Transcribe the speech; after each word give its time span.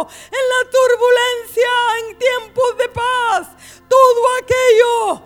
en 0.00 0.48
la 0.48 0.70
turbulencia, 0.70 1.70
en 2.00 2.18
tiempos 2.18 2.76
de 2.76 2.88
paz, 2.88 3.48
todo 3.88 4.28
aquello 4.38 5.22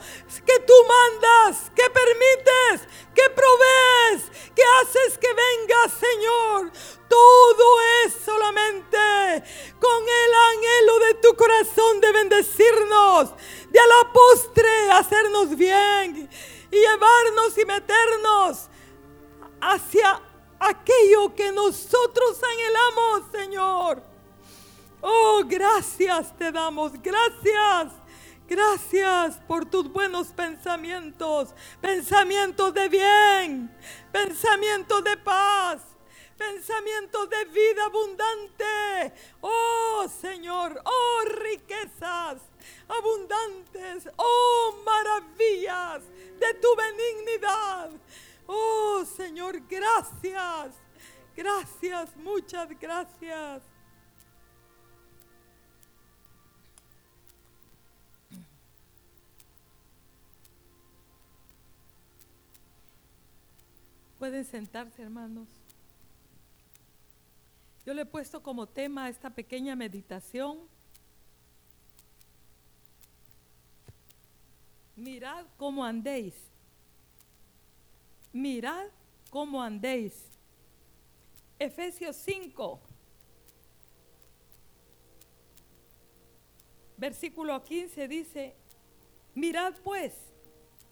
que 0.46 0.58
tú 0.60 0.74
mandas, 0.86 1.70
que 1.74 1.88
permites, 1.90 2.88
que 3.14 3.28
provees, 3.30 4.30
que 4.54 4.62
haces 4.80 5.18
que 5.18 5.28
venga, 5.28 5.88
Señor. 5.88 6.72
Todo 7.08 7.80
es 8.04 8.14
solamente 8.24 9.44
con 9.78 10.02
el 10.02 10.34
anhelo 10.34 10.98
de 11.00 11.14
tu 11.14 11.36
corazón 11.36 12.00
de 12.00 12.12
bendecirnos, 12.12 13.34
de 13.70 13.80
a 13.80 13.86
la 13.86 14.12
postre 14.12 14.90
hacernos 14.92 15.56
bien 15.56 16.28
y 16.70 16.76
llevarnos 16.76 17.58
y 17.58 17.64
meternos 17.66 18.68
hacia 19.60 20.20
aquello 20.58 21.34
que 21.34 21.52
nosotros 21.52 22.40
anhelamos, 22.42 23.30
Señor. 23.30 24.11
Oh, 25.02 25.42
gracias 25.44 26.36
te 26.38 26.52
damos, 26.52 26.92
gracias. 27.02 27.92
Gracias 28.48 29.38
por 29.48 29.64
tus 29.64 29.90
buenos 29.90 30.28
pensamientos, 30.28 31.54
pensamientos 31.80 32.74
de 32.74 32.88
bien, 32.88 33.74
pensamientos 34.12 35.02
de 35.02 35.16
paz, 35.16 35.80
pensamientos 36.36 37.30
de 37.30 37.44
vida 37.46 37.86
abundante. 37.86 39.14
Oh 39.40 40.06
Señor, 40.20 40.80
oh 40.84 41.24
riquezas 41.24 42.42
abundantes, 42.88 44.08
oh 44.16 44.82
maravillas 44.84 46.02
de 46.38 46.54
tu 46.54 46.68
benignidad. 46.76 47.90
Oh 48.46 49.02
Señor, 49.16 49.60
gracias, 49.66 50.74
gracias, 51.34 52.16
muchas 52.16 52.68
gracias. 52.78 53.71
Pueden 64.22 64.44
sentarse, 64.44 65.02
hermanos. 65.02 65.48
Yo 67.84 67.92
le 67.92 68.02
he 68.02 68.06
puesto 68.06 68.40
como 68.40 68.68
tema 68.68 69.08
esta 69.08 69.30
pequeña 69.30 69.74
meditación. 69.74 70.60
Mirad 74.94 75.44
cómo 75.56 75.84
andéis. 75.84 76.36
Mirad 78.32 78.90
cómo 79.28 79.60
andéis. 79.60 80.14
Efesios 81.58 82.14
5, 82.14 82.80
versículo 86.96 87.60
15 87.64 88.06
dice, 88.06 88.54
mirad 89.34 89.74
pues 89.82 90.14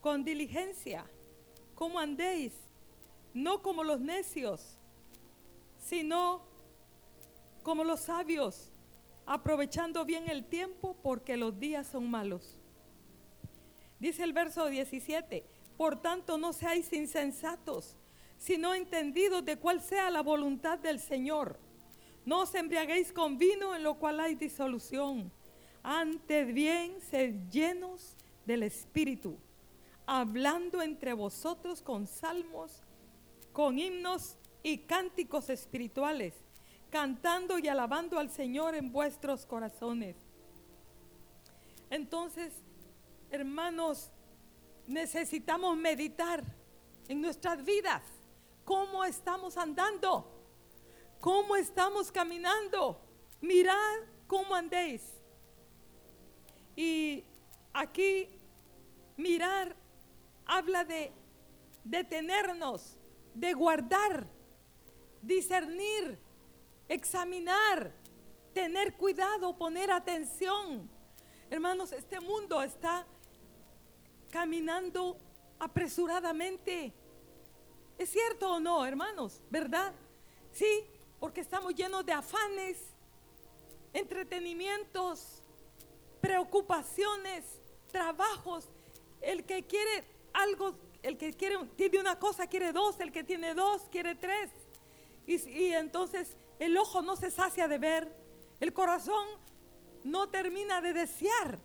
con 0.01 0.25
diligencia 0.25 1.05
cómo 1.75 1.97
andéis 1.97 2.51
no 3.33 3.61
como 3.61 3.83
los 3.83 3.99
necios, 3.99 4.77
sino 5.77 6.41
como 7.63 7.83
los 7.83 8.01
sabios, 8.01 8.71
aprovechando 9.25 10.05
bien 10.05 10.29
el 10.29 10.45
tiempo 10.45 10.95
porque 11.01 11.37
los 11.37 11.59
días 11.59 11.87
son 11.87 12.09
malos. 12.09 12.57
Dice 13.99 14.23
el 14.23 14.33
verso 14.33 14.65
17, 14.67 15.45
por 15.77 16.01
tanto 16.01 16.37
no 16.37 16.53
seáis 16.53 16.91
insensatos, 16.91 17.95
sino 18.37 18.73
entendidos 18.73 19.45
de 19.45 19.57
cuál 19.57 19.81
sea 19.81 20.09
la 20.09 20.21
voluntad 20.21 20.79
del 20.79 20.99
Señor. 20.99 21.59
No 22.25 22.41
os 22.41 22.55
embriaguéis 22.55 23.11
con 23.13 23.37
vino 23.37 23.75
en 23.75 23.83
lo 23.83 23.95
cual 23.95 24.19
hay 24.19 24.35
disolución. 24.35 25.31
Antes 25.83 26.53
bien, 26.53 26.99
sed 27.01 27.35
llenos 27.51 28.15
del 28.45 28.63
Espíritu, 28.63 29.37
hablando 30.05 30.81
entre 30.81 31.13
vosotros 31.13 31.81
con 31.81 32.07
salmos 32.07 32.81
con 33.53 33.79
himnos 33.79 34.37
y 34.63 34.79
cánticos 34.79 35.49
espirituales, 35.49 36.33
cantando 36.89 37.57
y 37.57 37.67
alabando 37.67 38.19
al 38.19 38.29
Señor 38.29 38.75
en 38.75 38.91
vuestros 38.91 39.45
corazones. 39.45 40.15
Entonces, 41.89 42.53
hermanos, 43.29 44.11
necesitamos 44.87 45.75
meditar 45.77 46.43
en 47.07 47.21
nuestras 47.21 47.63
vidas. 47.63 48.03
¿Cómo 48.63 49.03
estamos 49.03 49.57
andando? 49.57 50.27
¿Cómo 51.19 51.55
estamos 51.55 52.11
caminando? 52.11 53.01
Mirad 53.41 53.99
cómo 54.27 54.55
andéis. 54.55 55.01
Y 56.75 57.25
aquí 57.73 58.27
mirar 59.17 59.75
habla 60.45 60.83
de 60.85 61.11
detenernos, 61.83 62.97
de 63.33 63.53
guardar, 63.53 64.27
discernir, 65.21 66.19
examinar, 66.87 67.93
tener 68.53 68.95
cuidado, 68.95 69.57
poner 69.57 69.91
atención. 69.91 70.89
Hermanos, 71.49 71.91
este 71.91 72.19
mundo 72.19 72.61
está 72.61 73.05
caminando 74.29 75.17
apresuradamente. 75.59 76.93
¿Es 77.97 78.09
cierto 78.09 78.53
o 78.53 78.59
no, 78.59 78.85
hermanos? 78.85 79.41
¿Verdad? 79.49 79.93
Sí, 80.51 80.85
porque 81.19 81.41
estamos 81.41 81.75
llenos 81.75 82.05
de 82.05 82.13
afanes, 82.13 82.77
entretenimientos, 83.93 85.43
preocupaciones, 86.19 87.45
trabajos. 87.91 88.69
El 89.21 89.45
que 89.45 89.63
quiere 89.63 90.03
algo 90.33 90.75
el 91.03 91.17
que 91.17 91.33
quiere, 91.33 91.57
tiene 91.75 91.99
una 91.99 92.19
cosa 92.19 92.47
quiere 92.47 92.71
dos, 92.71 92.99
el 92.99 93.11
que 93.11 93.23
tiene 93.23 93.53
dos 93.53 93.83
quiere 93.91 94.15
tres. 94.15 94.49
Y, 95.25 95.73
entonces 95.73 96.35
el 96.59 96.77
ojo 96.77 97.01
no 97.01 97.15
se 97.15 97.31
sacia 97.31 97.67
de 97.67 97.77
ver, 97.77 98.15
el 98.59 98.73
corazón 98.73 99.27
no 100.03 100.29
termina 100.29 100.81
de 100.81 100.93
desear. 100.93 101.59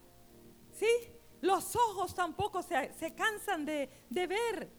¿Sí? 0.72 0.86
Los 1.40 1.74
ojos 1.76 2.14
tampoco 2.14 2.62
se, 2.62 3.14
cansan 3.14 3.64
de, 3.64 3.90
ver, 4.10 4.70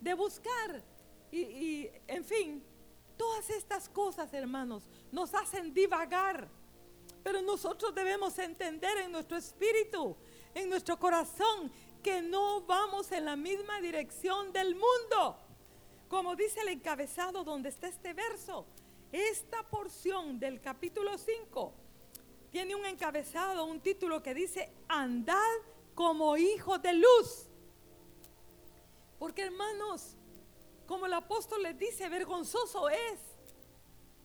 de 0.00 0.14
buscar. 0.14 0.82
Y, 1.30 1.88
en 2.06 2.24
fin, 2.24 2.64
todas 3.16 3.48
estas 3.50 3.88
cosas, 3.88 4.32
hermanos, 4.32 4.88
nos 5.10 5.34
hacen 5.34 5.72
divagar. 5.72 6.48
Pero 7.22 7.40
nosotros 7.40 7.94
debemos 7.94 8.38
entender 8.38 8.98
en 8.98 9.12
nuestro 9.12 9.36
espíritu, 9.36 10.16
en 10.54 10.68
nuestro 10.68 10.98
corazón, 10.98 11.70
que 12.02 12.20
no 12.20 12.62
vamos 12.62 13.12
en 13.12 13.24
la 13.24 13.36
misma 13.36 13.80
dirección 13.80 14.52
del 14.52 14.74
mundo. 14.74 15.38
Como 16.08 16.36
dice 16.36 16.60
el 16.60 16.68
encabezado 16.68 17.44
donde 17.44 17.68
está 17.68 17.88
este 17.88 18.12
verso, 18.12 18.66
esta 19.12 19.62
porción 19.62 20.38
del 20.38 20.60
capítulo 20.60 21.16
5 21.16 21.74
tiene 22.50 22.74
un 22.74 22.84
encabezado, 22.84 23.64
un 23.64 23.80
título 23.80 24.22
que 24.22 24.34
dice, 24.34 24.70
andad 24.88 25.38
como 25.94 26.36
hijos 26.36 26.82
de 26.82 26.92
luz. 26.92 27.46
Porque 29.18 29.42
hermanos, 29.42 30.16
como 30.86 31.06
el 31.06 31.14
apóstol 31.14 31.62
les 31.62 31.78
dice, 31.78 32.08
vergonzoso 32.08 32.90
es 32.90 33.18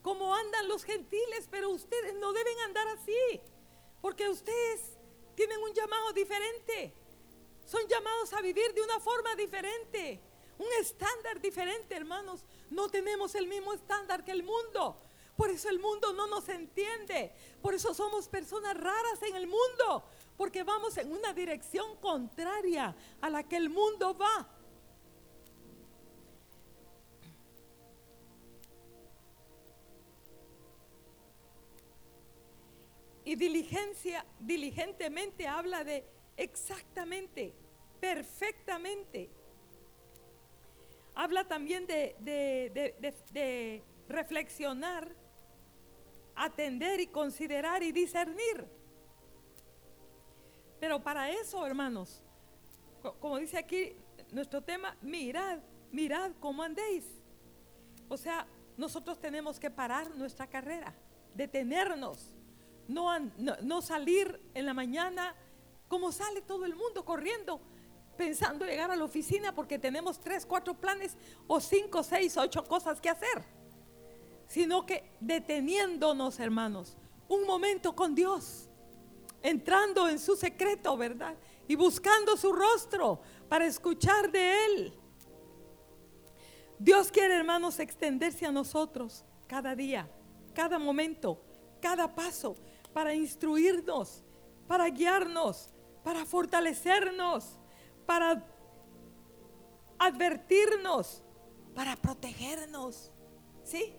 como 0.02 0.34
andan 0.34 0.68
los 0.68 0.84
gentiles, 0.84 1.48
pero 1.52 1.70
ustedes 1.70 2.16
no 2.16 2.34
deben 2.34 2.60
andar 2.62 2.88
así, 2.90 3.42
porque 4.02 4.30
ustedes 4.30 4.98
tienen 5.36 5.62
un 5.62 5.74
llamado 5.74 6.14
diferente. 6.14 6.94
Son 7.68 7.86
llamados 7.90 8.32
a 8.32 8.40
vivir 8.40 8.74
de 8.74 8.82
una 8.82 8.98
forma 9.02 9.36
diferente, 9.36 10.22
un 10.58 10.68
estándar 10.80 11.42
diferente, 11.42 11.98
hermanos. 11.98 12.46
No 12.70 12.88
tenemos 12.88 13.36
el 13.36 13.46
mismo 13.46 13.74
estándar 13.74 14.24
que 14.24 14.32
el 14.32 14.42
mundo. 14.42 14.98
Por 15.36 15.50
eso 15.50 15.68
el 15.68 15.78
mundo 15.78 16.14
no 16.14 16.28
nos 16.28 16.48
entiende. 16.48 17.34
Por 17.62 17.74
eso 17.74 17.94
somos 17.94 18.30
personas 18.30 18.74
raras 18.78 19.22
en 19.22 19.36
el 19.36 19.48
mundo. 19.48 20.06
Porque 20.38 20.64
vamos 20.64 20.96
en 20.98 21.12
una 21.12 21.34
dirección 21.34 21.98
contraria 21.98 22.96
a 23.20 23.30
la 23.30 23.44
que 23.44 23.58
el 23.58 23.70
mundo 23.70 24.18
va. 24.18 24.48
Y 33.26 33.36
diligencia, 33.36 34.26
diligentemente 34.40 35.46
habla 35.50 35.84
de 35.84 36.16
exactamente, 36.38 37.54
perfectamente. 38.00 39.30
Habla 41.16 41.48
también 41.48 41.88
de, 41.88 43.84
reflexionar, 44.08 45.10
atender 46.36 47.00
y 47.00 47.08
considerar 47.08 47.82
y 47.84 47.92
discernir. 47.92 48.68
Pero 50.80 51.02
para 51.02 51.32
eso, 51.32 51.66
hermanos, 51.66 52.22
como 53.20 53.40
dice 53.40 53.58
aquí 53.58 53.96
nuestro 54.32 54.62
tema, 54.62 54.96
mirad, 55.02 55.60
mirad 55.92 56.32
cómo 56.40 56.62
andéis. 56.62 57.06
O 58.10 58.18
sea, 58.18 58.46
nosotros 58.78 59.20
tenemos 59.20 59.60
que 59.60 59.72
parar 59.72 60.16
nuestra 60.16 60.48
carrera, 60.48 60.94
detenernos, 61.34 62.36
no, 62.88 63.20
no, 63.38 63.82
salir 63.82 64.40
en 64.54 64.66
la 64.66 64.74
mañana 64.74 65.36
como 65.88 66.12
sale 66.12 66.42
todo 66.42 66.66
el 66.66 66.76
mundo 66.76 67.04
corriendo, 67.04 67.60
pensando 68.18 68.66
llegar 68.66 68.92
a 68.92 68.96
la 68.96 69.06
oficina 69.06 69.54
porque 69.54 69.80
tenemos 69.80 70.20
tres, 70.20 70.46
cuatro 70.46 70.74
planes 70.74 71.16
o 71.46 71.60
cinco, 71.60 72.04
seis, 72.04 72.36
ocho 72.36 72.64
cosas 72.64 73.00
que 73.00 73.10
hacer, 73.10 73.44
sino 74.48 74.86
que 74.86 75.12
deteniéndonos, 75.20 76.40
hermanos, 76.40 76.98
un 77.30 77.46
momento 77.46 77.96
con 77.96 78.16
Dios, 78.16 78.70
entrando 79.42 80.10
en 80.10 80.20
su 80.20 80.36
secreto, 80.36 80.98
¿verdad? 80.98 81.36
Y 81.68 81.76
buscando 81.76 82.36
su 82.36 82.52
rostro 82.52 83.22
para 83.48 83.66
escuchar 83.66 84.32
de 84.32 84.66
Él. 84.66 84.94
Dios 86.80 87.12
quiere, 87.12 87.36
hermanos, 87.36 87.80
extenderse 87.80 88.46
a 88.46 88.52
nosotros 88.52 89.26
cada 89.48 89.76
día, 89.76 90.10
cada 90.54 90.80
momento, 90.80 91.42
cada 91.82 92.14
paso, 92.14 92.56
para 92.94 93.14
instruirnos, 93.14 94.24
para 94.68 94.90
guiarnos, 94.90 95.70
para 96.04 96.26
fortalecernos, 96.26 97.57
para 98.08 98.44
advertirnos, 100.00 101.22
para 101.76 101.96
protegernos, 101.96 103.12
¿sí? 103.64 103.94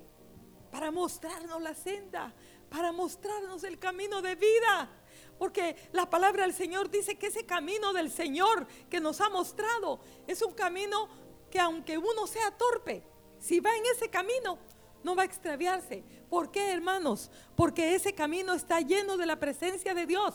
Para 0.72 0.90
mostrarnos 0.90 1.62
la 1.62 1.74
senda, 1.74 2.34
para 2.68 2.90
mostrarnos 2.90 3.62
el 3.62 3.78
camino 3.78 4.20
de 4.20 4.34
vida. 4.34 4.90
Porque 5.38 5.76
la 5.92 6.10
palabra 6.10 6.42
del 6.42 6.54
Señor 6.54 6.90
dice 6.90 7.16
que 7.16 7.28
ese 7.28 7.46
camino 7.46 7.92
del 7.92 8.10
Señor 8.10 8.66
que 8.90 8.98
nos 8.98 9.20
ha 9.20 9.28
mostrado 9.28 10.00
es 10.26 10.42
un 10.42 10.52
camino 10.54 11.08
que 11.50 11.60
aunque 11.60 11.96
uno 11.96 12.26
sea 12.26 12.50
torpe, 12.50 13.04
si 13.38 13.60
va 13.60 13.76
en 13.76 13.84
ese 13.94 14.08
camino, 14.10 14.58
no 15.04 15.14
va 15.14 15.22
a 15.22 15.26
extraviarse. 15.26 16.02
¿Por 16.28 16.50
qué, 16.50 16.72
hermanos? 16.72 17.30
Porque 17.54 17.94
ese 17.94 18.14
camino 18.14 18.54
está 18.54 18.80
lleno 18.80 19.16
de 19.16 19.26
la 19.26 19.38
presencia 19.38 19.94
de 19.94 20.06
Dios, 20.06 20.34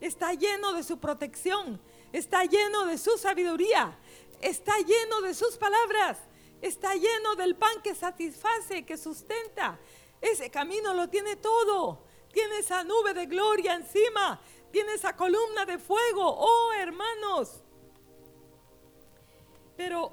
está 0.00 0.32
lleno 0.32 0.72
de 0.72 0.82
su 0.82 0.98
protección, 0.98 1.80
está 2.12 2.44
lleno 2.44 2.86
de 2.86 2.98
su 2.98 3.16
sabiduría, 3.18 3.96
está 4.40 4.76
lleno 4.78 5.20
de 5.22 5.34
sus 5.34 5.56
palabras, 5.56 6.18
está 6.60 6.94
lleno 6.94 7.36
del 7.36 7.56
pan 7.56 7.82
que 7.82 7.94
satisface, 7.94 8.84
que 8.84 8.96
sustenta. 8.96 9.78
Ese 10.20 10.50
camino 10.50 10.94
lo 10.94 11.08
tiene 11.08 11.36
todo. 11.36 12.06
Tiene 12.32 12.58
esa 12.58 12.84
nube 12.84 13.14
de 13.14 13.26
gloria 13.26 13.74
encima, 13.74 14.40
tiene 14.70 14.94
esa 14.94 15.16
columna 15.16 15.64
de 15.64 15.78
fuego. 15.78 16.22
Oh, 16.24 16.72
hermanos. 16.72 17.62
Pero 19.76 20.12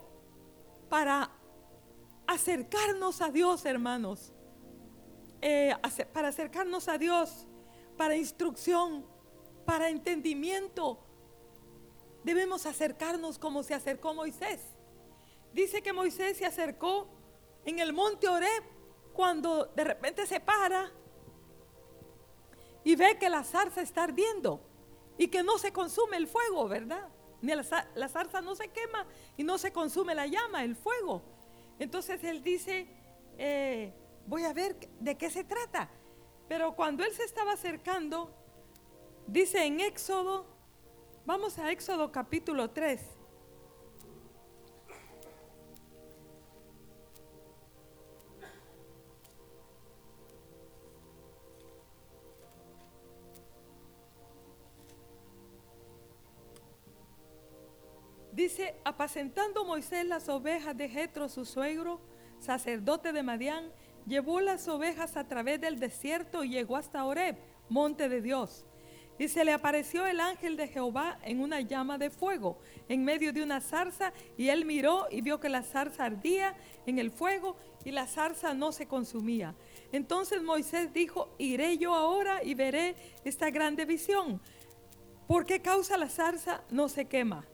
para 0.89 1.29
acercarnos 2.27 3.21
a 3.21 3.29
Dios, 3.29 3.65
hermanos, 3.65 4.31
eh, 5.41 5.75
para 6.13 6.29
acercarnos 6.29 6.87
a 6.87 6.97
Dios, 6.97 7.47
para 7.97 8.15
instrucción, 8.15 9.05
para 9.65 9.89
entendimiento, 9.89 11.04
debemos 12.25 12.65
acercarnos 12.65 13.37
como 13.37 13.61
se 13.61 13.75
acercó 13.75 14.15
Moisés. 14.15 14.59
Dice 15.53 15.83
que 15.83 15.93
Moisés 15.93 16.37
se 16.37 16.45
acercó 16.45 17.07
en 17.65 17.77
el 17.77 17.93
monte 17.93 18.27
Oreb 18.27 18.63
cuando 19.13 19.67
de 19.67 19.83
repente 19.83 20.25
se 20.25 20.39
para 20.39 20.91
y 22.83 22.95
ve 22.95 23.17
que 23.19 23.29
la 23.29 23.43
zarza 23.43 23.81
está 23.81 24.05
ardiendo 24.05 24.59
y 25.19 25.27
que 25.27 25.43
no 25.43 25.59
se 25.59 25.71
consume 25.71 26.17
el 26.17 26.27
fuego, 26.27 26.67
¿verdad? 26.67 27.07
Ni 27.41 27.53
la, 27.53 28.09
zarza 28.09 28.41
no 28.41 28.55
se 28.55 28.69
quema 28.69 29.05
y 29.37 29.43
no 29.43 29.59
se 29.59 29.71
consume 29.71 30.15
la 30.15 30.25
llama, 30.25 30.63
el 30.63 30.75
fuego. 30.75 31.21
Entonces 31.77 32.23
él 32.23 32.41
dice, 32.41 32.87
eh, 33.37 33.93
voy 34.25 34.45
a 34.45 34.53
ver 34.53 34.75
de 34.99 35.15
qué 35.15 35.29
se 35.29 35.43
trata. 35.43 35.91
Pero 36.47 36.75
cuando 36.75 37.03
él 37.03 37.13
se 37.13 37.23
estaba 37.23 37.53
acercando, 37.53 38.33
dice 39.27 39.63
en 39.63 39.79
Éxodo, 39.79 40.54
vamos 41.25 41.57
a 41.57 41.71
Éxodo 41.71 42.11
capítulo 42.11 42.69
3. 42.69 43.01
Dice, 58.31 58.75
apacentando 58.83 59.63
Moisés 59.65 60.05
las 60.05 60.27
ovejas 60.29 60.75
de 60.77 60.89
Jetro, 60.89 61.29
su 61.29 61.45
suegro, 61.45 62.01
sacerdote 62.39 63.13
de 63.13 63.23
Madián, 63.23 63.71
llevó 64.05 64.41
las 64.41 64.67
ovejas 64.67 65.15
a 65.15 65.27
través 65.27 65.61
del 65.61 65.79
desierto 65.79 66.43
y 66.43 66.49
llegó 66.49 66.75
hasta 66.75 67.05
Oreb, 67.05 67.37
monte 67.69 68.09
de 68.09 68.21
Dios. 68.21 68.65
Y 69.17 69.27
se 69.29 69.45
le 69.45 69.53
apareció 69.53 70.05
el 70.05 70.19
ángel 70.19 70.57
de 70.57 70.67
Jehová 70.67 71.19
en 71.23 71.39
una 71.39 71.61
llama 71.61 71.97
de 71.97 72.09
fuego, 72.09 72.59
en 72.89 73.05
medio 73.05 73.31
de 73.31 73.43
una 73.43 73.61
zarza, 73.61 74.11
y 74.37 74.49
él 74.49 74.65
miró 74.65 75.07
y 75.09 75.21
vio 75.21 75.39
que 75.39 75.47
la 75.47 75.63
zarza 75.63 76.05
ardía 76.05 76.55
en 76.85 76.99
el 76.99 77.11
fuego 77.11 77.55
y 77.85 77.91
la 77.91 78.07
zarza 78.07 78.53
no 78.53 78.71
se 78.71 78.87
consumía. 78.87 79.55
Entonces 79.91 80.43
Moisés 80.43 80.91
dijo, 80.91 81.33
iré 81.37 81.77
yo 81.77 81.93
ahora 81.93 82.43
y 82.43 82.55
veré 82.55 82.95
esta 83.23 83.49
grande 83.51 83.85
visión. 83.85 84.41
¿Por 85.27 85.45
qué 85.45 85.61
causa 85.61 85.97
la 85.97 86.09
zarza 86.09 86.63
no 86.69 86.89
se 86.89 87.05
quema? 87.05 87.45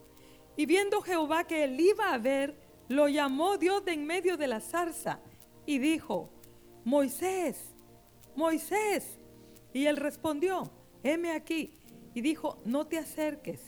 Y 0.58 0.66
viendo 0.66 1.02
Jehová 1.02 1.46
que 1.46 1.64
él 1.64 1.80
iba 1.80 2.14
a 2.14 2.18
ver, 2.18 2.56
lo 2.88 3.08
llamó 3.08 3.58
Dios 3.58 3.86
de 3.86 3.94
en 3.94 4.06
medio 4.06 4.36
de 4.36 4.48
la 4.48 4.60
zarza 4.60 5.20
y 5.66 5.80
dijo, 5.80 6.30
Moisés, 6.84 7.74
Moisés. 8.36 9.20
Y 9.74 9.86
él 9.86 9.98
respondió, 9.98 10.70
heme 11.04 11.32
aquí. 11.32 11.78
Y 12.14 12.22
dijo, 12.22 12.58
no 12.66 12.88
te 12.88 12.98
acerques, 12.98 13.62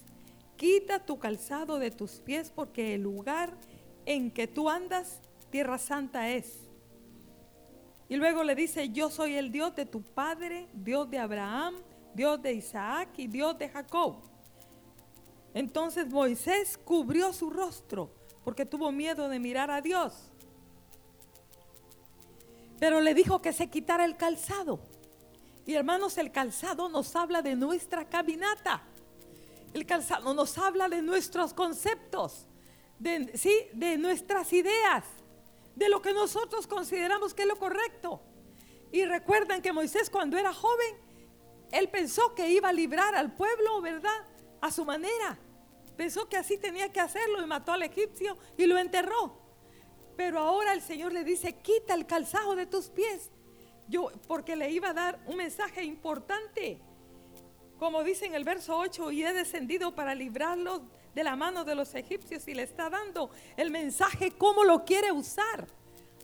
quita 0.58 1.06
tu 1.06 1.18
calzado 1.18 1.80
de 1.80 1.92
tus 1.92 2.20
pies 2.20 2.52
porque 2.54 2.96
el 2.96 3.02
lugar 3.02 3.54
en 4.06 4.32
que 4.32 4.48
tú 4.48 4.70
andas, 4.70 5.22
tierra 5.50 5.78
santa 5.78 6.30
es. 6.30 6.70
Y 8.10 8.18
luego 8.18 8.44
le 8.44 8.54
dice, 8.54 8.90
yo 8.90 9.10
soy 9.10 9.36
el 9.36 9.52
Dios 9.52 9.76
de 9.76 9.86
tu 9.86 10.02
padre, 10.02 10.68
Dios 10.74 11.10
de 11.10 11.20
Abraham, 11.20 11.76
Dios 12.14 12.42
de 12.42 12.54
Isaac 12.54 13.10
y 13.18 13.28
Dios 13.28 13.58
de 13.58 13.70
Jacob. 13.70 14.18
Entonces 15.54 16.10
Moisés 16.10 16.78
cubrió 16.78 17.32
su 17.32 17.50
rostro 17.50 18.12
porque 18.44 18.66
tuvo 18.66 18.92
miedo 18.92 19.30
de 19.30 19.40
mirar 19.40 19.72
a 19.72 19.82
Dios. 19.82 20.32
Pero 22.80 23.00
le 23.00 23.14
dijo 23.14 23.42
que 23.42 23.54
se 23.54 23.70
quitara 23.70 24.04
el 24.04 24.18
calzado. 24.18 24.80
Y 25.66 25.76
hermanos, 25.76 26.18
el 26.18 26.32
calzado 26.32 26.90
nos 26.90 27.16
habla 27.16 27.42
de 27.42 27.56
nuestra 27.56 28.08
caminata. 28.08 28.84
El 29.74 29.86
calzado 29.86 30.34
nos 30.34 30.58
habla 30.58 30.90
de 30.90 31.02
nuestros 31.02 31.54
conceptos, 31.54 32.46
de, 33.00 33.36
¿sí? 33.38 33.54
de 33.74 33.98
nuestras 33.98 34.54
ideas, 34.54 35.04
de 35.76 35.90
lo 35.90 36.02
que 36.02 36.14
nosotros 36.14 36.68
consideramos 36.68 37.34
que 37.34 37.44
es 37.44 37.48
lo 37.48 37.58
correcto. 37.58 38.22
Y 38.92 39.06
recuerdan 39.06 39.62
que 39.62 39.74
Moisés 39.74 40.10
cuando 40.10 40.38
era 40.38 40.54
joven, 40.54 40.96
él 41.72 41.90
pensó 41.90 42.36
que 42.36 42.50
iba 42.50 42.70
a 42.70 42.74
librar 42.74 43.16
al 43.16 43.34
pueblo, 43.34 43.82
¿verdad? 43.82 44.28
a 44.64 44.72
su 44.72 44.86
manera. 44.86 45.38
Pensó 45.98 46.30
que 46.30 46.38
así 46.38 46.58
tenía 46.58 46.90
que 46.92 47.02
hacerlo 47.02 47.44
y 47.44 47.46
mató 47.46 47.74
al 47.74 47.84
egipcio 47.84 48.38
y 48.58 48.66
lo 48.66 48.78
enterró. 48.78 49.38
Pero 50.16 50.40
ahora 50.40 50.72
el 50.72 50.82
Señor 50.82 51.12
le 51.12 51.26
dice, 51.26 51.58
quita 51.58 51.94
el 51.94 52.08
calzado 52.08 52.56
de 52.56 52.66
tus 52.66 52.90
pies. 52.90 53.30
Yo, 53.88 54.12
porque 54.28 54.56
le 54.56 54.72
iba 54.72 54.90
a 54.90 54.94
dar 54.94 55.20
un 55.28 55.38
mensaje 55.38 55.84
importante. 55.84 56.80
Como 57.78 58.04
dice 58.04 58.26
en 58.26 58.34
el 58.34 58.44
verso 58.44 58.78
8, 58.78 59.12
y 59.12 59.24
he 59.24 59.34
descendido 59.34 59.94
para 59.94 60.16
librarlos 60.16 60.82
de 61.14 61.24
la 61.24 61.36
mano 61.36 61.64
de 61.64 61.76
los 61.76 61.94
egipcios 61.96 62.48
y 62.48 62.54
le 62.54 62.64
está 62.64 62.90
dando 62.90 63.30
el 63.58 63.72
mensaje, 63.72 64.32
cómo 64.32 64.64
lo 64.64 64.86
quiere 64.86 65.12
usar, 65.12 65.68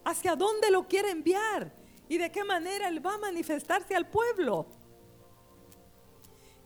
hacia 0.05 0.35
dónde 0.35 0.71
lo 0.71 0.87
quiere 0.87 1.11
enviar 1.11 1.73
y 2.07 2.17
de 2.17 2.31
qué 2.31 2.43
manera 2.43 2.87
él 2.87 3.05
va 3.05 3.15
a 3.15 3.17
manifestarse 3.17 3.95
al 3.95 4.09
pueblo. 4.09 4.65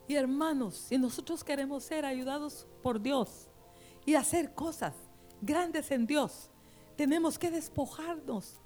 Y 0.07 0.15
hermanos, 0.15 0.75
si 0.75 0.97
nosotros 0.97 1.43
queremos 1.43 1.83
ser 1.83 2.05
ayudados 2.05 2.67
por 2.81 3.01
Dios 3.01 3.47
y 4.05 4.15
hacer 4.15 4.53
cosas 4.53 4.93
grandes 5.41 5.91
en 5.91 6.05
Dios, 6.05 6.49
tenemos 6.95 7.39
que 7.39 7.49
despojarnos 7.49 8.59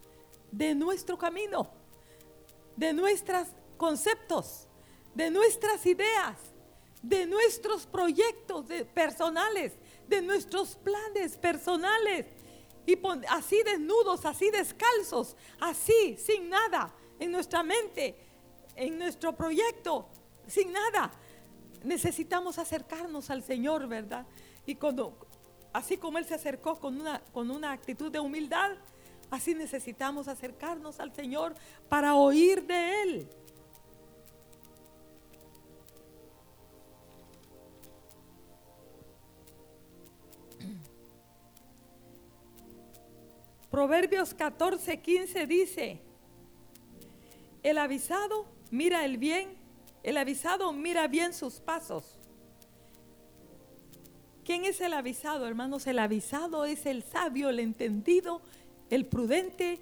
de 0.51 0.75
nuestro 0.75 1.17
camino, 1.17 1.69
de 2.77 2.93
nuestros 2.93 3.49
conceptos, 3.75 4.69
de 5.13 5.29
nuestras 5.29 5.85
ideas, 5.85 6.37
de 7.01 7.25
nuestros 7.25 7.85
proyectos 7.85 8.65
personales, 8.93 9.73
de 10.07 10.21
nuestros 10.21 10.75
planes 10.77 11.35
personales. 11.35 12.25
Y 12.85 12.97
así 13.27 13.61
desnudos, 13.63 14.25
así 14.25 14.49
descalzos, 14.49 15.35
así, 15.59 16.15
sin 16.17 16.49
nada 16.49 16.93
en 17.19 17.33
nuestra 17.33 17.61
mente, 17.61 18.15
en 18.75 18.97
nuestro 18.97 19.35
proyecto, 19.35 20.07
sin 20.47 20.71
nada 20.71 21.11
necesitamos 21.83 22.57
acercarnos 22.57 23.29
al 23.29 23.43
Señor, 23.43 23.87
¿verdad? 23.87 24.25
Y 24.65 24.75
cuando, 24.75 25.17
así 25.73 25.97
como 25.97 26.17
Él 26.17 26.25
se 26.25 26.35
acercó 26.35 26.79
con 26.79 26.99
una, 26.99 27.21
con 27.33 27.49
una 27.51 27.71
actitud 27.71 28.11
de 28.11 28.19
humildad, 28.19 28.71
Así 29.29 29.53
necesitamos 29.53 30.27
acercarnos 30.27 30.99
al 30.99 31.13
Señor 31.13 31.53
para 31.89 32.15
oír 32.15 32.65
de 32.65 33.01
Él. 33.03 33.27
Proverbios 43.69 44.33
14, 44.33 45.01
15 45.01 45.45
dice, 45.45 46.01
el 47.63 47.77
avisado 47.77 48.45
mira 48.71 49.03
el 49.03 49.17
bien, 49.17 49.57
el 50.03 50.15
avisado 50.15 50.71
mira 50.71 51.07
bien 51.07 51.33
sus 51.33 51.55
pasos. 51.55 52.17
¿Quién 54.45 54.63
es 54.63 54.79
el 54.79 54.93
avisado, 54.93 55.45
hermanos? 55.45 55.85
El 55.87 55.99
avisado 55.99 56.63
es 56.63 56.85
el 56.85 57.03
sabio, 57.03 57.49
el 57.49 57.59
entendido, 57.59 58.41
el 58.89 59.05
prudente, 59.05 59.79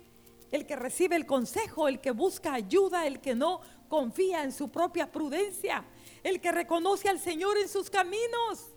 el 0.51 0.65
que 0.65 0.75
recibe 0.75 1.15
el 1.15 1.25
consejo, 1.25 1.87
el 1.87 1.99
que 1.99 2.11
busca 2.11 2.53
ayuda, 2.53 3.07
el 3.07 3.19
que 3.19 3.35
no 3.35 3.61
confía 3.87 4.43
en 4.43 4.51
su 4.51 4.69
propia 4.69 5.11
prudencia, 5.11 5.83
el 6.23 6.41
que 6.41 6.51
reconoce 6.51 7.09
al 7.09 7.19
Señor 7.19 7.57
en 7.57 7.69
sus 7.69 7.89
caminos. 7.89 8.71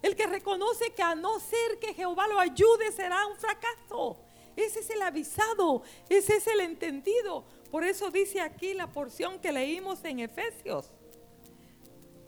El 0.00 0.14
que 0.14 0.26
reconoce 0.26 0.92
que 0.92 1.02
a 1.02 1.14
no 1.14 1.40
ser 1.40 1.78
que 1.80 1.92
Jehová 1.92 2.28
lo 2.28 2.38
ayude 2.38 2.92
será 2.92 3.26
un 3.26 3.36
fracaso. 3.36 4.16
Ese 4.54 4.80
es 4.80 4.90
el 4.90 5.02
avisado, 5.02 5.82
ese 6.08 6.36
es 6.36 6.46
el 6.46 6.60
entendido. 6.60 7.44
Por 7.70 7.84
eso 7.84 8.10
dice 8.10 8.40
aquí 8.40 8.74
la 8.74 8.86
porción 8.86 9.40
que 9.40 9.52
leímos 9.52 10.04
en 10.04 10.20
Efesios. 10.20 10.90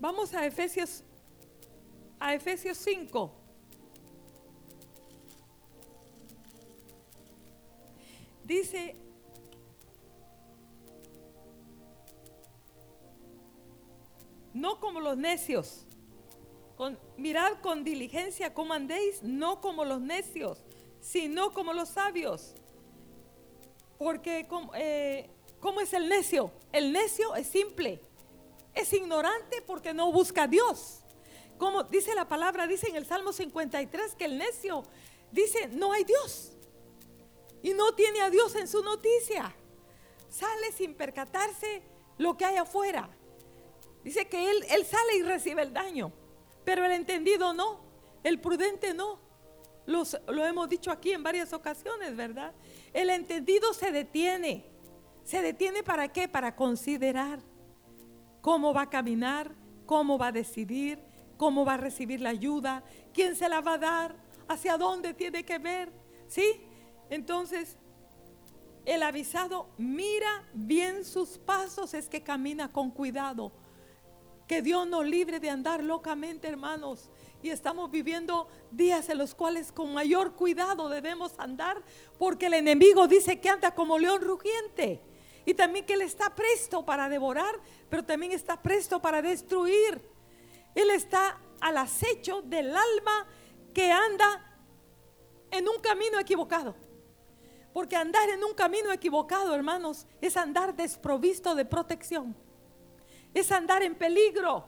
Vamos 0.00 0.34
a 0.34 0.46
Efesios 0.46 1.04
a 2.20 2.34
Efesios 2.34 2.76
5. 2.78 3.39
Dice 8.50 8.96
no 14.52 14.80
como 14.80 14.98
los 14.98 15.16
necios. 15.16 15.86
Mirad 17.16 17.60
con 17.60 17.84
diligencia 17.84 18.52
cómo 18.52 18.74
andéis, 18.74 19.22
no 19.22 19.60
como 19.60 19.84
los 19.84 20.00
necios, 20.00 20.64
sino 21.00 21.52
como 21.52 21.72
los 21.72 21.90
sabios. 21.90 22.54
Porque, 23.98 24.48
eh, 24.74 25.30
¿cómo 25.60 25.80
es 25.80 25.92
el 25.92 26.08
necio? 26.08 26.50
El 26.72 26.90
necio 26.90 27.36
es 27.36 27.46
simple, 27.46 28.00
es 28.74 28.92
ignorante 28.92 29.62
porque 29.62 29.94
no 29.94 30.10
busca 30.10 30.42
a 30.42 30.48
Dios. 30.48 31.04
Como 31.56 31.84
dice 31.84 32.16
la 32.16 32.26
palabra, 32.26 32.66
dice 32.66 32.88
en 32.88 32.96
el 32.96 33.06
Salmo 33.06 33.32
53 33.32 34.16
que 34.16 34.24
el 34.24 34.38
necio 34.38 34.82
dice, 35.30 35.68
no 35.68 35.92
hay 35.92 36.02
Dios. 36.02 36.56
Y 37.62 37.74
no 37.74 37.94
tiene 37.94 38.20
a 38.20 38.30
Dios 38.30 38.54
en 38.56 38.68
su 38.68 38.82
noticia. 38.82 39.54
Sale 40.28 40.72
sin 40.72 40.94
percatarse 40.94 41.82
lo 42.18 42.36
que 42.36 42.44
hay 42.44 42.56
afuera. 42.56 43.08
Dice 44.04 44.28
que 44.28 44.50
él, 44.50 44.64
él 44.70 44.84
sale 44.86 45.16
y 45.16 45.22
recibe 45.22 45.62
el 45.62 45.72
daño. 45.72 46.12
Pero 46.64 46.84
el 46.84 46.92
entendido 46.92 47.52
no. 47.52 47.80
El 48.22 48.40
prudente 48.40 48.94
no 48.94 49.30
lo 49.90 50.46
hemos 50.46 50.68
dicho 50.68 50.90
aquí 50.90 51.12
en 51.12 51.22
varias 51.22 51.52
ocasiones, 51.52 52.16
¿verdad? 52.16 52.52
El 52.92 53.10
entendido 53.10 53.72
se 53.74 53.90
detiene. 53.90 54.64
¿Se 55.24 55.42
detiene 55.42 55.82
para 55.82 56.08
qué? 56.08 56.28
Para 56.28 56.56
considerar 56.56 57.40
cómo 58.40 58.72
va 58.72 58.82
a 58.82 58.90
caminar, 58.90 59.52
cómo 59.86 60.16
va 60.18 60.28
a 60.28 60.32
decidir, 60.32 60.98
cómo 61.36 61.64
va 61.64 61.74
a 61.74 61.76
recibir 61.76 62.20
la 62.20 62.30
ayuda, 62.30 62.84
quién 63.12 63.36
se 63.36 63.48
la 63.48 63.60
va 63.60 63.74
a 63.74 63.78
dar, 63.78 64.16
hacia 64.48 64.76
dónde 64.76 65.14
tiene 65.14 65.44
que 65.44 65.58
ver. 65.58 65.92
¿Sí? 66.28 66.62
Entonces, 67.10 67.76
el 68.86 69.02
avisado 69.02 69.68
mira 69.76 70.48
bien 70.54 71.04
sus 71.04 71.36
pasos, 71.38 71.92
es 71.92 72.08
que 72.08 72.22
camina 72.22 72.72
con 72.72 72.90
cuidado. 72.90 73.52
Que 74.48 74.62
Dios 74.62 74.88
nos 74.88 75.04
libre 75.04 75.38
de 75.38 75.50
andar 75.50 75.84
locamente, 75.84 76.48
hermanos 76.48 77.10
y 77.42 77.50
estamos 77.50 77.90
viviendo 77.90 78.48
días 78.70 79.08
en 79.08 79.18
los 79.18 79.34
cuales 79.34 79.72
con 79.72 79.92
mayor 79.92 80.34
cuidado 80.34 80.88
debemos 80.88 81.32
andar 81.38 81.82
porque 82.18 82.46
el 82.46 82.54
enemigo 82.54 83.08
dice 83.08 83.40
que 83.40 83.48
anda 83.48 83.74
como 83.74 83.98
león 83.98 84.20
rugiente 84.20 85.00
y 85.46 85.54
también 85.54 85.86
que 85.86 85.94
él 85.94 86.02
está 86.02 86.34
presto 86.34 86.84
para 86.84 87.08
devorar, 87.08 87.58
pero 87.88 88.04
también 88.04 88.32
está 88.32 88.60
presto 88.60 89.00
para 89.00 89.22
destruir. 89.22 90.00
Él 90.74 90.90
está 90.90 91.40
al 91.60 91.78
acecho 91.78 92.42
del 92.42 92.68
alma 92.68 93.26
que 93.72 93.90
anda 93.90 94.60
en 95.50 95.66
un 95.66 95.80
camino 95.80 96.20
equivocado. 96.20 96.76
Porque 97.72 97.96
andar 97.96 98.28
en 98.30 98.42
un 98.42 98.54
camino 98.54 98.92
equivocado, 98.92 99.54
hermanos, 99.54 100.06
es 100.20 100.36
andar 100.36 100.74
desprovisto 100.74 101.54
de 101.54 101.64
protección. 101.64 102.36
Es 103.32 103.52
andar 103.52 103.82
en 103.82 103.94
peligro. 103.94 104.66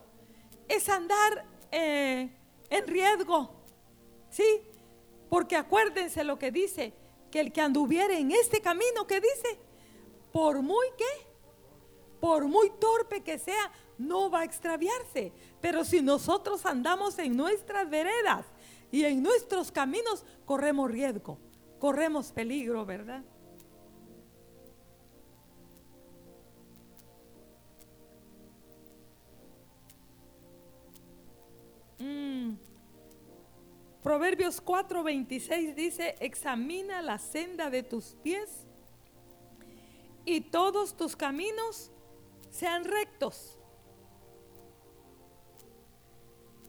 Es 0.69 0.89
andar 0.89 1.45
eh, 1.71 2.31
en 2.71 2.87
riesgo. 2.87 3.51
¿Sí? 4.31 4.63
Porque 5.29 5.57
acuérdense 5.57 6.25
lo 6.25 6.39
que 6.39 6.51
dice, 6.51 6.95
que 7.31 7.41
el 7.41 7.53
que 7.53 7.61
anduviere 7.61 8.19
en 8.19 8.31
este 8.31 8.61
camino 8.61 9.07
que 9.07 9.21
dice, 9.21 9.59
por 10.33 10.63
muy 10.63 10.87
que, 10.97 11.27
por 12.21 12.47
muy 12.47 12.71
torpe 12.79 13.23
que 13.23 13.39
sea, 13.39 13.73
no 13.99 14.31
va 14.31 14.41
a 14.41 14.45
extraviarse. 14.45 15.33
Pero 15.61 15.85
si 15.85 16.01
nosotros 16.03 16.65
andamos 16.67 17.19
en 17.19 17.37
nuestras 17.37 17.89
veredas 17.89 18.47
y 18.91 19.05
en 19.05 19.23
nuestros 19.23 19.73
caminos, 19.73 20.25
corremos 20.45 20.91
riesgo, 20.91 21.39
corremos 21.83 22.31
peligro, 22.31 22.87
¿verdad? 22.87 23.25
Mm. 31.99 32.55
Proverbios 34.01 34.65
4:26 34.65 35.75
dice, 35.75 36.15
examina 36.21 37.03
la 37.03 37.19
senda 37.19 37.69
de 37.69 37.83
tus 37.83 38.15
pies 38.23 38.65
y 40.25 40.41
todos 40.41 40.97
tus 40.97 41.17
caminos 41.17 41.91
sean 42.51 42.85
rectos. 42.85 43.59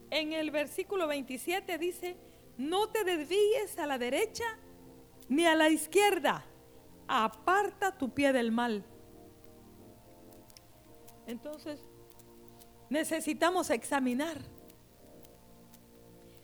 En 0.10 0.34
el 0.34 0.50
versículo 0.50 1.06
27 1.06 1.78
dice, 1.78 2.18
no 2.58 2.90
te 2.90 3.04
desvíes 3.04 3.78
a 3.78 3.86
la 3.86 4.00
derecha 4.00 4.58
ni 5.30 5.46
a 5.46 5.56
la 5.56 5.70
izquierda, 5.70 6.46
aparta 7.08 7.98
tu 7.98 8.10
pie 8.10 8.34
del 8.34 8.52
mal. 8.52 8.86
Entonces, 11.26 11.80
necesitamos 12.90 13.70
examinar 13.70 14.38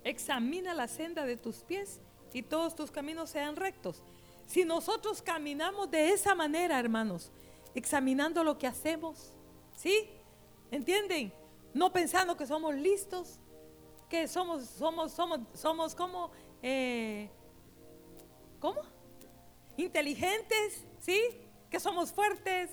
examina 0.04 0.74
la 0.74 0.88
senda 0.88 1.26
de 1.26 1.38
tus 1.38 1.58
pies 1.58 2.02
y 2.34 2.42
todos 2.42 2.76
tus 2.76 2.92
caminos 2.92 3.30
sean 3.30 3.56
rectos. 3.56 4.04
Si 4.48 4.66
nosotros 4.66 5.22
caminamos 5.22 5.92
de 5.92 6.10
esa 6.10 6.34
manera, 6.36 6.80
hermanos, 6.80 7.32
examinando 7.76 8.44
lo 8.44 8.58
que 8.58 8.68
hacemos, 8.68 9.34
¿sí? 9.76 10.10
¿Entienden? 10.72 11.32
No 11.74 11.92
pensando 11.92 12.36
que 12.36 12.48
somos 12.48 12.74
listos, 12.76 13.40
que 14.10 14.28
somos, 14.28 14.66
somos, 14.66 15.12
somos, 15.12 15.40
somos 15.54 15.96
como, 15.96 16.32
eh, 16.64 17.30
¿cómo? 18.60 18.82
Inteligentes, 19.78 20.86
¿sí? 21.00 21.22
Que 21.70 21.80
somos 21.80 22.12
fuertes, 22.12 22.70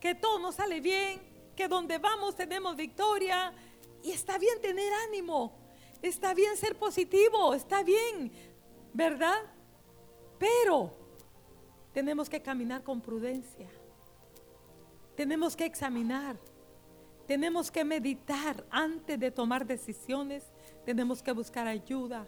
que 0.00 0.14
todo 0.14 0.38
nos 0.38 0.56
sale 0.56 0.80
bien, 0.80 1.20
que 1.56 1.68
donde 1.68 1.98
vamos 1.98 2.34
tenemos 2.36 2.76
victoria. 2.76 3.54
Y 4.02 4.10
está 4.10 4.36
bien 4.36 4.60
tener 4.60 4.92
ánimo, 5.08 5.62
Está 6.02 6.34
bien 6.34 6.56
ser 6.56 6.76
positivo, 6.76 7.54
está 7.54 7.84
bien, 7.84 8.32
¿verdad? 8.92 9.40
Pero 10.36 10.92
tenemos 11.92 12.28
que 12.28 12.42
caminar 12.42 12.82
con 12.82 13.00
prudencia. 13.00 13.68
Tenemos 15.14 15.54
que 15.54 15.64
examinar. 15.64 16.36
Tenemos 17.28 17.70
que 17.70 17.84
meditar 17.84 18.66
antes 18.68 19.18
de 19.20 19.30
tomar 19.30 19.64
decisiones. 19.64 20.42
Tenemos 20.84 21.22
que 21.22 21.30
buscar 21.30 21.68
ayuda. 21.68 22.26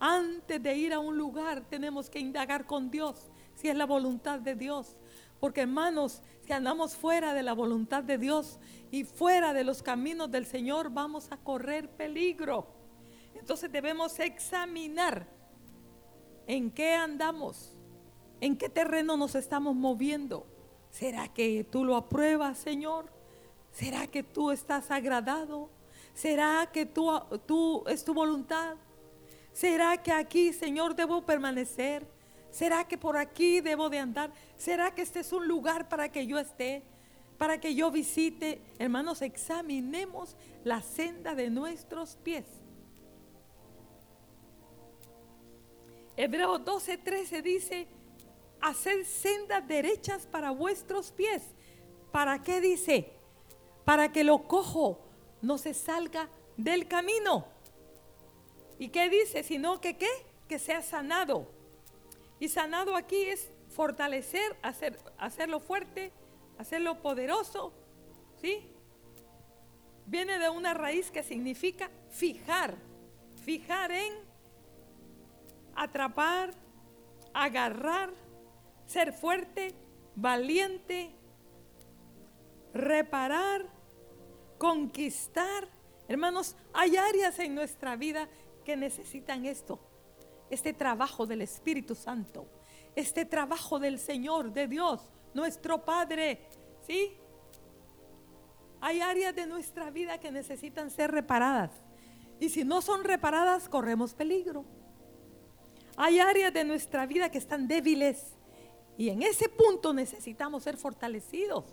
Antes 0.00 0.62
de 0.62 0.74
ir 0.74 0.94
a 0.94 0.98
un 0.98 1.18
lugar 1.18 1.60
tenemos 1.68 2.08
que 2.08 2.18
indagar 2.18 2.66
con 2.66 2.90
Dios 2.90 3.30
si 3.54 3.68
es 3.68 3.76
la 3.76 3.84
voluntad 3.84 4.40
de 4.40 4.54
Dios. 4.54 4.96
Porque 5.38 5.60
hermanos, 5.60 6.22
si 6.40 6.52
andamos 6.52 6.96
fuera 6.96 7.34
de 7.34 7.42
la 7.42 7.52
voluntad 7.52 8.02
de 8.02 8.16
Dios 8.16 8.58
y 8.90 9.04
fuera 9.04 9.52
de 9.52 9.62
los 9.62 9.82
caminos 9.82 10.30
del 10.30 10.46
Señor, 10.46 10.90
vamos 10.90 11.30
a 11.30 11.36
correr 11.36 11.90
peligro. 11.90 12.66
Entonces 13.34 13.70
debemos 13.70 14.18
examinar 14.20 15.26
en 16.46 16.70
qué 16.70 16.94
andamos, 16.94 17.76
en 18.40 18.56
qué 18.56 18.70
terreno 18.70 19.18
nos 19.18 19.34
estamos 19.34 19.74
moviendo. 19.74 20.46
¿Será 20.88 21.28
que 21.28 21.62
tú 21.64 21.84
lo 21.84 21.94
apruebas, 21.96 22.56
Señor? 22.56 23.12
¿Será 23.70 24.06
que 24.06 24.22
tú 24.22 24.50
estás 24.50 24.90
agradado? 24.90 25.70
¿Será 26.14 26.70
que 26.72 26.86
tú, 26.86 27.10
tú 27.46 27.84
es 27.86 28.02
tu 28.02 28.14
voluntad? 28.14 28.76
¿Será 29.52 30.02
que 30.02 30.12
aquí, 30.12 30.52
Señor, 30.52 30.94
debo 30.94 31.24
permanecer? 31.24 32.06
¿Será 32.50 32.86
que 32.86 32.98
por 32.98 33.16
aquí 33.16 33.60
debo 33.60 33.90
de 33.90 33.98
andar? 33.98 34.32
¿Será 34.56 34.94
que 34.94 35.02
este 35.02 35.20
es 35.20 35.32
un 35.32 35.46
lugar 35.46 35.88
para 35.88 36.10
que 36.10 36.26
yo 36.26 36.38
esté? 36.38 36.82
Para 37.38 37.60
que 37.60 37.74
yo 37.74 37.90
visite. 37.90 38.60
Hermanos, 38.78 39.22
examinemos 39.22 40.36
la 40.64 40.82
senda 40.82 41.34
de 41.34 41.50
nuestros 41.50 42.16
pies. 42.16 42.44
Hebreos 46.16 46.64
12, 46.64 46.98
13 46.98 47.42
dice, 47.42 47.88
hacer 48.60 49.06
sendas 49.06 49.66
derechas 49.66 50.26
para 50.26 50.50
vuestros 50.50 51.12
pies. 51.12 51.42
¿Para 52.12 52.42
qué 52.42 52.60
dice? 52.60 53.12
Para 53.84 54.12
que 54.12 54.24
lo 54.24 54.46
cojo 54.46 55.00
no 55.40 55.56
se 55.56 55.72
salga 55.72 56.28
del 56.56 56.86
camino. 56.88 57.46
¿Y 58.80 58.88
qué 58.88 59.10
dice? 59.10 59.42
Sino 59.42 59.78
que 59.78 59.98
qué? 59.98 60.08
Que 60.48 60.58
sea 60.58 60.80
sanado. 60.80 61.46
Y 62.40 62.48
sanado 62.48 62.96
aquí 62.96 63.24
es 63.24 63.50
fortalecer, 63.68 64.56
hacer, 64.62 64.98
hacerlo 65.18 65.60
fuerte, 65.60 66.12
hacerlo 66.56 67.02
poderoso. 67.02 67.74
¿Sí? 68.40 68.72
Viene 70.06 70.38
de 70.38 70.48
una 70.48 70.72
raíz 70.72 71.10
que 71.10 71.22
significa 71.22 71.90
fijar. 72.08 72.74
Fijar 73.44 73.92
en 73.92 74.14
atrapar, 75.74 76.54
agarrar, 77.34 78.10
ser 78.86 79.12
fuerte, 79.12 79.74
valiente, 80.16 81.10
reparar, 82.72 83.66
conquistar. 84.56 85.68
Hermanos, 86.08 86.56
hay 86.72 86.96
áreas 86.96 87.38
en 87.40 87.54
nuestra 87.54 87.96
vida 87.96 88.26
necesitan 88.76 89.46
esto, 89.46 89.80
este 90.50 90.72
trabajo 90.72 91.26
del 91.26 91.42
Espíritu 91.42 91.94
Santo, 91.94 92.46
este 92.94 93.24
trabajo 93.24 93.78
del 93.78 93.98
Señor, 93.98 94.52
de 94.52 94.68
Dios, 94.68 95.10
nuestro 95.34 95.84
Padre, 95.84 96.40
¿sí? 96.86 97.16
Hay 98.80 99.00
áreas 99.00 99.34
de 99.34 99.46
nuestra 99.46 99.90
vida 99.90 100.18
que 100.18 100.30
necesitan 100.30 100.90
ser 100.90 101.10
reparadas. 101.10 101.70
Y 102.38 102.48
si 102.48 102.64
no 102.64 102.80
son 102.80 103.04
reparadas, 103.04 103.68
corremos 103.68 104.14
peligro. 104.14 104.64
Hay 105.96 106.18
áreas 106.18 106.52
de 106.52 106.64
nuestra 106.64 107.04
vida 107.04 107.30
que 107.30 107.38
están 107.38 107.68
débiles. 107.68 108.34
Y 108.96 109.10
en 109.10 109.22
ese 109.22 109.48
punto 109.48 109.92
necesitamos 109.92 110.62
ser 110.62 110.78
fortalecidos. 110.78 111.64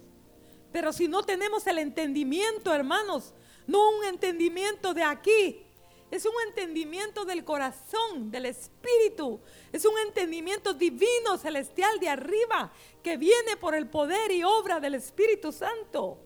Pero 0.71 0.91
si 0.91 1.07
no 1.07 1.23
tenemos 1.23 1.65
el 1.67 1.77
entendimiento, 1.77 2.73
hermanos, 2.73 3.33
no 3.67 3.97
un 3.97 4.05
entendimiento 4.05 4.93
de 4.93 5.03
aquí, 5.03 5.65
es 6.09 6.25
un 6.25 6.33
entendimiento 6.47 7.25
del 7.25 7.43
corazón, 7.43 8.31
del 8.31 8.45
espíritu. 8.45 9.41
Es 9.71 9.85
un 9.85 9.97
entendimiento 9.99 10.73
divino, 10.73 11.37
celestial 11.37 11.99
de 11.99 12.09
arriba, 12.09 12.71
que 13.03 13.17
viene 13.17 13.57
por 13.59 13.75
el 13.75 13.87
poder 13.87 14.31
y 14.31 14.43
obra 14.43 14.79
del 14.79 14.95
Espíritu 14.95 15.51
Santo. 15.51 16.19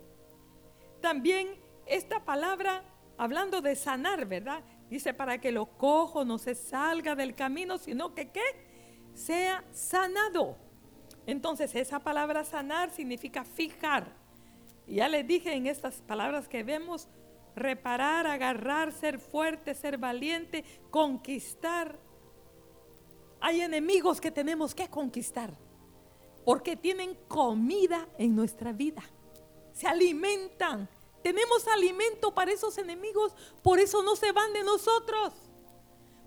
También 1.02 1.60
esta 1.88 2.24
palabra, 2.24 2.84
hablando 3.18 3.62
de 3.62 3.76
sanar, 3.76 4.26
¿verdad? 4.28 4.64
Dice 4.90 5.14
para 5.14 5.40
que 5.40 5.52
lo 5.52 5.66
cojo 5.66 6.26
no 6.26 6.38
se 6.38 6.54
salga 6.54 7.16
del 7.16 7.34
camino, 7.34 7.78
sino 7.78 8.14
que 8.14 8.30
¿qué? 8.30 8.44
Sea 9.16 9.64
sanado. 9.72 10.58
Entonces 11.26 11.74
esa 11.76 12.00
palabra 12.00 12.44
sanar 12.44 12.92
significa 12.92 13.44
fijar. 13.44 14.16
Ya 14.86 15.08
les 15.08 15.26
dije 15.26 15.54
en 15.54 15.68
estas 15.68 16.02
palabras 16.02 16.48
que 16.48 16.64
vemos, 16.64 17.08
reparar, 17.56 18.28
agarrar, 18.28 18.92
ser 18.92 19.20
fuerte, 19.20 19.74
ser 19.76 19.98
valiente, 19.98 20.64
conquistar. 20.90 21.98
Hay 23.40 23.62
enemigos 23.62 24.22
que 24.22 24.32
tenemos 24.32 24.76
que 24.76 24.88
conquistar 24.88 25.58
porque 26.46 26.76
tienen 26.76 27.16
comida 27.28 28.08
en 28.18 28.36
nuestra 28.36 28.72
vida. 28.72 29.04
Se 29.74 29.88
alimentan. 29.88 30.90
Tenemos 31.24 31.68
alimento 31.68 32.34
para 32.34 32.52
esos 32.52 32.78
enemigos, 32.80 33.34
por 33.62 33.80
eso 33.80 34.02
no 34.02 34.16
se 34.16 34.32
van 34.32 34.54
de 34.54 34.64
nosotros. 34.64 35.34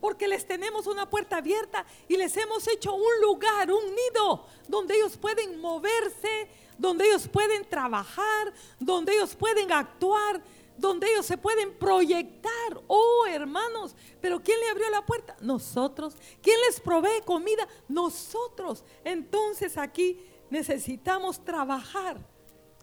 Porque 0.01 0.29
les 0.29 0.47
tenemos 0.47 0.87
una 0.87 1.09
puerta 1.09 1.39
abierta 1.39 1.85
y 2.09 2.17
les 2.17 2.37
hemos 2.37 2.69
hecho 2.69 2.95
un 2.95 3.21
lugar, 3.23 3.73
un 3.73 3.85
nido, 3.87 4.47
donde 4.69 4.95
ellos 4.95 5.17
pueden 5.17 5.61
moverse, 5.61 6.49
donde 6.79 7.07
ellos 7.07 7.27
pueden 7.27 7.69
trabajar, 7.69 8.53
donde 8.79 9.15
ellos 9.15 9.35
pueden 9.35 9.73
actuar, 9.73 10.43
donde 10.77 11.11
ellos 11.11 11.27
se 11.27 11.39
pueden 11.39 11.77
proyectar. 11.79 12.83
Oh, 12.87 13.27
hermanos, 13.27 13.95
pero 14.21 14.43
¿quién 14.43 14.59
le 14.61 14.69
abrió 14.69 14.91
la 14.91 15.05
puerta? 15.05 15.37
Nosotros. 15.41 16.17
¿Quién 16.43 16.59
les 16.67 16.81
provee 16.81 17.23
comida? 17.25 17.67
Nosotros. 17.89 18.85
Entonces 19.05 19.77
aquí 19.79 20.21
necesitamos 20.51 21.45
trabajar 21.45 22.19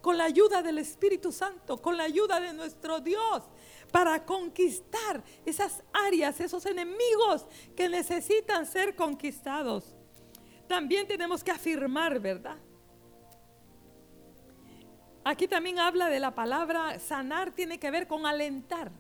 con 0.01 0.17
la 0.17 0.23
ayuda 0.23 0.62
del 0.62 0.80
Espíritu 0.80 1.32
Santo, 1.32 1.77
con 1.77 1.95
la 1.95 2.04
ayuda 2.04 2.39
de 2.39 2.54
nuestro 2.54 2.99
Dios, 2.99 3.43
para 3.91 4.25
conquistar 4.25 5.23
esas 5.45 5.84
áreas, 5.93 6.39
esos 6.39 6.65
enemigos 6.65 7.45
que 7.75 7.88
necesitan 7.88 8.65
ser 8.65 8.95
conquistados. 8.95 9.95
También 10.67 11.08
tenemos 11.08 11.43
que 11.43 11.51
afirmar, 11.51 12.19
¿verdad? 12.19 12.58
Aquí 15.32 15.48
también 15.48 15.80
habla 15.80 16.10
de 16.10 16.20
la 16.20 16.36
palabra 16.36 17.00
sanar, 17.00 17.52
tiene 17.52 17.80
que 17.80 17.89
ver 17.89 18.06
con 18.06 18.26
alentar. 18.26 18.91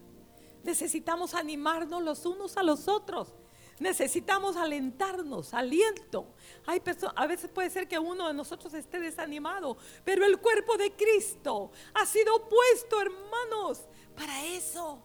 Necesitamos 0.63 1.33
animarnos 1.33 2.01
los 2.01 2.25
unos 2.25 2.55
a 2.55 2.63
los 2.63 2.87
otros. 2.87 3.33
Necesitamos 3.79 4.55
alentarnos, 4.55 5.53
aliento. 5.53 6.33
Hay 6.65 6.81
a 7.17 7.27
veces 7.27 7.49
puede 7.49 7.69
ser 7.69 7.85
que 7.85 7.99
uno 7.99 8.29
de 8.29 8.33
nosotros 8.33 8.73
esté 8.73 9.01
desanimado, 9.01 9.75
pero 10.05 10.23
el 10.23 10.37
cuerpo 10.37 10.77
de 10.77 10.93
Cristo 10.93 11.73
ha 11.93 12.05
sido 12.05 12.47
puesto, 12.47 13.01
hermanos, 13.01 13.81
para 14.15 14.45
eso, 14.45 15.03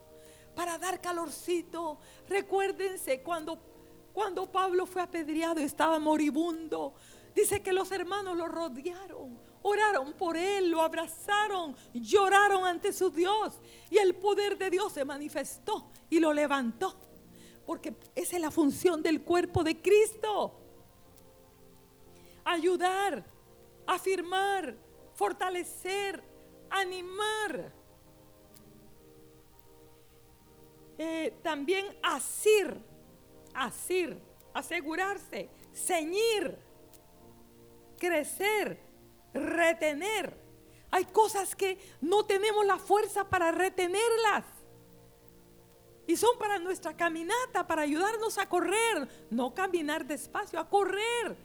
para 0.55 0.79
dar 0.79 1.01
calorcito. 1.01 1.99
Recuérdense 2.29 3.21
cuando, 3.25 3.59
cuando 4.13 4.47
Pablo 4.53 4.87
fue 4.87 5.03
apedreado, 5.03 5.59
estaba 5.59 5.99
moribundo. 5.99 6.95
Dice 7.35 7.65
que 7.65 7.73
los 7.73 7.91
hermanos 7.91 8.37
lo 8.37 8.47
rodearon 8.47 9.46
oraron 9.69 10.13
por 10.13 10.37
él, 10.37 10.71
lo 10.71 10.81
abrazaron, 10.81 11.75
lloraron 11.93 12.65
ante 12.65 12.93
su 12.93 13.11
Dios 13.11 13.59
y 13.91 13.99
el 13.99 14.15
poder 14.15 14.57
de 14.57 14.71
Dios 14.71 14.93
se 14.93 15.05
manifestó 15.05 15.91
y 16.09 16.21
lo 16.21 16.33
levantó. 16.33 16.95
Porque 17.67 17.97
esa 18.15 18.37
es 18.37 18.43
la 18.43 18.53
función 18.53 19.03
del 19.03 19.23
cuerpo 19.23 19.65
de 19.65 19.83
Cristo. 19.83 20.61
Ayudar, 22.45 23.25
afirmar, 23.89 24.77
fortalecer, 25.15 26.23
animar. 26.71 27.73
Eh, 30.97 31.37
también 31.43 31.87
asir, 32.05 32.73
asir, 33.53 34.17
asegurarse, 34.55 35.51
ceñir, 35.75 36.57
crecer, 37.99 38.86
retener. 39.37 40.37
Hay 40.91 41.05
cosas 41.07 41.55
que 41.55 41.79
no 42.01 42.25
tenemos 42.25 42.65
la 42.65 42.79
fuerza 42.79 43.29
para 43.29 43.53
retenerlas. 43.53 44.45
Y 46.07 46.17
son 46.17 46.39
para 46.39 46.59
nuestra 46.59 46.97
caminata, 46.97 47.67
para 47.67 47.83
ayudarnos 47.83 48.39
a 48.39 48.49
correr. 48.49 49.27
No 49.31 49.55
caminar 49.55 50.07
despacio, 50.07 50.59
a 50.61 50.69
correr. 50.69 51.37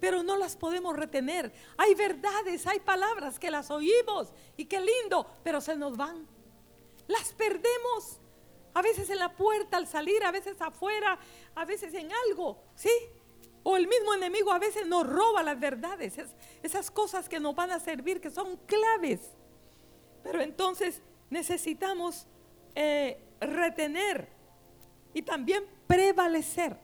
Pero 0.00 0.22
no 0.22 0.36
las 0.36 0.56
podemos 0.56 0.96
retener. 0.96 1.52
Hay 1.78 1.94
verdades, 1.94 2.66
hay 2.66 2.80
palabras 2.80 3.38
que 3.38 3.50
las 3.50 3.70
oímos. 3.70 4.32
Y 4.56 4.66
qué 4.66 4.80
lindo, 4.80 5.26
pero 5.42 5.60
se 5.60 5.76
nos 5.76 5.96
van. 5.96 6.26
Las 7.06 7.32
perdemos. 7.32 8.20
A 8.74 8.82
veces 8.82 9.08
en 9.10 9.18
la 9.18 9.34
puerta 9.34 9.76
al 9.76 9.86
salir, 9.86 10.22
a 10.24 10.30
veces 10.30 10.60
afuera, 10.60 11.18
a 11.54 11.64
veces 11.64 11.94
en 11.94 12.10
algo. 12.28 12.62
¿Sí? 12.74 12.90
O 13.62 13.76
el 13.76 13.86
mismo 13.86 14.14
enemigo 14.14 14.52
a 14.52 14.58
veces 14.58 14.86
nos 14.86 15.06
roba 15.06 15.42
las 15.42 15.58
verdades, 15.58 16.14
esas 16.62 16.90
cosas 16.90 17.28
que 17.28 17.38
nos 17.38 17.54
van 17.54 17.70
a 17.70 17.78
servir, 17.78 18.20
que 18.20 18.30
son 18.30 18.56
claves. 18.66 19.20
Pero 20.22 20.40
entonces 20.40 21.00
necesitamos 21.30 22.26
eh, 22.74 23.18
retener 23.40 24.28
y 25.14 25.22
también 25.22 25.64
prevalecer. 25.86 26.76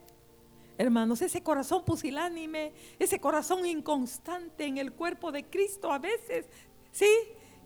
Hermanos, 0.76 1.22
ese 1.22 1.42
corazón 1.42 1.84
pusilánime, 1.84 2.72
ese 2.98 3.20
corazón 3.20 3.66
inconstante 3.66 4.64
en 4.64 4.78
el 4.78 4.92
cuerpo 4.92 5.32
de 5.32 5.44
Cristo 5.44 5.92
a 5.92 5.98
veces, 5.98 6.46
¿sí? 6.92 7.10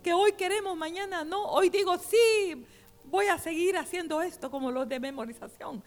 Que 0.03 0.15
hoy 0.15 0.33
queremos, 0.33 0.77
mañana 0.77 1.23
no. 1.23 1.45
Hoy 1.45 1.69
digo, 1.69 1.99
sí, 1.99 2.65
voy 3.05 3.27
a 3.27 3.37
seguir 3.37 3.77
haciendo 3.77 4.23
esto 4.23 4.51
como 4.51 4.71
los 4.71 4.89
de 4.89 4.99
memorización. 4.99 5.83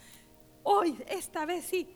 Hoy, 0.61 1.03
esta 1.07 1.45
vez 1.45 1.65
sí, 1.65 1.95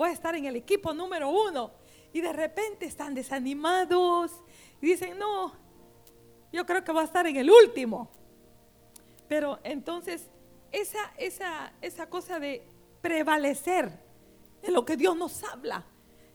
voy 0.00 0.08
a 0.08 0.12
estar 0.12 0.34
en 0.34 0.46
el 0.46 0.56
equipo 0.56 0.94
número 0.94 1.28
uno. 1.28 1.72
Y 2.10 2.22
de 2.22 2.32
repente 2.32 2.86
están 2.86 3.12
desanimados 3.12 4.32
y 4.80 4.86
dicen, 4.86 5.18
no, 5.18 5.52
yo 6.50 6.64
creo 6.64 6.82
que 6.82 6.90
va 6.90 7.02
a 7.02 7.04
estar 7.04 7.26
en 7.26 7.36
el 7.36 7.50
último. 7.50 8.10
Pero 9.28 9.58
entonces, 9.62 10.30
esa, 10.72 11.12
esa, 11.18 11.74
esa 11.82 12.08
cosa 12.08 12.40
de 12.40 12.66
prevalecer 13.02 13.92
en 14.62 14.72
lo 14.72 14.86
que 14.86 14.96
Dios 14.96 15.14
nos 15.18 15.44
habla 15.44 15.84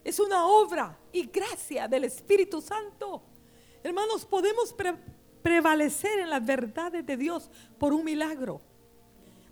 es 0.03 0.19
una 0.19 0.45
obra 0.45 0.99
y 1.11 1.25
gracia 1.25 1.87
del 1.87 2.03
Espíritu 2.03 2.61
Santo. 2.61 3.23
Hermanos, 3.81 4.27
podemos 4.27 4.75
prevalecer 5.41 6.19
en 6.19 6.29
las 6.29 6.45
verdades 6.45 7.03
de 7.03 7.17
Dios 7.17 7.49
por 7.79 7.93
un 7.93 8.05
milagro, 8.05 8.61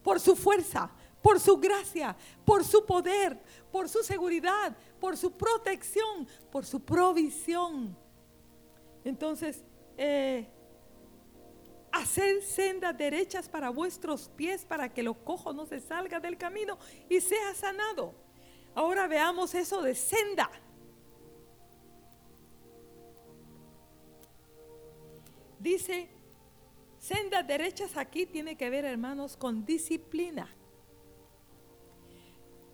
por 0.04 0.20
su 0.20 0.36
fuerza, 0.36 0.92
por 1.24 1.40
su 1.40 1.58
gracia, 1.58 2.16
por 2.46 2.64
su 2.64 2.86
poder, 2.86 3.42
por 3.74 3.90
su 3.90 4.04
seguridad, 4.04 4.78
por 5.00 5.18
su 5.18 5.32
protección, 5.32 6.28
por 6.52 6.64
su 6.64 6.80
provisión. 6.80 7.98
Entonces, 9.04 9.64
eh, 9.98 10.48
Haced 11.92 12.42
sendas 12.42 12.96
derechas 12.96 13.50
para 13.50 13.72
vuestros 13.72 14.30
pies 14.30 14.64
para 14.64 14.94
que 14.94 15.02
lo 15.02 15.16
cojo 15.16 15.54
no 15.54 15.66
se 15.66 15.80
salga 15.80 16.20
del 16.20 16.38
camino 16.38 16.78
y 17.10 17.20
sea 17.20 17.56
sanado. 17.56 18.14
Ahora 18.76 19.08
veamos 19.08 19.56
eso 19.56 19.82
de 19.82 19.96
senda. 19.96 20.52
Dice, 25.60 26.10
sendas 27.00 27.48
derechas 27.48 27.98
aquí 27.98 28.28
tiene 28.28 28.56
que 28.56 28.70
ver, 28.70 28.86
hermanos, 28.86 29.36
con 29.36 29.66
disciplina. 29.66 30.48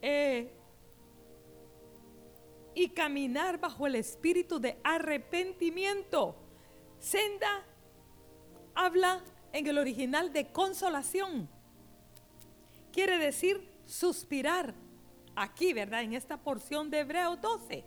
Eh, 0.02 0.59
y 2.80 2.88
caminar 2.88 3.60
bajo 3.60 3.88
el 3.88 3.96
espíritu 3.96 4.58
de 4.58 4.80
arrepentimiento. 4.86 6.38
Senda 6.98 7.66
habla 8.74 9.22
en 9.52 9.68
el 9.68 9.78
original 9.78 10.32
de 10.32 10.54
consolación. 10.54 11.50
Quiere 12.94 13.18
decir 13.18 13.70
suspirar. 13.86 14.74
Aquí, 15.36 15.74
¿verdad? 15.74 16.04
En 16.04 16.14
esta 16.14 16.38
porción 16.38 16.90
de 16.90 17.00
Hebreo 17.00 17.36
12. 17.36 17.84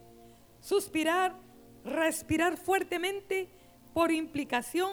Suspirar, 0.61 1.37
respirar 1.85 2.59
fuertemente, 2.59 3.49
por 3.95 4.13
implicación, 4.13 4.93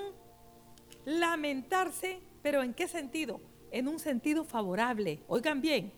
lamentarse, 1.04 2.22
pero 2.42 2.64
¿en 2.64 2.74
qué 2.74 2.88
sentido? 2.88 3.42
En 3.72 3.90
un 3.90 4.00
sentido 4.00 4.46
favorable. 4.46 5.24
Oigan 5.28 5.60
bien, 5.60 5.92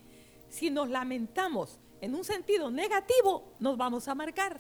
si 0.50 0.72
nos 0.72 0.90
lamentamos 0.90 1.80
en 2.02 2.16
un 2.16 2.24
sentido 2.24 2.70
negativo, 2.70 3.54
nos 3.60 3.78
vamos 3.78 4.08
a 4.08 4.16
marcar. 4.16 4.60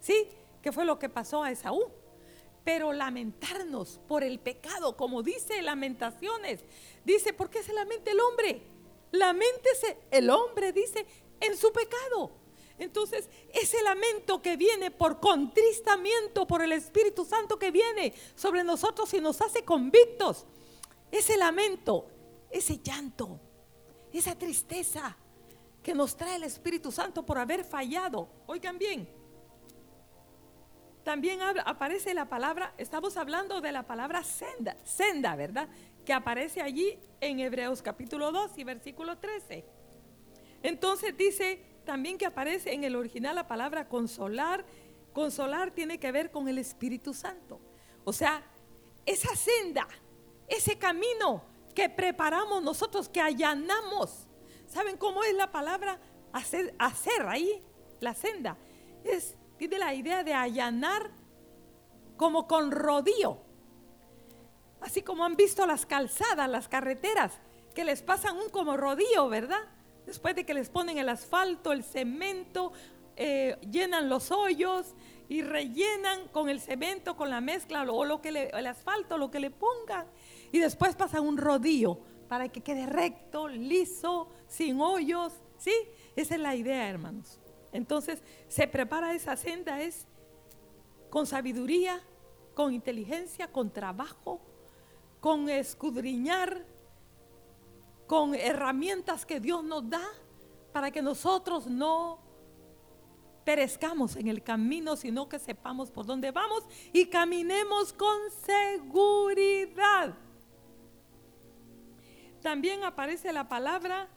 ¿Sí? 0.00 0.28
¿Qué 0.62 0.70
fue 0.70 0.84
lo 0.84 0.98
que 0.98 1.08
pasó 1.08 1.42
a 1.42 1.50
Esaú? 1.50 1.90
pero 2.68 2.92
lamentarnos 2.92 3.98
por 4.06 4.22
el 4.22 4.40
pecado, 4.40 4.94
como 4.94 5.22
dice 5.22 5.62
Lamentaciones. 5.62 6.60
Dice, 7.02 7.32
¿por 7.32 7.48
qué 7.48 7.62
se 7.62 7.72
lamenta 7.72 8.10
el 8.10 8.20
hombre? 8.20 8.60
Lamentese 9.10 9.96
el 10.10 10.28
hombre, 10.28 10.74
dice, 10.74 11.06
en 11.40 11.56
su 11.56 11.72
pecado. 11.72 12.30
Entonces, 12.78 13.30
ese 13.54 13.82
lamento 13.82 14.42
que 14.42 14.58
viene 14.58 14.90
por 14.90 15.18
contristamiento 15.18 16.46
por 16.46 16.60
el 16.60 16.72
Espíritu 16.72 17.24
Santo 17.24 17.58
que 17.58 17.70
viene 17.70 18.12
sobre 18.34 18.62
nosotros 18.62 19.14
y 19.14 19.20
nos 19.22 19.40
hace 19.40 19.64
convictos, 19.64 20.44
ese 21.10 21.38
lamento, 21.38 22.06
ese 22.50 22.80
llanto, 22.82 23.40
esa 24.12 24.36
tristeza 24.36 25.16
que 25.82 25.94
nos 25.94 26.16
trae 26.16 26.36
el 26.36 26.44
Espíritu 26.44 26.92
Santo 26.92 27.24
por 27.24 27.38
haber 27.38 27.64
fallado. 27.64 28.28
Oigan 28.46 28.78
bien, 28.78 29.08
también 31.08 31.40
aparece 31.64 32.12
la 32.12 32.28
palabra, 32.28 32.74
estamos 32.76 33.16
hablando 33.16 33.62
de 33.62 33.72
la 33.72 33.84
palabra 33.84 34.22
senda, 34.22 34.76
senda, 34.84 35.34
¿verdad? 35.36 35.66
Que 36.04 36.12
aparece 36.12 36.60
allí 36.60 36.98
en 37.22 37.40
Hebreos 37.40 37.80
capítulo 37.80 38.30
2 38.30 38.58
y 38.58 38.64
versículo 38.64 39.16
13. 39.16 39.64
Entonces 40.62 41.16
dice 41.16 41.64
también 41.86 42.18
que 42.18 42.26
aparece 42.26 42.74
en 42.74 42.84
el 42.84 42.94
original 42.94 43.36
la 43.36 43.48
palabra 43.48 43.88
consolar. 43.88 44.66
Consolar 45.14 45.70
tiene 45.70 45.98
que 45.98 46.12
ver 46.12 46.30
con 46.30 46.46
el 46.46 46.58
Espíritu 46.58 47.14
Santo. 47.14 47.58
O 48.04 48.12
sea, 48.12 48.42
esa 49.06 49.34
senda, 49.34 49.88
ese 50.46 50.76
camino 50.76 51.42
que 51.74 51.88
preparamos 51.88 52.62
nosotros, 52.62 53.08
que 53.08 53.22
allanamos. 53.22 54.27
¿Saben 54.68 54.96
cómo 54.96 55.24
es 55.24 55.34
la 55.34 55.50
palabra 55.50 55.98
hacer, 56.32 56.74
hacer 56.78 57.26
ahí? 57.26 57.62
La 58.00 58.14
senda. 58.14 58.56
Es 59.02 59.36
tiene 59.58 59.78
la 59.78 59.92
idea 59.92 60.22
de 60.22 60.32
allanar 60.32 61.10
como 62.16 62.46
con 62.46 62.70
rodillo. 62.70 63.38
Así 64.80 65.02
como 65.02 65.24
han 65.24 65.34
visto 65.34 65.66
las 65.66 65.84
calzadas, 65.84 66.48
las 66.48 66.68
carreteras, 66.68 67.32
que 67.74 67.84
les 67.84 68.02
pasan 68.02 68.36
un 68.36 68.48
como 68.48 68.76
rodillo, 68.76 69.28
¿verdad? 69.28 69.60
Después 70.06 70.34
de 70.36 70.46
que 70.46 70.54
les 70.54 70.70
ponen 70.70 70.96
el 70.98 71.08
asfalto, 71.08 71.72
el 71.72 71.82
cemento, 71.82 72.72
eh, 73.16 73.58
llenan 73.68 74.08
los 74.08 74.30
hoyos 74.30 74.94
y 75.28 75.42
rellenan 75.42 76.28
con 76.28 76.48
el 76.48 76.60
cemento, 76.60 77.16
con 77.16 77.28
la 77.28 77.40
mezcla 77.40 77.82
o 77.82 78.04
lo 78.04 78.22
que 78.22 78.50
el 78.52 78.66
asfalto, 78.66 79.18
lo 79.18 79.30
que 79.30 79.40
le 79.40 79.50
pongan. 79.50 80.06
Y 80.52 80.60
después 80.60 80.94
pasan 80.94 81.26
un 81.26 81.36
rodillo 81.36 82.00
para 82.28 82.48
que 82.48 82.60
quede 82.60 82.86
recto, 82.86 83.48
liso, 83.48 84.28
sin 84.46 84.80
hoyos. 84.80 85.32
¿Sí? 85.56 85.72
Esa 86.14 86.34
es 86.34 86.40
la 86.40 86.54
idea, 86.54 86.88
hermanos. 86.88 87.40
Entonces, 87.72 88.22
se 88.48 88.66
prepara 88.68 89.14
esa 89.14 89.36
senda 89.36 89.80
es 89.82 90.06
con 91.10 91.26
sabiduría, 91.26 92.00
con 92.54 92.72
inteligencia, 92.72 93.50
con 93.50 93.72
trabajo, 93.72 94.40
con 95.20 95.48
escudriñar, 95.48 96.64
con 98.06 98.34
herramientas 98.34 99.26
que 99.26 99.40
Dios 99.40 99.64
nos 99.64 99.88
da 99.88 100.06
para 100.72 100.90
que 100.90 101.02
nosotros 101.02 101.66
no 101.66 102.20
perezcamos 103.44 104.16
en 104.16 104.28
el 104.28 104.42
camino, 104.42 104.96
sino 104.96 105.28
que 105.28 105.38
sepamos 105.38 105.90
por 105.90 106.04
dónde 106.04 106.30
vamos 106.30 106.64
y 106.92 107.06
caminemos 107.06 107.92
con 107.92 108.18
seguridad. 108.44 110.14
También 112.42 112.84
aparece 112.84 113.32
la 113.32 113.48
palabra 113.48 114.08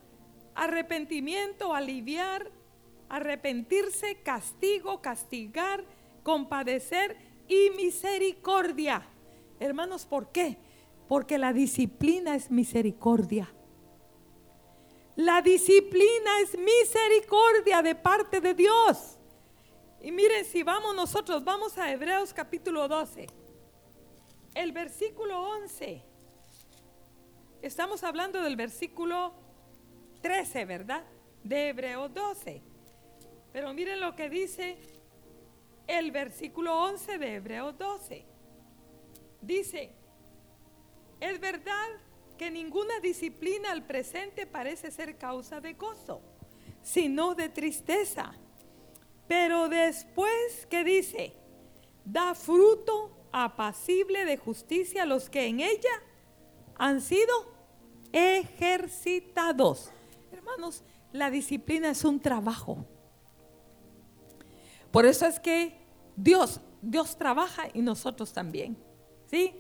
arrepentimiento, 0.56 1.74
aliviar, 1.74 2.52
arrepentirse, 3.10 4.22
castigo, 4.22 5.02
castigar, 5.02 5.84
compadecer 6.24 7.18
y 7.48 7.72
misericordia. 7.72 9.06
Hermanos, 9.60 10.06
¿por 10.06 10.32
qué? 10.32 10.58
Porque 11.08 11.38
la 11.38 11.54
disciplina 11.54 12.36
es 12.36 12.50
misericordia. 12.50 13.52
La 15.16 15.42
disciplina 15.42 16.40
es 16.42 16.58
misericordia 16.58 17.82
de 17.82 17.96
parte 17.96 18.40
de 18.40 18.54
Dios. 18.54 19.18
Y 20.02 20.12
miren, 20.12 20.46
si 20.46 20.64
vamos 20.64 20.96
nosotros, 20.96 21.44
vamos 21.44 21.78
a 21.78 21.92
Hebreos 21.92 22.34
capítulo 22.34 22.88
12, 22.88 23.28
el 24.56 24.72
versículo 24.72 25.40
11. 25.42 26.11
Estamos 27.62 28.04
hablando 28.04 28.42
del 28.42 28.56
versículo 28.56 29.34
13, 30.24 30.66
¿verdad? 30.66 31.04
De 31.44 31.70
Hebreos 31.70 32.12
12. 32.12 32.60
Pero 33.54 33.72
miren 33.76 34.00
lo 34.00 34.16
que 34.16 34.32
dice 34.32 34.80
el 35.86 36.10
versículo 36.10 36.76
11 36.86 37.20
de 37.20 37.36
Hebreos 37.36 37.78
12. 37.78 38.26
Dice, 39.42 39.92
es 41.20 41.40
verdad 41.40 41.88
que 42.36 42.50
ninguna 42.50 43.00
disciplina 43.00 43.72
al 43.72 43.86
presente 43.86 44.48
parece 44.48 44.90
ser 44.90 45.20
causa 45.20 45.62
de 45.62 45.74
gozo, 45.74 46.20
sino 46.82 47.36
de 47.36 47.50
tristeza. 47.50 48.34
Pero 49.28 49.70
después 49.70 50.66
que 50.68 50.84
dice, 50.84 51.34
da 52.06 52.34
fruto 52.34 53.28
apacible 53.32 54.26
de 54.26 54.38
justicia 54.38 55.04
a 55.04 55.06
los 55.06 55.30
que 55.30 55.46
en 55.46 55.60
ella 55.60 56.02
han 56.82 57.00
sido 57.00 57.32
ejercitados. 58.12 59.92
Hermanos, 60.32 60.84
la 61.12 61.30
disciplina 61.30 61.92
es 61.92 62.04
un 62.04 62.20
trabajo. 62.20 62.88
Por 64.90 65.06
eso 65.06 65.28
es 65.28 65.40
que 65.40 65.78
Dios, 66.16 66.60
Dios 66.82 67.16
trabaja 67.18 67.68
y 67.72 67.84
nosotros 67.84 68.34
también. 68.34 68.84
¿Sí? 69.28 69.54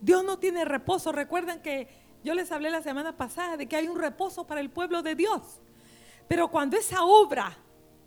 Dios 0.00 0.22
no 0.22 0.38
tiene 0.38 0.66
reposo. 0.66 1.12
Recuerdan 1.12 1.62
que 1.62 1.88
yo 2.22 2.34
les 2.34 2.52
hablé 2.52 2.68
la 2.68 2.82
semana 2.82 3.16
pasada 3.16 3.56
de 3.56 3.66
que 3.66 3.76
hay 3.76 3.88
un 3.88 3.98
reposo 3.98 4.46
para 4.46 4.60
el 4.60 4.68
pueblo 4.68 5.02
de 5.02 5.14
Dios. 5.14 5.62
Pero 6.28 6.50
cuando 6.50 6.76
esa 6.76 7.04
obra 7.04 7.56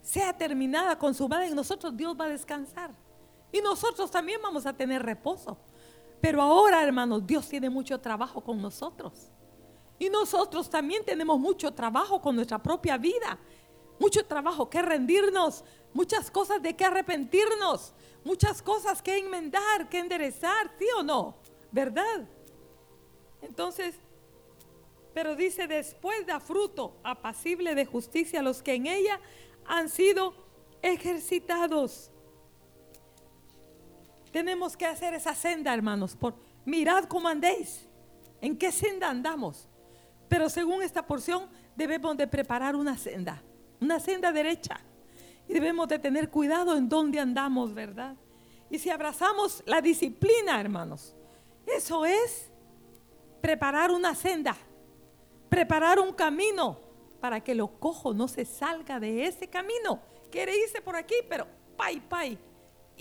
sea 0.03 0.37
terminada, 0.37 0.99
consumada 0.99 1.47
en 1.47 1.55
nosotros, 1.55 1.97
Dios 1.97 2.15
va 2.19 2.25
a 2.25 2.29
descansar. 2.29 2.91
Y 3.51 3.61
nosotros 3.61 4.11
también 4.11 4.39
vamos 4.43 4.67
a 4.67 4.73
tener 4.73 5.01
reposo. 5.01 5.57
Pero 6.21 6.41
ahora, 6.41 6.83
hermanos, 6.83 7.25
Dios 7.25 7.49
tiene 7.49 7.69
mucho 7.69 7.99
trabajo 7.99 8.41
con 8.41 8.61
nosotros. 8.61 9.31
Y 9.99 10.09
nosotros 10.09 10.69
también 10.69 11.03
tenemos 11.03 11.39
mucho 11.39 11.73
trabajo 11.73 12.21
con 12.21 12.35
nuestra 12.35 12.61
propia 12.61 12.97
vida 12.97 13.39
mucho 14.01 14.25
trabajo 14.25 14.67
que 14.67 14.81
rendirnos, 14.81 15.63
muchas 15.93 16.31
cosas 16.31 16.61
de 16.61 16.75
que 16.75 16.83
arrepentirnos, 16.83 17.93
muchas 18.23 18.61
cosas 18.63 18.99
que 19.01 19.19
enmendar, 19.19 19.89
que 19.89 19.99
enderezar, 19.99 20.71
¿sí 20.79 20.85
o 20.97 21.03
no? 21.03 21.37
¿Verdad? 21.71 22.27
Entonces, 23.43 23.95
pero 25.13 25.35
dice, 25.35 25.67
después 25.67 26.25
da 26.25 26.39
fruto 26.39 26.97
apacible 27.03 27.75
de 27.75 27.85
justicia 27.85 28.39
a 28.39 28.43
los 28.43 28.63
que 28.63 28.73
en 28.73 28.87
ella 28.87 29.19
han 29.65 29.87
sido 29.87 30.33
ejercitados. 30.81 32.10
Tenemos 34.31 34.77
que 34.77 34.85
hacer 34.85 35.13
esa 35.13 35.35
senda, 35.35 35.73
hermanos. 35.73 36.15
Por, 36.15 36.35
mirad 36.65 37.05
cómo 37.05 37.27
andéis. 37.27 37.87
¿En 38.39 38.57
qué 38.57 38.71
senda 38.71 39.09
andamos? 39.09 39.67
Pero 40.27 40.49
según 40.49 40.81
esta 40.81 41.05
porción 41.05 41.49
debemos 41.75 42.15
de 42.17 42.27
preparar 42.27 42.75
una 42.75 42.97
senda, 42.97 43.41
una 43.79 43.99
senda 43.99 44.31
derecha. 44.31 44.79
Y 45.47 45.53
debemos 45.53 45.87
de 45.87 45.99
tener 45.99 46.29
cuidado 46.29 46.77
en 46.77 46.87
dónde 46.87 47.19
andamos, 47.19 47.73
¿verdad? 47.73 48.15
Y 48.69 48.79
si 48.79 48.89
abrazamos 48.89 49.61
la 49.65 49.81
disciplina, 49.81 50.61
hermanos, 50.61 51.13
eso 51.65 52.05
es 52.05 52.49
preparar 53.41 53.91
una 53.91 54.15
senda, 54.15 54.55
preparar 55.49 55.99
un 55.99 56.13
camino 56.13 56.79
para 57.19 57.41
que 57.41 57.53
lo 57.53 57.67
cojo 57.79 58.13
no 58.13 58.27
se 58.27 58.45
salga 58.45 58.99
de 58.99 59.25
ese 59.25 59.47
camino. 59.47 59.99
Quiere 60.31 60.57
irse 60.57 60.81
por 60.81 60.95
aquí, 60.95 61.15
pero 61.27 61.45
pay, 61.75 61.99
pay, 61.99 62.37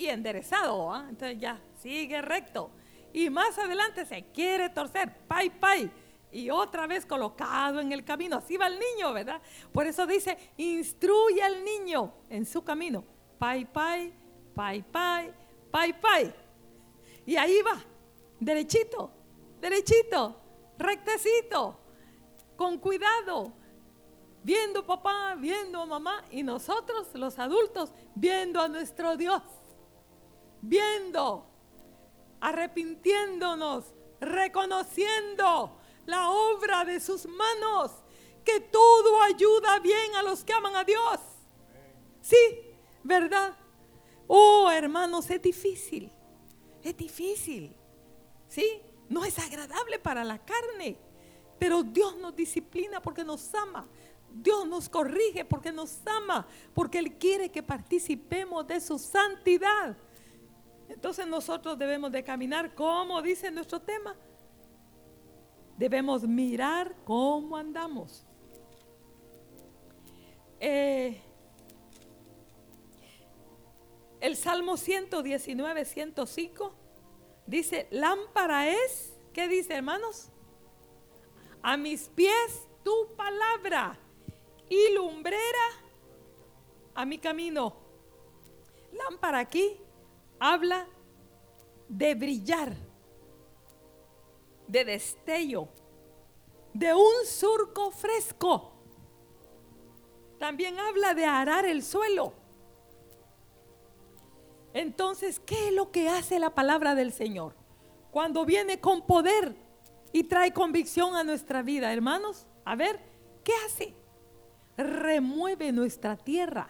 y 0.01 0.09
enderezado, 0.09 0.93
¿ah? 0.95 1.05
entonces 1.11 1.39
ya 1.39 1.61
sigue 1.83 2.23
recto. 2.23 2.71
Y 3.13 3.29
más 3.29 3.59
adelante 3.59 4.07
se 4.07 4.25
quiere 4.33 4.71
torcer, 4.71 5.15
pay, 5.29 5.51
pay, 5.51 5.91
y 6.33 6.49
otra 6.49 6.87
vez 6.87 7.05
colocado 7.05 7.81
en 7.81 7.93
el 7.93 8.03
camino. 8.03 8.37
Así 8.37 8.57
va 8.57 8.69
el 8.69 8.79
niño, 8.79 9.13
¿verdad? 9.13 9.43
Por 9.73 9.87
eso 9.87 10.07
dice, 10.07 10.39
instruye 10.57 11.43
al 11.43 11.63
niño 11.63 12.15
en 12.31 12.47
su 12.47 12.65
camino. 12.65 13.05
Pay, 13.39 13.67
pay, 13.67 14.15
pay, 14.55 14.83
pay, 14.83 15.35
pay, 15.71 15.93
pay. 15.93 16.35
Y 17.27 17.37
ahí 17.37 17.61
va, 17.61 17.79
derechito, 18.39 19.13
derechito, 19.61 20.41
rectecito, 20.79 21.79
con 22.57 22.79
cuidado, 22.79 23.53
viendo 24.43 24.87
papá, 24.87 25.35
viendo 25.39 25.85
mamá 25.87 26.25
y 26.31 26.43
nosotros 26.43 27.09
los 27.13 27.39
adultos 27.39 27.93
viendo 28.15 28.63
a 28.63 28.69
nuestro 28.69 29.19
Dios, 29.19 29.43
viendo, 30.63 31.47
arrepintiéndonos, 32.41 33.85
reconociendo 34.21 35.79
la 36.07 36.31
obra 36.31 36.85
de 36.85 37.01
sus 37.01 37.27
manos, 37.27 37.93
que 38.45 38.61
todo 38.61 39.23
ayuda 39.23 39.79
bien 39.81 40.17
a 40.17 40.23
los 40.23 40.45
que 40.45 40.53
aman 40.53 40.77
a 40.77 40.85
Dios. 40.85 41.21
Sí, 42.21 42.37
¿verdad? 43.03 43.57
Oh, 44.27 44.71
hermanos, 44.71 45.31
es 45.31 45.43
difícil, 45.43 46.11
es 46.83 46.97
difícil, 46.97 47.75
¿sí? 48.49 48.83
No 49.09 49.25
es 49.25 49.39
agradable 49.39 49.99
para 49.99 50.25
la 50.25 50.39
carne, 50.39 50.97
pero 51.59 51.83
Dios 51.83 52.17
nos 52.17 52.35
disciplina 52.35 53.03
porque 53.03 53.25
nos 53.25 53.55
ama. 53.55 53.89
Dios 54.33 54.67
nos 54.67 54.89
corrige 54.89 55.45
porque 55.45 55.73
nos 55.73 55.99
ama, 56.07 56.47
porque 56.73 56.99
Él 56.99 57.19
quiere 57.19 57.51
que 57.51 57.63
participemos 57.63 58.67
de 58.67 58.81
su 58.81 58.99
santidad. 58.99 59.97
Entonces 60.91 61.25
nosotros 61.27 61.79
debemos 61.79 62.11
de 62.11 62.25
caminar 62.25 62.75
como 62.75 63.23
dice 63.23 63.51
nuestro 63.51 63.81
tema. 63.81 64.17
Debemos 65.79 66.25
mirar 66.25 66.95
cómo 67.05 67.57
andamos. 67.57 68.27
Eh, 70.59 71.23
el 74.21 74.37
Salmo 74.37 74.77
119, 74.77 75.85
105 75.85 76.75
dice, 77.47 77.87
lámpara 77.93 78.69
es, 78.69 79.17
¿qué 79.33 79.47
dice 79.47 79.75
hermanos? 79.75 80.29
A 81.63 81.77
mis 81.77 82.09
pies 82.09 82.69
tu 82.83 83.15
palabra 83.17 83.97
y 84.69 84.93
lumbrera 84.95 85.39
a 86.97 87.07
mi 87.07 87.19
camino. 87.19 87.77
Lámpara 88.93 89.39
aquí 89.39 89.79
habla 90.41 90.87
de 91.89 92.15
brillar, 92.17 92.75
de 94.67 94.85
destello, 94.85 95.69
de 96.73 96.93
un 96.93 97.27
surco 97.27 97.91
fresco. 97.93 98.73
También 100.39 100.79
habla 100.79 101.15
de 101.15 101.25
arar 101.27 101.65
el 101.67 101.83
suelo. 101.83 102.33
Entonces, 104.73 105.39
¿qué 105.41 105.69
es 105.69 105.75
lo 105.75 105.93
que 105.93 106.09
hace 106.09 106.39
la 106.39 106.55
palabra 106.55 106.95
del 106.95 107.13
Señor? 107.13 107.55
Cuando 108.11 108.45
viene 108.45 108.81
con 108.81 109.07
poder 109.07 109.55
y 110.13 110.25
trae 110.25 110.53
convicción 110.53 111.15
a 111.15 111.23
nuestra 111.23 111.63
vida, 111.63 111.93
hermanos, 111.93 112.47
a 112.65 112.75
ver, 112.75 113.01
¿qué 113.45 113.53
hace? 113.67 114.01
remueve 114.83 115.73
nuestra 115.73 116.17
tierra, 116.17 116.69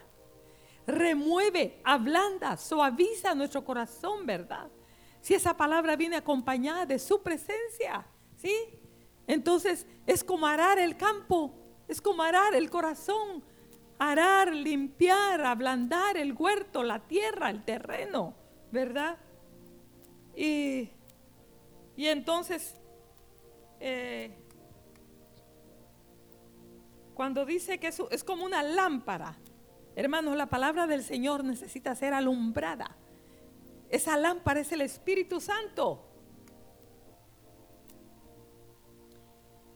remueve, 0.91 1.81
ablanda, 1.85 2.57
suaviza 2.57 3.35
nuestro 3.35 3.65
corazón, 3.65 4.27
¿verdad? 4.27 4.69
Si 5.21 5.35
esa 5.35 5.57
palabra 5.57 5.97
viene 5.97 6.17
acompañada 6.17 6.87
de 6.87 6.99
su 6.99 7.23
presencia, 7.23 8.07
¿sí? 8.37 8.55
Entonces 9.27 9.87
es 10.07 10.25
como 10.25 10.47
arar 10.47 10.79
el 10.79 10.97
campo, 10.97 11.55
es 11.89 12.01
como 12.01 12.23
arar 12.23 12.55
el 12.55 12.71
corazón, 12.71 13.45
arar, 13.99 14.55
limpiar, 14.55 15.45
ablandar 15.45 16.17
el 16.17 16.33
huerto, 16.33 16.83
la 16.83 17.01
tierra, 17.01 17.51
el 17.51 17.65
terreno, 17.65 18.35
¿verdad? 18.73 19.19
Y, 20.35 20.91
y 21.97 22.07
entonces 22.07 22.75
eh, 23.79 24.37
cuando 27.15 27.45
dice 27.45 27.79
que 27.79 27.89
es, 27.89 28.03
es 28.11 28.25
como 28.25 28.45
una 28.45 28.63
lámpara, 28.63 29.37
hermanos, 30.01 30.37
la 30.37 30.47
palabra 30.47 30.87
del 30.87 31.03
Señor 31.03 31.45
necesita 31.45 31.95
ser 31.95 32.15
alumbrada. 32.15 32.97
Esa 33.91 34.17
lámpara 34.17 34.61
es 34.61 34.73
el 34.73 34.81
Espíritu 34.81 35.41
Santo. 35.41 36.07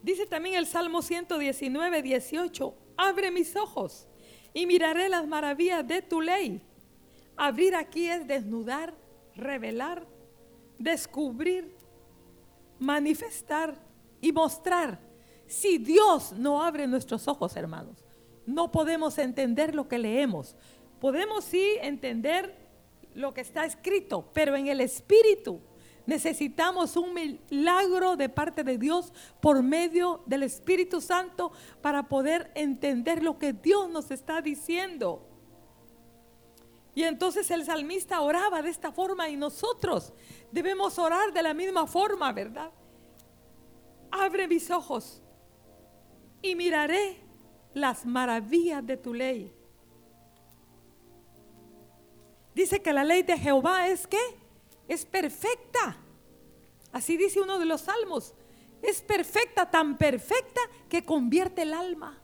Dice 0.03 0.27
también 0.27 0.57
el 0.57 0.67
Salmo 0.67 1.03
119, 1.03 2.03
18, 2.03 2.75
abre 2.97 3.31
mis 3.31 3.57
ojos 3.57 4.07
y 4.53 4.67
miraré 4.67 5.09
las 5.09 5.27
maravillas 5.27 5.87
de 5.87 6.03
tu 6.03 6.21
ley. 6.21 6.63
Abrir 7.37 7.75
aquí 7.75 8.09
es 8.09 8.27
desnudar, 8.27 8.95
revelar, 9.35 10.07
descubrir, 10.79 11.75
manifestar 12.79 13.77
y 14.21 14.33
mostrar 14.33 15.01
si 15.47 15.79
Dios 15.79 16.33
no 16.33 16.63
abre 16.63 16.87
nuestros 16.87 17.27
ojos, 17.29 17.57
hermanos, 17.57 18.04
no 18.47 18.71
podemos 18.71 19.19
entender 19.19 19.75
lo 19.75 19.89
que 19.89 19.99
leemos. 19.99 20.57
Podemos 21.01 21.45
sí 21.45 21.77
entender 21.81 22.55
lo 23.15 23.33
que 23.33 23.41
está 23.41 23.65
escrito, 23.65 24.31
pero 24.33 24.57
en 24.57 24.67
el 24.69 24.81
Espíritu 24.81 25.61
necesitamos 26.07 26.97
un 26.97 27.15
milagro 27.15 28.17
de 28.17 28.29
parte 28.29 28.65
de 28.65 28.79
Dios 28.79 29.13
por 29.41 29.63
medio 29.63 30.23
del 30.27 30.43
Espíritu 30.43 31.01
Santo 31.01 31.53
para 31.81 32.09
poder 32.09 32.51
entender 32.55 33.23
lo 33.23 33.39
que 33.39 33.53
Dios 33.53 33.89
nos 33.89 34.11
está 34.11 34.41
diciendo. 34.41 35.27
Y 36.95 37.03
entonces 37.03 37.51
el 37.51 37.65
salmista 37.65 38.21
oraba 38.21 38.63
de 38.63 38.71
esta 38.71 38.93
forma 38.93 39.29
y 39.29 39.37
nosotros 39.37 40.13
debemos 40.53 40.99
orar 40.99 41.33
de 41.33 41.43
la 41.43 41.53
misma 41.53 41.87
forma, 41.87 42.33
¿verdad? 42.33 42.71
Abre 44.11 44.47
mis 44.47 44.71
ojos 44.71 45.21
y 46.41 46.55
miraré 46.55 47.24
las 47.75 48.07
maravillas 48.07 48.87
de 48.87 48.97
tu 48.97 49.13
ley. 49.13 49.53
Dice 52.55 52.81
que 52.81 52.93
la 52.93 53.05
ley 53.05 53.23
de 53.23 53.37
Jehová 53.37 53.89
es 53.89 54.07
que 54.07 54.21
es 54.87 55.05
perfecta. 55.05 55.97
Así 56.93 57.17
dice 57.17 57.41
uno 57.41 57.59
de 57.59 57.67
los 57.67 57.83
salmos. 57.83 58.35
Es 58.81 59.03
perfecta, 59.03 59.71
tan 59.71 59.99
perfecta 59.99 60.61
que 60.89 61.05
convierte 61.05 61.63
el 61.63 61.75
alma. 61.75 62.21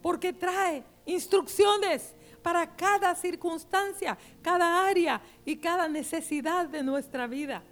Porque 0.00 0.32
trae 0.32 0.84
instrucciones 1.04 2.14
para 2.42 2.76
cada 2.76 3.14
circunstancia, 3.14 4.16
cada 4.40 4.86
área 4.86 5.20
y 5.44 5.56
cada 5.56 5.88
necesidad 5.88 6.66
de 6.66 6.82
nuestra 6.82 7.26
vida. 7.26 7.62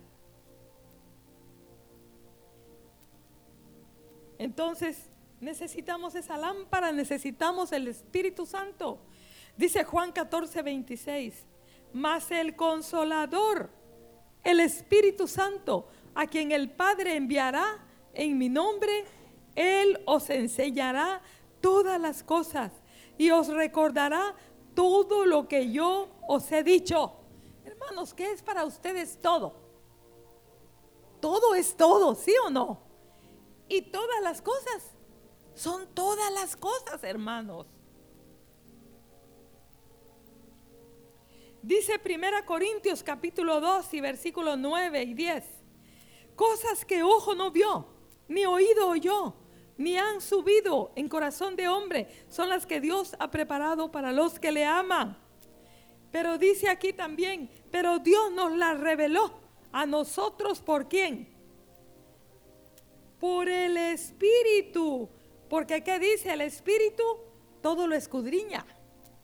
Entonces, 4.39 5.11
Necesitamos 5.41 6.15
esa 6.15 6.39
lámpara, 6.39 6.93
necesitamos 6.93 7.73
el 7.73 7.89
Espíritu 7.89 8.47
Santo. 8.47 8.99
Dice 9.57 9.85
Juan 9.85 10.13
14, 10.13 10.63
26, 10.63 11.47
mas 11.93 12.31
el 12.31 12.57
consolador, 12.57 13.71
el 14.43 14.61
Espíritu 14.61 15.27
Santo, 15.27 15.89
a 16.15 16.27
quien 16.27 16.53
el 16.53 16.71
Padre 16.71 17.17
enviará 17.17 17.79
en 18.15 18.39
mi 18.39 18.49
nombre, 18.49 19.05
Él 19.55 20.01
os 20.07 20.31
enseñará 20.31 21.21
todas 21.61 22.01
las 22.01 22.23
cosas 22.23 22.73
y 23.19 23.31
os 23.31 23.49
recordará 23.49 24.35
todo 24.75 25.27
lo 25.27 25.49
que 25.49 25.71
yo 25.71 26.09
os 26.27 26.51
he 26.53 26.63
dicho. 26.63 27.13
Hermanos, 27.65 28.15
¿qué 28.15 28.33
es 28.33 28.43
para 28.43 28.65
ustedes 28.65 29.19
todo? 29.21 29.55
Todo 31.21 31.55
es 31.55 31.77
todo, 31.77 32.15
¿sí 32.15 32.33
o 32.45 32.51
no? 32.51 32.81
Y 33.69 33.83
todas 33.83 34.23
las 34.23 34.41
cosas 34.41 34.96
son 35.57 35.89
todas 35.95 36.31
las 36.33 36.55
cosas, 36.55 37.03
hermanos. 37.03 37.67
Dice 41.63 41.99
1 42.05 42.47
Corintios 42.47 43.03
capítulo 43.03 43.61
2 43.61 43.95
y 43.95 44.01
versículos 44.01 44.57
9 44.59 45.03
y 45.03 45.15
10. 45.15 45.45
Cosas 46.37 46.85
que 46.85 47.03
ojo 47.03 47.35
no 47.35 47.51
vio, 47.51 47.89
ni 48.29 48.45
oído 48.45 48.89
oyó, 48.89 49.35
ni 49.79 49.97
han 49.97 50.21
subido 50.21 50.93
en 50.95 51.09
corazón 51.09 51.57
de 51.57 51.67
hombre, 51.69 52.25
son 52.29 52.51
las 52.51 52.67
que 52.67 52.81
Dios 52.81 53.17
ha 53.19 53.31
preparado 53.31 53.91
para 53.91 54.13
los 54.13 54.39
que 54.39 54.53
le 54.53 54.65
aman. 54.65 55.19
Pero 56.13 56.37
dice 56.37 56.69
aquí 56.69 56.93
también, 56.93 57.51
pero 57.71 57.99
Dios 57.99 58.31
nos 58.33 58.55
las 58.57 58.79
reveló 58.79 59.33
a 59.73 59.87
nosotros 59.87 60.61
por 60.61 60.87
quién? 60.87 61.35
Por 63.19 63.49
el 63.49 63.79
Espíritu. 63.79 65.09
Porque 65.49 65.83
¿qué 65.83 65.99
dice 65.99 66.33
el 66.33 66.41
Espíritu? 66.41 67.03
Todo 67.63 67.87
lo 67.87 67.95
escudriña, 67.95 68.65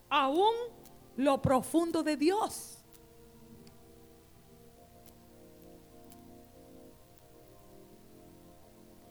aún 0.09 0.55
lo 1.17 1.41
profundo 1.41 2.03
de 2.03 2.17
Dios. 2.17 2.79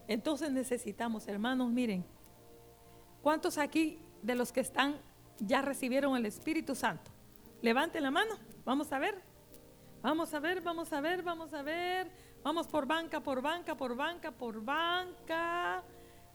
Entonces 0.08 0.52
necesitamos, 0.52 1.28
hermanos, 1.28 1.72
miren, 1.72 2.04
¿cuántos 3.22 3.58
aquí 3.58 4.00
de 4.22 4.36
los 4.36 4.52
que 4.52 4.60
están 4.60 5.00
ya 5.40 5.62
recibieron 5.62 6.18
el 6.18 6.26
Espíritu 6.26 6.76
Santo? 6.76 7.10
Levanten 7.62 8.04
la 8.04 8.12
mano, 8.12 8.36
vamos 8.66 8.92
a 8.92 9.00
ver. 9.00 9.22
Vamos 10.02 10.34
a 10.34 10.40
ver, 10.40 10.62
vamos 10.62 10.92
a 10.92 11.00
ver, 11.00 11.22
vamos 11.22 11.54
a 11.54 11.62
ver. 11.62 12.12
Vamos 12.44 12.68
por 12.68 12.88
banca, 12.88 13.22
por 13.22 13.42
banca, 13.42 13.78
por 13.78 13.96
banca, 13.96 14.32
por 14.32 14.62
banca. 14.66 15.84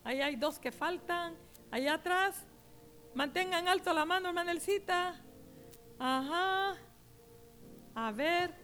Ahí 0.07 0.21
hay 0.21 0.37
dos 0.37 0.61
que 0.61 0.71
faltan. 0.71 1.35
Allá 1.69 1.95
atrás. 1.95 2.37
Mantengan 3.13 3.67
alto 3.67 3.93
la 3.93 4.05
mano, 4.05 4.29
hermanelcita. 4.29 5.21
Ajá. 5.99 6.77
A 7.93 8.13
ver. 8.13 8.55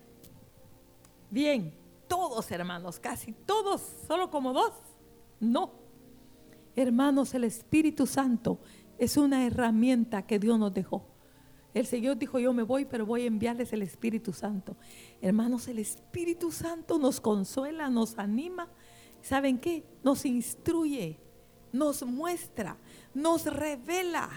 Bien, 1.31 1.75
todos 2.07 2.49
hermanos, 2.53 3.01
casi 3.01 3.33
todos, 3.33 3.83
solo 4.07 4.31
como 4.31 4.53
dos. 4.53 4.71
No. 5.41 5.73
Hermanos, 6.77 7.35
el 7.35 7.43
Espíritu 7.43 8.07
Santo 8.07 8.61
es 8.97 9.17
una 9.17 9.45
herramienta 9.45 10.25
que 10.25 10.39
Dios 10.39 10.61
nos 10.61 10.73
dejó. 10.73 11.09
El 11.75 11.87
Señor 11.87 12.19
dijo, 12.19 12.39
yo 12.39 12.53
me 12.53 12.63
voy, 12.63 12.85
pero 12.85 13.05
voy 13.05 13.23
a 13.23 13.27
enviarles 13.27 13.73
el 13.73 13.83
Espíritu 13.83 14.33
Santo. 14.33 14.77
Hermanos, 15.21 15.67
el 15.67 15.81
Espíritu 15.81 16.53
Santo 16.53 17.01
nos 17.01 17.21
consuela, 17.21 17.91
nos 17.91 18.17
anima. 18.17 18.69
¿Saben 19.23 19.59
qué? 19.59 19.85
Nos 20.05 20.25
instruye, 20.25 21.19
nos 21.73 22.03
muestra, 22.03 22.77
nos 23.15 23.47
revela. 23.47 24.29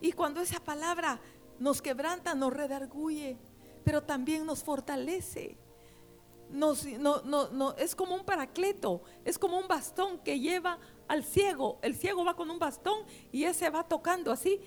Y 0.00 0.12
cuando 0.12 0.40
esa 0.40 0.60
palabra 0.60 1.20
nos 1.58 1.80
quebranta, 1.80 2.34
nos 2.34 2.52
redarguye, 2.52 3.38
pero 3.84 4.02
también 4.02 4.44
nos 4.44 4.62
fortalece 4.62 5.58
no, 6.54 6.74
no, 7.24 7.74
es 7.76 7.96
como 7.96 8.14
un 8.14 8.24
paracleto, 8.24 9.02
es 9.24 9.38
como 9.38 9.58
un 9.58 9.66
bastón 9.66 10.18
que 10.18 10.38
lleva 10.38 10.78
al 11.08 11.24
ciego. 11.24 11.78
El 11.82 11.96
ciego 11.96 12.24
va 12.24 12.36
con 12.36 12.50
un 12.50 12.58
bastón 12.58 13.00
y 13.32 13.44
ese 13.44 13.70
va 13.70 13.86
tocando 13.88 14.30
así 14.30 14.60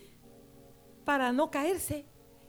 para 1.05 1.31
no 1.31 1.49
caerse 1.49 2.05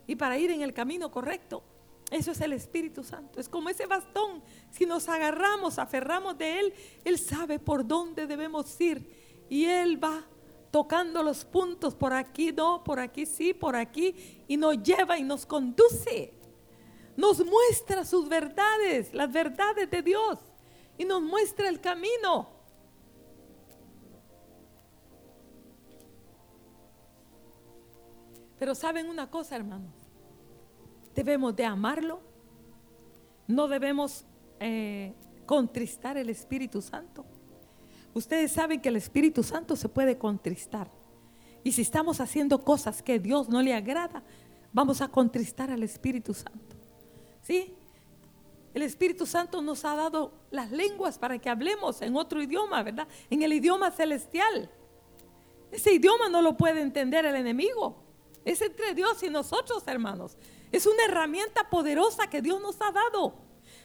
y 0.07 0.15
para 0.15 0.37
ir 0.37 0.51
en 0.51 0.61
el 0.61 0.73
camino 0.73 1.09
correcto. 1.11 1.63
Eso 2.11 2.31
es 2.31 2.41
el 2.41 2.53
Espíritu 2.53 3.03
Santo. 3.03 3.39
Es 3.39 3.47
como 3.47 3.69
ese 3.69 3.85
bastón. 3.85 4.43
Si 4.71 4.85
nos 4.85 5.07
agarramos, 5.09 5.77
aferramos 5.77 6.37
de 6.37 6.59
Él, 6.59 6.73
Él 7.03 7.19
sabe 7.19 7.59
por 7.59 7.85
dónde 7.85 8.27
debemos 8.27 8.79
ir. 8.81 9.45
Y 9.49 9.65
Él 9.65 10.03
va 10.03 10.23
tocando 10.71 11.23
los 11.23 11.45
puntos 11.45 11.95
por 11.95 12.13
aquí, 12.13 12.51
no, 12.51 12.83
por 12.83 12.99
aquí 12.99 13.25
sí, 13.25 13.53
por 13.53 13.75
aquí. 13.75 14.43
Y 14.47 14.57
nos 14.57 14.81
lleva 14.81 15.17
y 15.17 15.23
nos 15.23 15.45
conduce 15.45 16.39
nos 17.19 17.45
muestra 17.45 18.05
sus 18.05 18.29
verdades, 18.29 19.13
las 19.13 19.29
verdades 19.29 19.91
de 19.91 20.01
Dios, 20.01 20.39
y 20.97 21.03
nos 21.03 21.21
muestra 21.21 21.67
el 21.67 21.81
camino. 21.81 22.49
Pero 28.57 28.73
saben 28.73 29.09
una 29.09 29.29
cosa, 29.29 29.57
hermanos, 29.57 29.98
debemos 31.19 31.53
de 31.53 31.65
amarlo, 31.65 32.21
no 33.45 33.67
debemos 33.67 34.25
eh, 34.61 35.13
contristar 35.45 36.15
el 36.17 36.29
Espíritu 36.29 36.81
Santo. 36.81 37.25
Ustedes 38.13 38.53
saben 38.53 38.79
que 38.79 38.87
el 38.87 38.95
Espíritu 38.95 39.43
Santo 39.43 39.75
se 39.75 39.89
puede 39.89 40.17
contristar. 40.17 40.89
Y 41.61 41.73
si 41.73 41.81
estamos 41.81 42.21
haciendo 42.21 42.63
cosas 42.63 43.03
que 43.03 43.19
Dios 43.19 43.49
no 43.49 43.61
le 43.61 43.73
agrada, 43.73 44.23
vamos 44.71 45.01
a 45.01 45.09
contristar 45.09 45.69
al 45.71 45.83
Espíritu 45.83 46.33
Santo. 46.33 46.77
¿Sí? 47.41 47.73
El 48.73 48.83
Espíritu 48.83 49.25
Santo 49.25 49.61
nos 49.61 49.83
ha 49.83 49.95
dado 49.95 50.31
las 50.51 50.71
lenguas 50.71 51.19
para 51.19 51.37
que 51.37 51.49
hablemos 51.49 52.01
en 52.01 52.15
otro 52.15 52.41
idioma, 52.41 52.81
¿verdad? 52.81 53.09
En 53.29 53.41
el 53.41 53.51
idioma 53.51 53.91
celestial. 53.91 54.71
Ese 55.69 55.91
idioma 55.91 56.29
no 56.29 56.41
lo 56.41 56.55
puede 56.55 56.79
entender 56.79 57.25
el 57.25 57.35
enemigo. 57.35 58.05
Es 58.45 58.61
entre 58.61 58.93
Dios 58.93 59.21
y 59.21 59.29
nosotros, 59.29 59.83
hermanos. 59.85 60.37
Es 60.71 60.85
una 60.85 61.05
herramienta 61.05 61.69
poderosa 61.69 62.29
que 62.29 62.41
Dios 62.41 62.61
nos 62.61 62.79
ha 62.81 62.91
dado. 62.91 63.33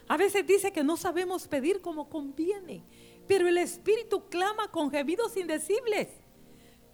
A 0.09 0.17
veces 0.17 0.47
dice 0.47 0.73
que 0.73 0.85
no 0.85 0.97
sabemos 0.97 1.49
pedir 1.49 1.81
como 1.81 2.09
conviene, 2.09 2.85
pero 3.27 3.49
el 3.49 3.59
Espíritu 3.59 4.29
clama 4.29 4.71
con 4.71 4.91
gemidos 4.91 5.37
indecibles. 5.37 6.09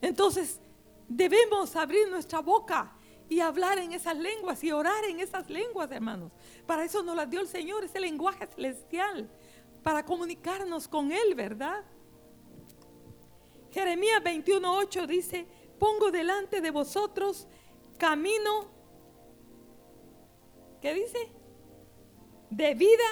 Entonces, 0.00 0.60
debemos 1.08 1.74
abrir 1.74 2.08
nuestra 2.08 2.40
boca 2.40 2.96
y 3.28 3.40
hablar 3.40 3.78
en 3.78 3.92
esas 3.92 4.16
lenguas 4.16 4.62
y 4.62 4.72
orar 4.72 5.04
en 5.04 5.20
esas 5.20 5.48
lenguas, 5.50 5.90
hermanos. 5.90 6.32
Para 6.66 6.84
eso 6.84 7.02
nos 7.02 7.16
las 7.16 7.28
dio 7.28 7.40
el 7.40 7.48
Señor, 7.48 7.84
ese 7.84 8.00
lenguaje 8.00 8.46
celestial, 8.46 9.30
para 9.82 10.04
comunicarnos 10.04 10.88
con 10.88 11.10
Él, 11.12 11.34
¿verdad? 11.34 11.84
Jeremías 13.72 14.20
21.8 14.22 15.06
dice, 15.06 15.46
pongo 15.78 16.10
delante 16.10 16.60
de 16.60 16.70
vosotros 16.70 17.46
camino, 17.98 18.68
¿qué 20.80 20.94
dice? 20.94 21.18
De 22.50 22.74
vida 22.74 23.04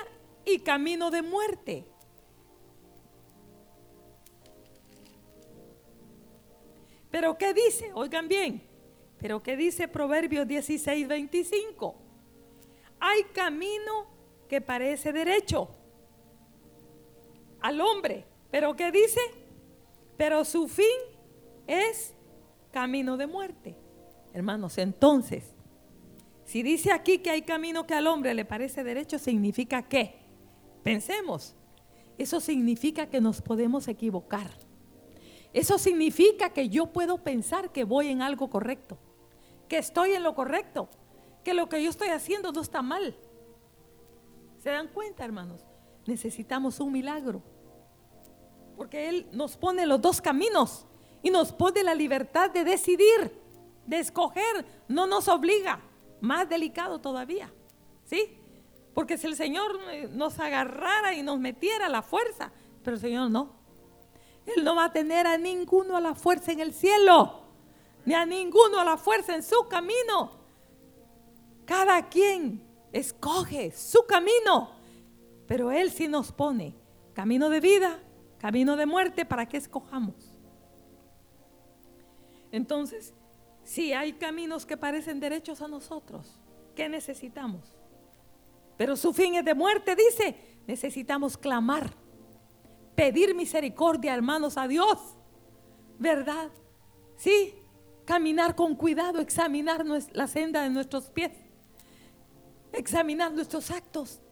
y 0.44 0.58
camino 0.60 1.10
de 1.10 1.22
muerte. 1.22 1.84
Pero 7.10 7.38
¿qué 7.38 7.54
dice? 7.54 7.90
Oigan 7.94 8.28
bien, 8.28 8.62
pero 9.18 9.42
¿qué 9.42 9.56
dice 9.56 9.88
Proverbios 9.88 10.46
16, 10.46 11.08
25? 11.08 11.94
Hay 13.00 13.24
camino 13.32 14.06
que 14.48 14.60
parece 14.60 15.12
derecho 15.12 15.68
al 17.60 17.80
hombre, 17.80 18.24
pero 18.50 18.74
¿qué 18.76 18.90
dice? 18.92 19.20
Pero 20.16 20.44
su 20.44 20.68
fin 20.68 20.84
es 21.66 22.14
camino 22.70 23.16
de 23.16 23.26
muerte. 23.26 23.76
Hermanos, 24.32 24.78
entonces, 24.78 25.54
si 26.48 26.62
dice 26.62 26.92
aquí 26.92 27.18
que 27.18 27.28
hay 27.28 27.42
camino 27.42 27.86
que 27.86 27.92
al 27.92 28.06
hombre 28.06 28.32
le 28.32 28.46
parece 28.46 28.82
derecho, 28.82 29.18
significa 29.18 29.82
que, 29.82 30.14
pensemos, 30.82 31.54
eso 32.16 32.40
significa 32.40 33.10
que 33.10 33.20
nos 33.20 33.42
podemos 33.42 33.86
equivocar. 33.86 34.50
Eso 35.52 35.78
significa 35.78 36.50
que 36.54 36.70
yo 36.70 36.86
puedo 36.86 37.22
pensar 37.22 37.70
que 37.70 37.84
voy 37.84 38.08
en 38.08 38.22
algo 38.22 38.48
correcto 38.48 38.98
que 39.68 39.78
estoy 39.78 40.14
en 40.14 40.22
lo 40.22 40.34
correcto, 40.34 40.88
que 41.44 41.54
lo 41.54 41.68
que 41.68 41.82
yo 41.82 41.90
estoy 41.90 42.08
haciendo 42.08 42.50
no 42.50 42.62
está 42.62 42.82
mal. 42.82 43.14
¿Se 44.58 44.70
dan 44.70 44.88
cuenta, 44.88 45.24
hermanos? 45.24 45.64
Necesitamos 46.06 46.80
un 46.80 46.92
milagro. 46.92 47.42
Porque 48.76 49.08
Él 49.08 49.28
nos 49.32 49.56
pone 49.56 49.86
los 49.86 50.00
dos 50.00 50.20
caminos 50.20 50.86
y 51.22 51.30
nos 51.30 51.52
pone 51.52 51.82
la 51.82 51.94
libertad 51.94 52.50
de 52.50 52.64
decidir, 52.64 53.38
de 53.86 53.98
escoger. 53.98 54.64
No 54.88 55.06
nos 55.06 55.28
obliga. 55.28 55.80
Más 56.20 56.48
delicado 56.48 57.00
todavía. 57.00 57.52
¿Sí? 58.04 58.38
Porque 58.94 59.18
si 59.18 59.26
el 59.26 59.36
Señor 59.36 59.78
nos 60.10 60.38
agarrara 60.38 61.14
y 61.14 61.22
nos 61.22 61.38
metiera 61.38 61.88
la 61.88 62.02
fuerza, 62.02 62.52
pero 62.82 62.96
el 62.96 63.00
Señor 63.00 63.30
no. 63.30 63.56
Él 64.46 64.64
no 64.64 64.74
va 64.74 64.84
a 64.84 64.92
tener 64.92 65.26
a 65.26 65.36
ninguno 65.36 65.96
a 65.96 66.00
la 66.00 66.14
fuerza 66.14 66.52
en 66.52 66.60
el 66.60 66.72
cielo 66.72 67.48
ni 68.08 68.14
a 68.14 68.24
ninguno 68.24 68.80
a 68.80 68.84
la 68.84 68.96
fuerza 68.96 69.34
en 69.34 69.42
su 69.42 69.68
camino. 69.68 70.30
Cada 71.66 72.08
quien 72.08 72.66
escoge 72.90 73.70
su 73.70 74.06
camino, 74.06 74.70
pero 75.46 75.70
Él 75.70 75.90
sí 75.90 76.08
nos 76.08 76.32
pone 76.32 76.74
camino 77.12 77.50
de 77.50 77.60
vida, 77.60 78.00
camino 78.38 78.76
de 78.76 78.86
muerte 78.86 79.26
para 79.26 79.46
que 79.46 79.58
escojamos. 79.58 80.34
Entonces, 82.50 83.12
si 83.68 83.92
hay 83.92 84.14
caminos 84.14 84.64
que 84.64 84.78
parecen 84.78 85.20
derechos 85.20 85.60
a 85.60 85.68
nosotros, 85.68 86.40
¿qué 86.74 86.88
necesitamos? 86.88 87.76
Pero 88.78 88.96
su 88.96 89.12
fin 89.12 89.34
es 89.34 89.44
de 89.44 89.54
muerte, 89.54 89.94
dice. 89.94 90.34
Necesitamos 90.66 91.36
clamar, 91.36 91.92
pedir 92.94 93.34
misericordia, 93.34 94.14
hermanos, 94.14 94.56
a 94.56 94.66
Dios. 94.66 94.98
¿Verdad? 95.98 96.50
Sí, 97.18 97.56
caminar 98.06 98.54
con 98.54 98.74
cuidado, 98.74 99.20
examinar 99.20 99.84
la 100.12 100.26
senda 100.28 100.62
de 100.62 100.70
nuestros 100.70 101.10
pies, 101.10 101.32
examinar 102.72 103.32
nuestros 103.32 103.70
actos, 103.70 104.22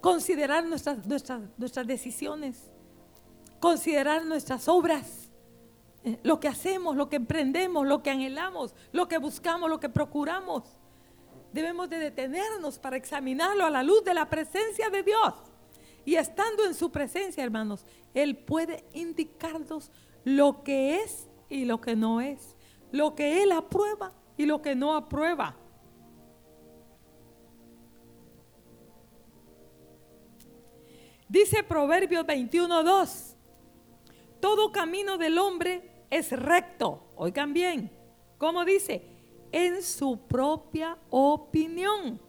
considerar 0.00 0.64
nuestras, 0.64 1.06
nuestras, 1.06 1.86
decisiones 1.86 2.70
considerar 3.60 4.24
nuestras 4.24 4.66
obras, 4.66 5.21
lo 6.22 6.40
que 6.40 6.48
hacemos, 6.48 6.96
lo 6.96 7.08
que 7.08 7.16
emprendemos, 7.16 7.86
lo 7.86 8.02
que 8.02 8.10
anhelamos, 8.10 8.74
lo 8.92 9.08
que 9.08 9.18
buscamos, 9.18 9.70
lo 9.70 9.78
que 9.78 9.88
procuramos. 9.88 10.64
Debemos 11.52 11.88
de 11.90 11.98
detenernos 11.98 12.78
para 12.78 12.96
examinarlo 12.96 13.64
a 13.64 13.70
la 13.70 13.82
luz 13.82 14.02
de 14.04 14.14
la 14.14 14.28
presencia 14.28 14.90
de 14.90 15.02
Dios. 15.02 15.34
Y 16.04 16.16
estando 16.16 16.64
en 16.64 16.74
su 16.74 16.90
presencia, 16.90 17.44
hermanos, 17.44 17.84
Él 18.14 18.36
puede 18.36 18.84
indicarnos 18.92 19.90
lo 20.24 20.64
que 20.64 20.96
es 20.96 21.28
y 21.48 21.64
lo 21.64 21.80
que 21.80 21.94
no 21.94 22.20
es, 22.20 22.56
lo 22.90 23.14
que 23.14 23.42
Él 23.42 23.52
aprueba 23.52 24.12
y 24.36 24.46
lo 24.46 24.60
que 24.62 24.74
no 24.74 24.96
aprueba. 24.96 25.56
Dice 31.28 31.62
Proverbios 31.62 32.26
21.2, 32.26 33.36
todo 34.40 34.72
camino 34.72 35.16
del 35.16 35.38
hombre 35.38 35.91
es 36.12 36.30
recto. 36.30 37.08
Oigan 37.16 37.54
bien, 37.54 37.90
¿cómo 38.36 38.66
dice? 38.66 39.02
En 39.50 39.82
su 39.82 40.18
propia 40.28 40.98
opinión. 41.08 42.20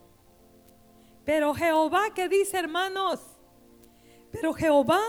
Pero 1.22 1.54
Jehová, 1.54 2.14
¿qué 2.14 2.26
dice 2.26 2.58
hermanos? 2.58 3.20
Pero 4.32 4.54
Jehová 4.54 5.00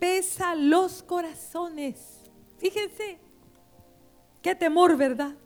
pesa 0.00 0.56
los 0.56 1.04
corazones. 1.04 2.28
Fíjense, 2.58 3.20
qué 4.42 4.56
temor, 4.56 4.96
¿verdad? 4.96 5.36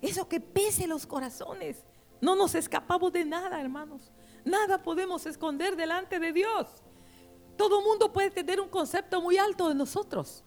Eso 0.00 0.28
que 0.28 0.38
pese 0.38 0.86
los 0.86 1.06
corazones. 1.06 1.84
No 2.20 2.36
nos 2.36 2.54
escapamos 2.54 3.12
de 3.12 3.24
nada, 3.24 3.60
hermanos. 3.60 4.12
Nada 4.44 4.80
podemos 4.80 5.26
esconder 5.26 5.74
delante 5.74 6.20
de 6.20 6.32
Dios. 6.32 6.68
Todo 7.56 7.82
mundo 7.82 8.12
puede 8.12 8.30
tener 8.30 8.60
un 8.60 8.68
concepto 8.68 9.20
muy 9.20 9.38
alto 9.38 9.68
de 9.68 9.74
nosotros, 9.74 10.44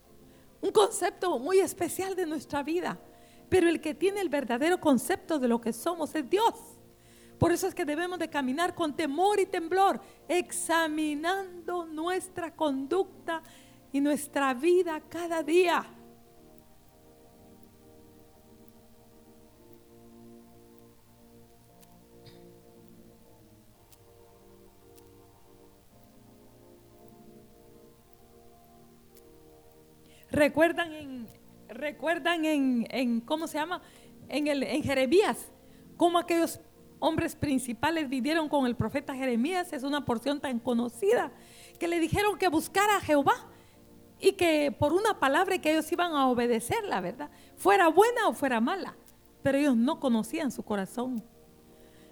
un 0.65 0.71
concepto 0.71 1.37
muy 1.37 1.59
especial 1.59 2.15
de 2.15 2.25
nuestra 2.25 2.63
vida, 2.63 2.99
pero 3.49 3.69
el 3.69 3.79
que 3.79 3.93
tiene 3.93 4.19
el 4.19 4.29
verdadero 4.29 4.79
concepto 4.79 5.37
de 5.37 5.47
lo 5.47 5.61
que 5.61 5.71
somos 5.71 6.15
es 6.15 6.27
Dios. 6.27 6.55
Por 7.37 7.51
eso 7.51 7.67
es 7.67 7.75
que 7.75 7.85
debemos 7.85 8.17
de 8.17 8.29
caminar 8.29 8.73
con 8.73 8.95
temor 8.95 9.39
y 9.39 9.45
temblor, 9.45 10.01
examinando 10.27 11.85
nuestra 11.85 12.55
conducta 12.55 13.43
y 13.91 14.01
nuestra 14.01 14.55
vida 14.55 15.01
cada 15.07 15.43
día. 15.43 15.85
Recuerdan 30.35 30.91
en, 30.91 31.27
recuerdan 31.69 32.43
en, 32.43 33.21
¿cómo 33.21 33.47
se 33.47 33.57
llama? 33.57 33.81
En, 34.27 34.47
el, 34.47 34.63
en 34.63 34.83
Jeremías, 34.83 35.49
cómo 35.95 36.17
aquellos 36.17 36.59
hombres 36.99 37.37
principales 37.37 38.09
vivieron 38.09 38.49
con 38.49 38.65
el 38.65 38.75
profeta 38.75 39.15
Jeremías, 39.15 39.71
es 39.71 39.83
una 39.83 40.03
porción 40.03 40.41
tan 40.41 40.59
conocida, 40.59 41.31
que 41.79 41.87
le 41.87 42.01
dijeron 42.01 42.37
que 42.37 42.49
buscara 42.49 42.97
a 42.97 42.99
Jehová 42.99 43.47
y 44.19 44.33
que 44.33 44.75
por 44.77 44.91
una 44.91 45.21
palabra 45.21 45.57
que 45.57 45.71
ellos 45.71 45.89
iban 45.93 46.11
a 46.11 46.27
obedecer, 46.27 46.83
la 46.83 46.99
verdad, 46.99 47.29
fuera 47.55 47.87
buena 47.87 48.27
o 48.27 48.33
fuera 48.33 48.59
mala, 48.59 48.97
pero 49.41 49.57
ellos 49.57 49.77
no 49.77 50.01
conocían 50.01 50.51
su 50.51 50.63
corazón. 50.63 51.23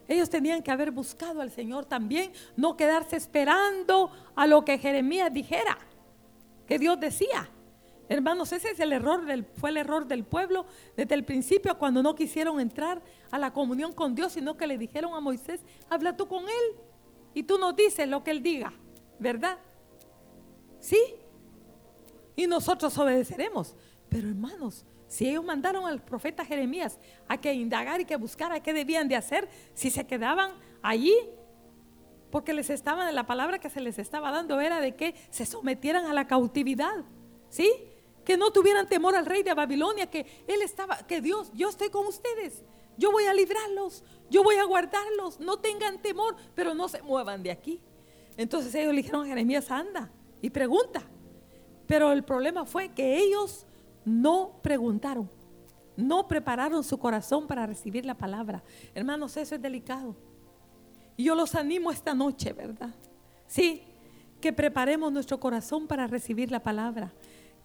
Ellos 0.07 0.29
tenían 0.29 0.63
que 0.63 0.71
haber 0.71 0.91
buscado 0.91 1.41
al 1.41 1.51
Señor 1.51 1.83
también, 1.83 2.31
no 2.55 2.77
quedarse 2.77 3.17
esperando 3.17 4.11
a 4.33 4.47
lo 4.47 4.63
que 4.63 4.77
Jeremías 4.77 5.33
dijera, 5.33 5.77
que 6.65 6.79
Dios 6.79 6.97
decía. 7.01 7.49
Hermanos, 8.13 8.53
ese 8.53 8.69
es 8.69 8.79
el 8.79 8.93
error 8.93 9.25
del, 9.25 9.43
fue 9.43 9.71
el 9.71 9.77
error 9.77 10.05
del 10.05 10.23
pueblo 10.23 10.67
desde 10.95 11.15
el 11.15 11.25
principio 11.25 11.79
cuando 11.79 12.03
no 12.03 12.13
quisieron 12.13 12.59
entrar 12.59 13.01
a 13.31 13.39
la 13.39 13.51
comunión 13.51 13.91
con 13.91 14.13
Dios, 14.13 14.33
sino 14.33 14.55
que 14.55 14.67
le 14.67 14.77
dijeron 14.77 15.15
a 15.15 15.19
Moisés, 15.19 15.61
habla 15.89 16.15
tú 16.15 16.27
con 16.27 16.43
él 16.43 16.77
y 17.33 17.41
tú 17.41 17.57
nos 17.57 17.75
dices 17.75 18.07
lo 18.07 18.23
que 18.23 18.29
él 18.29 18.43
diga, 18.43 18.71
¿verdad? 19.17 19.57
¿Sí? 20.79 20.99
Y 22.35 22.45
nosotros 22.45 22.95
obedeceremos. 22.99 23.75
Pero 24.09 24.29
hermanos, 24.29 24.85
si 25.07 25.27
ellos 25.27 25.43
mandaron 25.43 25.87
al 25.87 25.99
profeta 26.03 26.45
Jeremías 26.45 26.99
a 27.27 27.41
que 27.41 27.51
indagar 27.51 27.99
y 27.99 28.05
que 28.05 28.15
buscara 28.15 28.61
qué 28.61 28.73
debían 28.73 29.07
de 29.07 29.15
hacer, 29.15 29.49
si 29.73 29.89
se 29.89 30.05
quedaban 30.05 30.51
allí, 30.83 31.15
porque 32.29 32.53
les 32.53 32.69
estaba, 32.69 33.11
la 33.11 33.25
palabra 33.25 33.57
que 33.57 33.71
se 33.71 33.81
les 33.81 33.97
estaba 33.97 34.29
dando 34.29 34.61
era 34.61 34.79
de 34.81 34.95
que 34.95 35.15
se 35.31 35.47
sometieran 35.47 36.05
a 36.05 36.13
la 36.13 36.27
cautividad, 36.27 37.05
¿sí? 37.49 37.89
Que 38.23 38.37
no 38.37 38.51
tuvieran 38.51 38.87
temor 38.87 39.15
al 39.15 39.25
rey 39.25 39.43
de 39.43 39.53
Babilonia, 39.53 40.09
que 40.09 40.43
él 40.47 40.61
estaba, 40.61 40.97
que 40.97 41.21
Dios, 41.21 41.51
yo 41.53 41.69
estoy 41.69 41.89
con 41.89 42.07
ustedes, 42.07 42.63
yo 42.97 43.11
voy 43.11 43.25
a 43.25 43.33
librarlos, 43.33 44.03
yo 44.29 44.43
voy 44.43 44.55
a 44.55 44.65
guardarlos, 44.65 45.39
no 45.39 45.59
tengan 45.59 46.01
temor, 46.01 46.35
pero 46.55 46.73
no 46.73 46.87
se 46.87 47.01
muevan 47.01 47.43
de 47.43 47.51
aquí. 47.51 47.81
Entonces 48.37 48.73
ellos 48.75 48.93
le 48.93 49.01
dijeron 49.01 49.25
a 49.25 49.27
Jeremías, 49.27 49.69
anda 49.69 50.11
y 50.41 50.49
pregunta. 50.49 51.03
Pero 51.87 52.11
el 52.11 52.23
problema 52.23 52.65
fue 52.65 52.89
que 52.89 53.17
ellos 53.17 53.65
no 54.05 54.59
preguntaron, 54.61 55.29
no 55.95 56.27
prepararon 56.27 56.83
su 56.83 56.97
corazón 56.97 57.47
para 57.47 57.65
recibir 57.65 58.05
la 58.05 58.15
palabra. 58.15 58.63
Hermanos, 58.95 59.37
eso 59.37 59.55
es 59.55 59.61
delicado. 59.61 60.15
Y 61.15 61.25
yo 61.25 61.35
los 61.35 61.55
animo 61.55 61.91
esta 61.91 62.13
noche, 62.13 62.53
¿verdad? 62.53 62.95
Sí, 63.45 63.83
que 64.41 64.51
preparemos 64.51 65.11
nuestro 65.11 65.39
corazón 65.39 65.87
para 65.87 66.07
recibir 66.07 66.51
la 66.51 66.61
palabra 66.61 67.13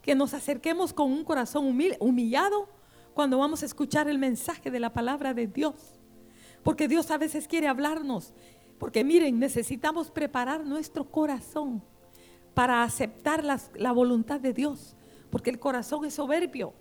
que 0.09 0.15
nos 0.15 0.33
acerquemos 0.33 0.95
con 0.95 1.13
un 1.13 1.23
corazón 1.23 1.67
humillado 2.01 2.67
cuando 3.13 3.37
vamos 3.37 3.63
a 3.63 3.67
escuchar 3.67 4.09
el 4.09 4.17
mensaje 4.17 4.71
de 4.71 4.81
la 4.81 4.95
palabra 4.95 5.35
de 5.35 5.47
Dios. 5.47 6.01
Porque 6.63 6.89
Dios 6.89 7.11
a 7.11 7.19
veces 7.19 7.47
quiere 7.47 7.69
hablarnos. 7.69 8.33
Porque 8.79 9.05
miren, 9.05 9.39
necesitamos 9.39 10.11
preparar 10.11 10.65
nuestro 10.65 11.11
corazón 11.11 11.85
para 12.55 12.85
aceptar 12.85 13.45
la 13.45 13.93
voluntad 13.93 14.41
de 14.41 14.55
Dios. 14.55 14.97
Porque 15.29 15.51
el 15.51 15.59
corazón 15.59 16.07
es 16.07 16.15
soberbio. 16.15 16.73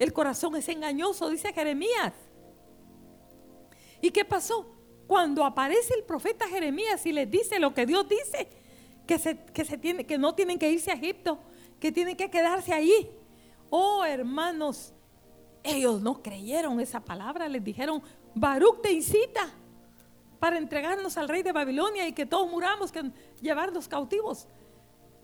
El 0.00 0.12
corazón 0.12 0.56
es 0.56 0.68
engañoso, 0.68 1.30
dice 1.30 1.52
Jeremías. 1.52 2.12
¿Y 4.00 4.10
qué 4.10 4.24
pasó? 4.24 4.74
Cuando 5.06 5.44
aparece 5.44 5.94
el 5.94 6.02
profeta 6.02 6.48
Jeremías 6.48 7.06
y 7.06 7.12
les 7.12 7.30
dice 7.30 7.60
lo 7.60 7.74
que 7.74 7.86
Dios 7.86 8.08
dice, 8.08 8.48
que, 9.06 9.20
se, 9.20 9.38
que, 9.38 9.64
se 9.64 9.78
tiene, 9.78 10.04
que 10.04 10.18
no 10.18 10.34
tienen 10.34 10.58
que 10.58 10.68
irse 10.68 10.90
a 10.90 10.94
Egipto, 10.94 11.38
que 11.82 11.90
tienen 11.90 12.16
que 12.16 12.30
quedarse 12.30 12.72
allí. 12.72 13.10
Oh, 13.68 14.04
hermanos, 14.04 14.94
ellos 15.64 16.00
no 16.00 16.22
creyeron 16.22 16.78
esa 16.78 17.00
palabra, 17.00 17.48
les 17.48 17.64
dijeron, 17.64 18.00
Baruch 18.36 18.82
te 18.82 18.92
incita 18.92 19.50
para 20.38 20.58
entregarnos 20.58 21.16
al 21.16 21.28
rey 21.28 21.42
de 21.42 21.50
Babilonia 21.50 22.06
y 22.06 22.12
que 22.12 22.24
todos 22.24 22.48
muramos, 22.48 22.92
que 22.92 23.10
llevarnos 23.40 23.88
cautivos. 23.88 24.46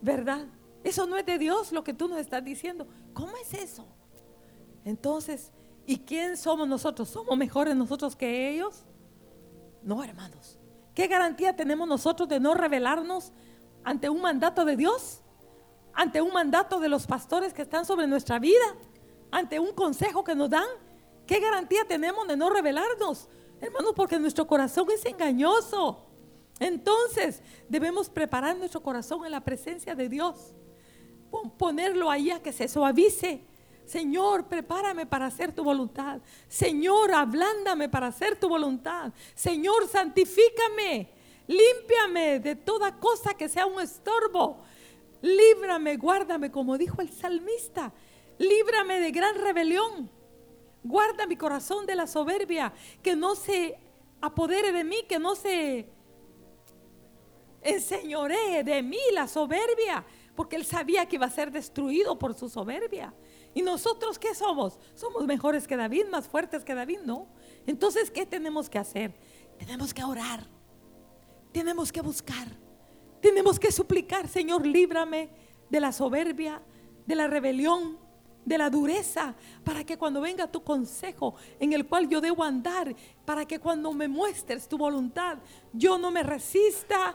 ¿Verdad? 0.00 0.48
Eso 0.82 1.06
no 1.06 1.16
es 1.16 1.24
de 1.24 1.38
Dios 1.38 1.70
lo 1.70 1.84
que 1.84 1.94
tú 1.94 2.08
nos 2.08 2.18
estás 2.18 2.44
diciendo. 2.44 2.88
¿Cómo 3.12 3.36
es 3.36 3.54
eso? 3.54 3.86
Entonces, 4.84 5.52
¿y 5.86 5.98
quién 5.98 6.36
somos 6.36 6.66
nosotros? 6.66 7.08
¿Somos 7.08 7.38
mejores 7.38 7.76
nosotros 7.76 8.16
que 8.16 8.50
ellos? 8.50 8.84
No, 9.84 10.02
hermanos. 10.02 10.58
¿Qué 10.92 11.06
garantía 11.06 11.54
tenemos 11.54 11.86
nosotros 11.86 12.28
de 12.28 12.40
no 12.40 12.54
rebelarnos 12.54 13.32
ante 13.84 14.08
un 14.08 14.20
mandato 14.20 14.64
de 14.64 14.76
Dios? 14.76 15.22
Ante 15.98 16.22
un 16.22 16.32
mandato 16.32 16.78
de 16.78 16.88
los 16.88 17.08
pastores 17.08 17.52
que 17.52 17.62
están 17.62 17.84
sobre 17.84 18.06
nuestra 18.06 18.38
vida, 18.38 18.76
ante 19.32 19.58
un 19.58 19.72
consejo 19.72 20.22
que 20.22 20.36
nos 20.36 20.48
dan, 20.48 20.68
¿qué 21.26 21.40
garantía 21.40 21.84
tenemos 21.88 22.28
de 22.28 22.36
no 22.36 22.50
rebelarnos? 22.50 23.28
Hermanos, 23.60 23.94
porque 23.96 24.16
nuestro 24.16 24.46
corazón 24.46 24.86
es 24.94 25.04
engañoso. 25.04 26.06
Entonces, 26.60 27.42
debemos 27.68 28.08
preparar 28.08 28.56
nuestro 28.56 28.80
corazón 28.80 29.26
en 29.26 29.32
la 29.32 29.40
presencia 29.40 29.96
de 29.96 30.08
Dios. 30.08 30.54
Ponerlo 31.58 32.12
ahí 32.12 32.30
a 32.30 32.40
que 32.40 32.52
se 32.52 32.68
suavice. 32.68 33.44
Señor, 33.84 34.46
prepárame 34.46 35.04
para 35.04 35.26
hacer 35.26 35.52
tu 35.52 35.64
voluntad. 35.64 36.20
Señor, 36.46 37.10
ablándame 37.10 37.88
para 37.88 38.06
hacer 38.06 38.38
tu 38.38 38.48
voluntad. 38.48 39.12
Señor, 39.34 39.88
santifícame. 39.88 41.10
Límpiame 41.48 42.38
de 42.38 42.54
toda 42.54 43.00
cosa 43.00 43.34
que 43.34 43.48
sea 43.48 43.66
un 43.66 43.80
estorbo 43.80 44.58
Líbrame, 45.20 45.96
guárdame, 45.96 46.50
como 46.50 46.78
dijo 46.78 47.00
el 47.00 47.10
salmista. 47.10 47.92
Líbrame 48.38 49.00
de 49.00 49.10
gran 49.10 49.34
rebelión. 49.36 50.10
Guarda 50.82 51.26
mi 51.26 51.36
corazón 51.36 51.86
de 51.86 51.96
la 51.96 52.06
soberbia, 52.06 52.72
que 53.02 53.16
no 53.16 53.34
se 53.34 53.78
apodere 54.20 54.72
de 54.72 54.84
mí, 54.84 55.02
que 55.08 55.18
no 55.18 55.34
se 55.34 55.88
enseñoree 57.62 58.62
de 58.62 58.82
mí 58.82 59.00
la 59.12 59.26
soberbia, 59.26 60.04
porque 60.36 60.56
él 60.56 60.64
sabía 60.64 61.06
que 61.06 61.16
iba 61.16 61.26
a 61.26 61.30
ser 61.30 61.50
destruido 61.50 62.16
por 62.18 62.34
su 62.34 62.48
soberbia. 62.48 63.12
¿Y 63.54 63.62
nosotros 63.62 64.18
qué 64.18 64.34
somos? 64.34 64.78
Somos 64.94 65.26
mejores 65.26 65.66
que 65.66 65.76
David, 65.76 66.06
más 66.06 66.28
fuertes 66.28 66.64
que 66.64 66.74
David, 66.74 67.00
¿no? 67.04 67.26
Entonces, 67.66 68.10
¿qué 68.10 68.24
tenemos 68.24 68.70
que 68.70 68.78
hacer? 68.78 69.14
Tenemos 69.58 69.92
que 69.92 70.04
orar, 70.04 70.46
tenemos 71.52 71.90
que 71.90 72.00
buscar 72.00 72.67
tenemos 73.20 73.58
que 73.58 73.72
suplicar, 73.72 74.28
Señor, 74.28 74.66
líbrame 74.66 75.30
de 75.68 75.80
la 75.80 75.92
soberbia, 75.92 76.62
de 77.06 77.14
la 77.14 77.26
rebelión, 77.26 77.98
de 78.44 78.58
la 78.58 78.70
dureza, 78.70 79.34
para 79.62 79.84
que 79.84 79.98
cuando 79.98 80.20
venga 80.20 80.50
tu 80.50 80.62
consejo 80.64 81.34
en 81.60 81.72
el 81.72 81.86
cual 81.86 82.08
yo 82.08 82.20
debo 82.20 82.42
andar, 82.42 82.94
para 83.24 83.44
que 83.44 83.58
cuando 83.58 83.92
me 83.92 84.08
muestres 84.08 84.66
tu 84.66 84.78
voluntad, 84.78 85.38
yo 85.72 85.98
no 85.98 86.10
me 86.10 86.22
resista, 86.22 87.14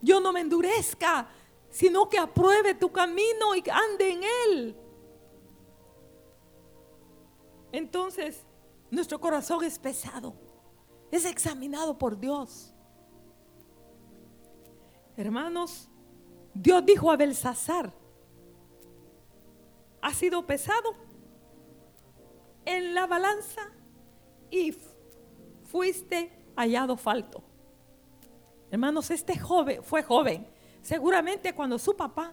yo 0.00 0.18
no 0.20 0.32
me 0.32 0.40
endurezca, 0.40 1.28
sino 1.70 2.08
que 2.08 2.18
apruebe 2.18 2.74
tu 2.74 2.90
camino 2.90 3.54
y 3.54 3.62
ande 3.70 4.10
en 4.10 4.20
él. 4.46 4.76
Entonces, 7.70 8.44
nuestro 8.90 9.20
corazón 9.20 9.64
es 9.64 9.78
pesado, 9.78 10.34
es 11.10 11.24
examinado 11.24 11.96
por 11.96 12.18
Dios. 12.18 12.71
Hermanos, 15.16 15.88
Dios 16.54 16.84
dijo 16.84 17.10
a 17.10 17.16
Belsasar, 17.16 17.92
ha 20.00 20.14
sido 20.14 20.46
pesado 20.46 20.94
en 22.64 22.94
la 22.94 23.06
balanza 23.06 23.70
y 24.50 24.74
fuiste 25.64 26.30
hallado 26.56 26.96
falto. 26.96 27.42
Hermanos, 28.70 29.10
este 29.10 29.38
joven 29.38 29.82
fue 29.82 30.02
joven. 30.02 30.46
Seguramente 30.80 31.54
cuando 31.54 31.78
su 31.78 31.94
papá 31.94 32.32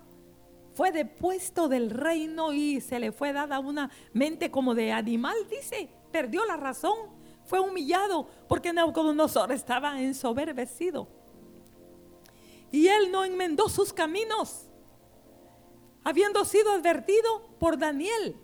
fue 0.74 0.92
depuesto 0.92 1.68
del 1.68 1.90
reino 1.90 2.54
y 2.54 2.82
se 2.82 3.00
le 3.00 3.12
fue 3.12 3.34
dada 3.34 3.60
una 3.60 3.92
mente 4.14 4.50
como 4.50 4.74
de 4.74 4.92
animal, 4.92 5.36
dice, 5.50 5.90
perdió 6.12 6.46
la 6.46 6.58
razón, 6.58 6.98
fue 7.44 7.60
humillado 7.60 8.28
porque 8.48 8.72
Nabucodonosor 8.72 9.52
estaba 9.52 10.02
ensoberbecido. 10.02 11.19
Y 12.72 12.88
él 12.88 13.12
no 13.12 13.26
enmendó 13.26 13.68
sus 13.70 13.92
caminos, 13.94 14.68
habiendo 16.04 16.46
sido 16.46 16.72
advertido 16.72 17.58
por 17.60 17.78
Daniel. 17.78 18.36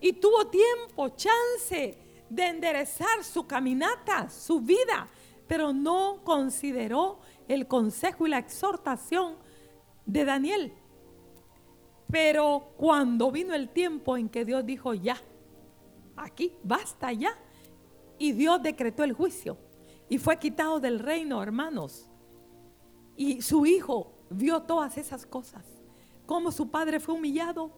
Y 0.00 0.14
tuvo 0.14 0.48
tiempo, 0.48 1.10
chance 1.10 1.98
de 2.28 2.46
enderezar 2.46 3.22
su 3.22 3.46
caminata, 3.46 4.28
su 4.28 4.60
vida, 4.60 5.08
pero 5.46 5.72
no 5.72 6.22
consideró 6.24 7.20
el 7.48 7.68
consejo 7.68 8.26
y 8.26 8.30
la 8.30 8.38
exhortación 8.38 9.36
de 10.04 10.24
Daniel. 10.24 10.74
Pero 12.10 12.74
cuando 12.76 13.30
vino 13.30 13.54
el 13.54 13.68
tiempo 13.70 14.16
en 14.16 14.28
que 14.28 14.44
Dios 14.44 14.64
dijo 14.66 14.94
ya, 14.94 15.16
aquí, 16.16 16.52
basta 16.62 17.12
ya, 17.12 17.38
y 18.18 18.32
Dios 18.32 18.62
decretó 18.62 19.04
el 19.04 19.12
juicio 19.12 19.58
y 20.08 20.18
fue 20.18 20.38
quitado 20.38 20.80
del 20.80 20.98
reino, 20.98 21.42
hermanos. 21.42 22.08
Y 23.16 23.42
su 23.42 23.66
hijo 23.66 24.12
vio 24.30 24.62
todas 24.62 24.96
esas 24.98 25.26
cosas. 25.26 25.64
Cómo 26.26 26.50
su 26.50 26.70
padre 26.70 27.00
fue 27.00 27.14
humillado. 27.14 27.70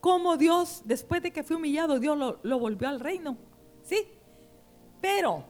Cómo 0.00 0.36
Dios, 0.36 0.82
después 0.84 1.22
de 1.22 1.32
que 1.32 1.42
fue 1.42 1.56
humillado, 1.56 1.98
Dios 1.98 2.16
lo, 2.16 2.38
lo 2.42 2.58
volvió 2.58 2.88
al 2.88 3.00
reino. 3.00 3.36
¿Sí? 3.82 4.08
Pero 5.00 5.44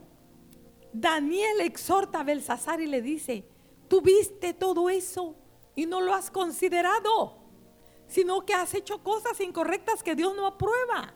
Daniel 0.93 1.61
exhorta 1.61 2.20
a 2.20 2.25
Belsasar 2.25 2.81
y 2.81 2.87
le 2.87 3.01
dice, 3.01 3.47
tú 3.89 4.01
viste 4.01 4.53
todo 4.55 4.91
eso 4.91 5.37
y 5.75 5.87
no 5.87 6.01
lo 6.01 6.14
has 6.14 6.31
considerado, 6.31 7.39
sino 8.07 8.45
que 8.45 8.55
has 8.55 8.75
hecho 8.75 9.03
cosas 9.03 9.41
incorrectas 9.41 10.03
que 10.03 10.14
Dios 10.14 10.35
no 10.37 10.47
aprueba. 10.47 11.14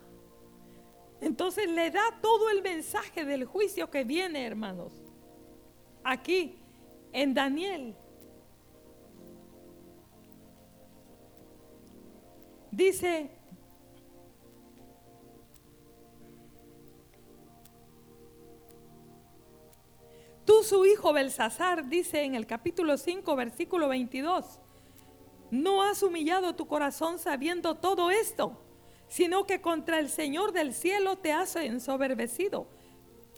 Entonces 1.21 1.69
le 1.71 1.91
da 1.91 2.19
todo 2.21 2.51
el 2.51 2.63
mensaje 2.63 3.25
del 3.25 3.45
juicio 3.45 3.91
que 3.91 4.05
viene, 4.05 4.47
hermanos. 4.47 4.93
Aquí, 6.05 6.59
en 7.17 7.35
Daniel. 7.35 7.97
Dice, 12.71 13.31
tú 20.45 20.63
su 20.63 20.85
hijo 20.85 21.15
Belsasar, 21.15 21.89
dice 21.89 22.23
en 22.23 22.35
el 22.35 22.47
capítulo 22.47 22.99
5, 22.99 23.35
versículo 23.35 23.89
22, 23.89 24.61
no 25.51 25.83
has 25.83 26.03
humillado 26.03 26.55
tu 26.55 26.67
corazón 26.67 27.19
sabiendo 27.19 27.77
todo 27.77 28.11
esto 28.11 28.63
sino 29.09 29.47
que 29.47 29.61
contra 29.61 29.99
el 29.99 30.09
Señor 30.09 30.53
del 30.53 30.75
cielo 30.75 31.17
te 31.17 31.33
has 31.33 31.55
ensoberbecido. 31.57 32.67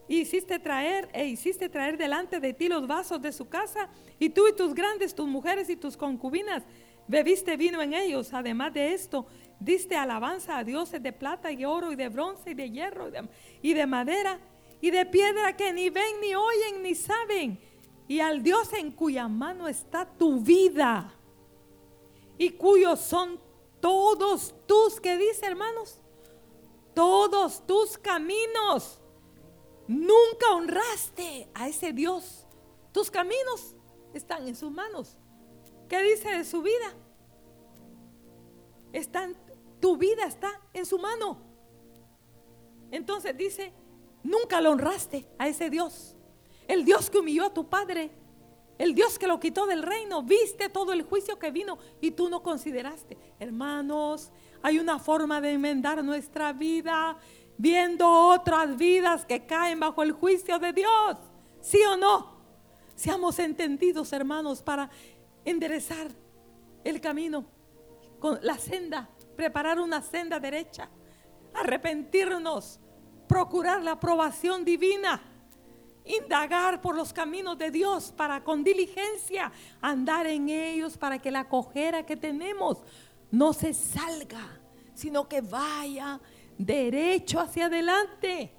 Hiciste 0.08 0.58
traer 0.58 1.08
e 1.12 1.26
hiciste 1.26 1.68
traer 1.68 1.98
delante 1.98 2.40
de 2.40 2.54
ti 2.54 2.68
los 2.68 2.86
vasos 2.86 3.20
de 3.20 3.30
su 3.30 3.48
casa, 3.48 3.90
y 4.18 4.30
tú 4.30 4.48
y 4.48 4.54
tus 4.54 4.74
grandes, 4.74 5.14
tus 5.14 5.28
mujeres 5.28 5.68
y 5.68 5.76
tus 5.76 5.96
concubinas, 5.96 6.62
bebiste 7.06 7.56
vino 7.56 7.82
en 7.82 7.92
ellos. 7.92 8.32
Además 8.32 8.72
de 8.72 8.94
esto, 8.94 9.26
diste 9.60 9.96
alabanza 9.96 10.56
a 10.56 10.64
dioses 10.64 11.02
de 11.02 11.12
plata 11.12 11.52
y 11.52 11.64
oro 11.64 11.92
y 11.92 11.96
de 11.96 12.08
bronce 12.08 12.50
y 12.50 12.54
de 12.54 12.70
hierro 12.70 13.10
y 13.60 13.74
de, 13.74 13.86
madera 13.86 14.38
y 14.80 14.90
de 14.90 15.04
piedra 15.04 15.54
que 15.56 15.72
ni 15.72 15.90
ven, 15.90 16.20
ni 16.22 16.34
oyen, 16.34 16.82
ni 16.82 16.94
saben. 16.94 17.58
Y 18.06 18.20
al 18.20 18.42
Dios 18.42 18.72
en 18.72 18.92
cuya 18.92 19.28
mano 19.28 19.68
está 19.68 20.06
tu 20.06 20.40
vida 20.40 21.12
y 22.38 22.50
cuyos 22.50 23.00
son 23.00 23.38
todos 23.80 24.54
tus, 24.66 25.00
¿qué 25.00 25.18
dice 25.18 25.44
hermanos? 25.44 26.00
Todos 26.94 27.66
tus 27.66 27.98
caminos. 27.98 29.00
Nunca 29.88 30.54
honraste 30.54 31.48
a 31.54 31.66
ese 31.66 31.92
Dios. 31.92 32.46
Tus 32.92 33.10
caminos 33.10 33.74
están 34.14 34.46
en 34.46 34.54
sus 34.54 34.70
manos. 34.70 35.16
¿Qué 35.88 36.02
dice 36.02 36.28
de 36.28 36.44
su 36.44 36.62
vida? 36.62 36.94
Están, 38.92 39.36
tu 39.80 39.96
vida 39.96 40.26
está 40.26 40.60
en 40.74 40.86
su 40.86 40.98
mano. 40.98 41.38
Entonces 42.90 43.36
dice, 43.36 43.72
nunca 44.22 44.60
lo 44.60 44.70
honraste 44.70 45.26
a 45.38 45.48
ese 45.48 45.70
Dios. 45.70 46.14
El 46.66 46.84
Dios 46.84 47.08
que 47.08 47.18
humilló 47.18 47.46
a 47.46 47.54
tu 47.54 47.68
padre 47.68 48.12
el 48.78 48.94
Dios 48.94 49.18
que 49.18 49.26
lo 49.26 49.40
quitó 49.40 49.66
del 49.66 49.82
reino, 49.82 50.22
viste 50.22 50.68
todo 50.68 50.92
el 50.92 51.02
juicio 51.02 51.36
que 51.38 51.50
vino 51.50 51.78
y 52.00 52.12
tú 52.12 52.28
no 52.28 52.44
consideraste. 52.44 53.18
Hermanos, 53.40 54.30
hay 54.62 54.78
una 54.78 55.00
forma 55.00 55.40
de 55.40 55.52
enmendar 55.52 56.02
nuestra 56.04 56.52
vida 56.52 57.18
viendo 57.58 58.08
otras 58.08 58.76
vidas 58.76 59.26
que 59.26 59.44
caen 59.44 59.80
bajo 59.80 60.02
el 60.02 60.12
juicio 60.12 60.58
de 60.58 60.72
Dios. 60.72 61.16
¿Sí 61.60 61.80
o 61.82 61.96
no? 61.96 62.38
Seamos 62.94 63.38
entendidos, 63.38 64.12
hermanos, 64.12 64.62
para 64.62 64.88
enderezar 65.44 66.08
el 66.84 67.00
camino 67.00 67.44
con 68.18 68.38
la 68.42 68.56
senda, 68.58 69.08
preparar 69.36 69.78
una 69.78 70.00
senda 70.00 70.40
derecha, 70.40 70.88
arrepentirnos, 71.52 72.80
procurar 73.28 73.82
la 73.82 73.92
aprobación 73.92 74.64
divina 74.64 75.20
indagar 76.08 76.80
por 76.80 76.96
los 76.96 77.12
caminos 77.12 77.58
de 77.58 77.70
Dios 77.70 78.12
para 78.16 78.42
con 78.42 78.64
diligencia 78.64 79.52
andar 79.80 80.26
en 80.26 80.48
ellos 80.48 80.96
para 80.96 81.18
que 81.18 81.30
la 81.30 81.48
cojera 81.48 82.06
que 82.06 82.16
tenemos 82.16 82.78
no 83.30 83.52
se 83.52 83.74
salga, 83.74 84.58
sino 84.94 85.28
que 85.28 85.42
vaya 85.42 86.18
derecho 86.58 87.40
hacia 87.40 87.66
adelante. 87.66 88.52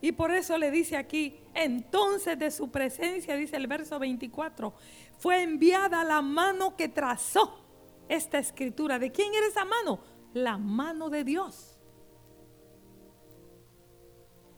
Y 0.00 0.12
por 0.12 0.30
eso 0.30 0.56
le 0.58 0.70
dice 0.70 0.96
aquí, 0.96 1.40
entonces 1.54 2.38
de 2.38 2.52
su 2.52 2.70
presencia, 2.70 3.34
dice 3.34 3.56
el 3.56 3.66
verso 3.66 3.98
24, 3.98 4.72
fue 5.18 5.42
enviada 5.42 6.04
la 6.04 6.22
mano 6.22 6.76
que 6.76 6.88
trazó 6.88 7.64
esta 8.08 8.38
escritura. 8.38 9.00
¿De 9.00 9.10
quién 9.10 9.34
era 9.34 9.48
esa 9.48 9.64
mano? 9.64 9.98
la 10.32 10.58
mano 10.58 11.10
de 11.10 11.24
Dios. 11.24 11.78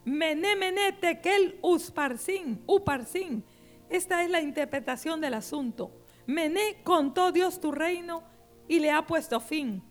Mené, 0.04 0.56
mené, 0.56 0.92
tekel, 0.92 1.58
usparsin, 1.62 2.62
uparsin. 2.66 3.44
Esta 3.88 4.24
es 4.24 4.30
la 4.30 4.40
interpretación 4.40 5.20
del 5.20 5.34
asunto. 5.34 5.92
Mené 6.30 6.82
contó 6.84 7.32
Dios 7.32 7.60
tu 7.60 7.72
reino 7.72 8.22
y 8.68 8.78
le 8.78 8.90
ha 8.90 9.06
puesto 9.06 9.40
fin. 9.40 9.82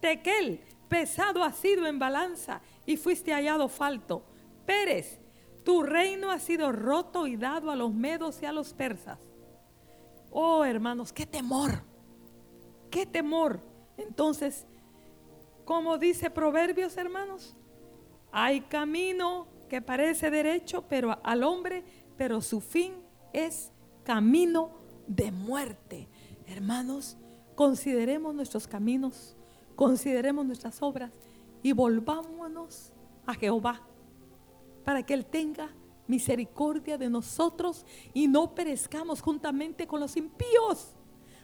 Tekel, 0.00 0.60
pesado 0.88 1.42
ha 1.42 1.52
sido 1.52 1.86
en 1.86 1.98
balanza 1.98 2.60
y 2.84 2.96
fuiste 2.96 3.32
hallado 3.32 3.68
falto. 3.68 4.24
Pérez, 4.66 5.20
tu 5.64 5.82
reino 5.82 6.30
ha 6.30 6.38
sido 6.38 6.72
roto 6.72 7.26
y 7.26 7.36
dado 7.36 7.70
a 7.70 7.76
los 7.76 7.92
medos 7.92 8.42
y 8.42 8.46
a 8.46 8.52
los 8.52 8.74
persas. 8.74 9.18
Oh 10.30 10.64
hermanos, 10.64 11.12
qué 11.12 11.26
temor, 11.26 11.82
qué 12.90 13.06
temor. 13.06 13.60
Entonces 13.96 14.66
como 15.64 15.96
dice 15.98 16.30
Proverbios, 16.30 16.96
hermanos, 16.96 17.54
hay 18.32 18.62
camino 18.62 19.46
que 19.68 19.80
parece 19.80 20.30
derecho, 20.30 20.84
pero 20.88 21.18
al 21.22 21.44
hombre, 21.44 21.84
pero 22.16 22.40
su 22.40 22.60
fin 22.60 22.94
es 23.32 23.70
camino 24.04 24.70
de 25.06 25.30
muerte. 25.32 26.08
Hermanos, 26.46 27.16
consideremos 27.54 28.34
nuestros 28.34 28.66
caminos, 28.66 29.36
consideremos 29.76 30.44
nuestras 30.46 30.82
obras 30.82 31.12
y 31.62 31.72
volvámonos 31.72 32.92
a 33.26 33.34
Jehová 33.34 33.82
para 34.84 35.04
que 35.04 35.14
Él 35.14 35.26
tenga 35.26 35.70
misericordia 36.06 36.98
de 36.98 37.08
nosotros 37.08 37.86
y 38.12 38.28
no 38.28 38.54
perezcamos 38.54 39.22
juntamente 39.22 39.86
con 39.86 40.00
los 40.00 40.16
impíos, 40.16 40.88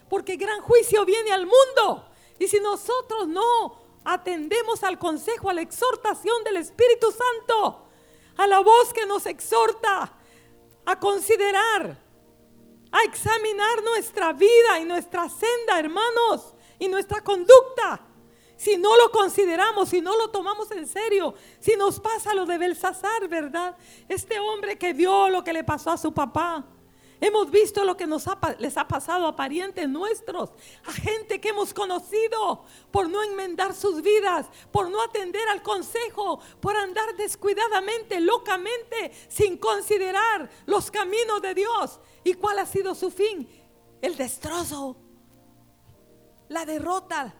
porque 0.09 0.35
gran 0.35 0.61
juicio 0.61 1.05
viene 1.05 1.31
al 1.31 1.45
mundo. 1.45 2.05
Y 2.37 2.47
si 2.47 2.59
nosotros 2.59 3.27
no 3.27 3.79
atendemos 4.03 4.83
al 4.83 4.97
consejo, 4.97 5.49
a 5.49 5.53
la 5.53 5.61
exhortación 5.61 6.43
del 6.43 6.57
Espíritu 6.57 7.07
Santo, 7.11 7.85
a 8.37 8.47
la 8.47 8.59
voz 8.59 8.93
que 8.93 9.05
nos 9.05 9.25
exhorta 9.25 10.13
a 10.85 10.99
considerar, 10.99 12.08
a 12.91 13.03
examinar 13.03 13.83
nuestra 13.83 14.33
vida 14.33 14.79
y 14.79 14.85
nuestra 14.85 15.29
senda, 15.29 15.79
hermanos, 15.79 16.53
y 16.79 16.87
nuestra 16.87 17.21
conducta. 17.21 18.01
Si 18.57 18.77
no 18.77 18.97
lo 18.97 19.09
consideramos, 19.11 19.89
si 19.89 20.01
no 20.01 20.17
lo 20.17 20.31
tomamos 20.31 20.69
en 20.71 20.85
serio, 20.85 21.33
si 21.59 21.77
nos 21.77 21.99
pasa 21.99 22.33
lo 22.33 22.45
de 22.45 22.57
Belsasar, 22.57 23.27
¿verdad? 23.29 23.77
Este 24.07 24.39
hombre 24.39 24.77
que 24.77 24.91
vio 24.91 25.29
lo 25.29 25.43
que 25.43 25.53
le 25.53 25.63
pasó 25.63 25.91
a 25.91 25.97
su 25.97 26.13
papá. 26.13 26.65
Hemos 27.21 27.51
visto 27.51 27.83
lo 27.83 27.97
que 27.97 28.07
nos 28.07 28.25
les 28.59 28.77
ha 28.77 28.87
pasado 28.87 29.27
a 29.27 29.35
parientes 29.35 29.89
nuestros, 29.89 30.51
a 30.85 30.93
gente 30.93 31.41
que 31.41 31.49
hemos 31.49 31.73
conocido 31.73 32.63
por 32.91 33.09
no 33.09 33.21
enmendar 33.21 33.75
sus 33.75 34.01
vidas, 34.01 34.45
por 34.71 34.89
no 34.89 35.01
atender 35.01 35.45
al 35.49 35.61
consejo, 35.61 36.39
por 36.61 36.77
andar 36.77 37.17
descuidadamente, 37.17 38.21
locamente, 38.21 39.11
sin 39.27 39.57
considerar 39.57 40.49
los 40.65 40.89
caminos 40.91 41.41
de 41.41 41.55
Dios. 41.55 41.99
¿Y 42.23 42.33
cuál 42.33 42.59
ha 42.59 42.65
sido 42.65 42.95
su 42.95 43.11
fin? 43.11 43.47
El 44.01 44.15
destrozo, 44.15 44.95
la 46.49 46.65
derrota, 46.65 47.33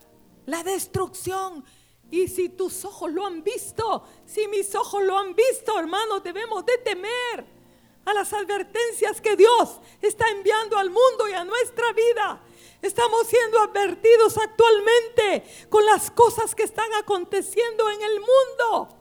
la 0.45 0.63
destrucción. 0.63 1.63
Y 2.11 2.27
si 2.27 2.49
tus 2.49 2.85
ojos 2.85 3.11
lo 3.11 3.25
han 3.25 3.43
visto, 3.43 4.03
si 4.25 4.47
mis 4.47 4.73
ojos 4.75 5.03
lo 5.03 5.17
han 5.17 5.35
visto, 5.35 5.77
hermanos, 5.77 6.23
debemos 6.23 6.65
de 6.65 6.77
temer 6.79 7.59
a 8.05 8.13
las 8.13 8.33
advertencias 8.33 9.21
que 9.21 9.35
Dios 9.35 9.79
está 10.01 10.27
enviando 10.29 10.77
al 10.77 10.89
mundo 10.89 11.27
y 11.29 11.33
a 11.33 11.43
nuestra 11.43 11.93
vida. 11.93 12.41
Estamos 12.81 13.27
siendo 13.27 13.59
advertidos 13.59 14.37
actualmente 14.37 15.67
con 15.69 15.85
las 15.85 16.09
cosas 16.11 16.55
que 16.55 16.63
están 16.63 16.91
aconteciendo 16.93 17.89
en 17.89 18.01
el 18.01 18.19
mundo. 18.19 18.97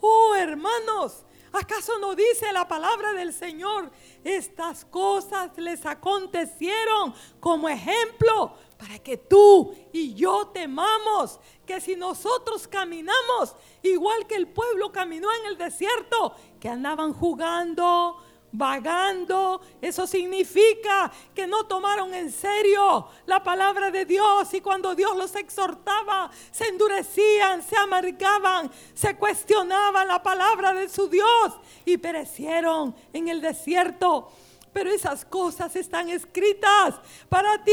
Oh, 0.00 0.34
hermanos, 0.34 1.24
¿acaso 1.52 1.98
no 1.98 2.14
dice 2.14 2.52
la 2.52 2.66
palabra 2.66 3.12
del 3.12 3.32
Señor? 3.32 3.90
Estas 4.24 4.84
cosas 4.84 5.50
les 5.56 5.84
acontecieron 5.86 7.14
como 7.38 7.68
ejemplo 7.68 8.54
para 8.76 8.98
que 8.98 9.16
tú 9.16 9.74
y 9.92 10.14
yo 10.14 10.48
temamos 10.48 11.38
que 11.66 11.80
si 11.80 11.96
nosotros 11.96 12.66
caminamos 12.66 13.54
igual 13.82 14.26
que 14.26 14.36
el 14.36 14.48
pueblo 14.48 14.90
caminó 14.90 15.28
en 15.40 15.46
el 15.46 15.58
desierto, 15.58 16.34
que 16.58 16.68
andaban 16.68 17.12
jugando, 17.12 18.22
vagando. 18.52 19.60
Eso 19.80 20.06
significa 20.06 21.10
que 21.34 21.46
no 21.46 21.64
tomaron 21.66 22.14
en 22.14 22.30
serio 22.30 23.08
la 23.26 23.42
palabra 23.42 23.90
de 23.90 24.04
Dios 24.04 24.52
y 24.54 24.60
cuando 24.60 24.94
Dios 24.94 25.16
los 25.16 25.34
exhortaba, 25.36 26.30
se 26.50 26.68
endurecían, 26.68 27.62
se 27.62 27.76
amargaban, 27.76 28.70
se 28.94 29.16
cuestionaban 29.16 30.08
la 30.08 30.22
palabra 30.22 30.72
de 30.72 30.88
su 30.88 31.08
Dios 31.08 31.54
y 31.84 31.96
perecieron 31.96 32.94
en 33.12 33.28
el 33.28 33.40
desierto. 33.40 34.30
Pero 34.72 34.90
esas 34.90 35.24
cosas 35.24 35.74
están 35.74 36.08
escritas 36.10 36.94
para 37.28 37.62
ti, 37.64 37.72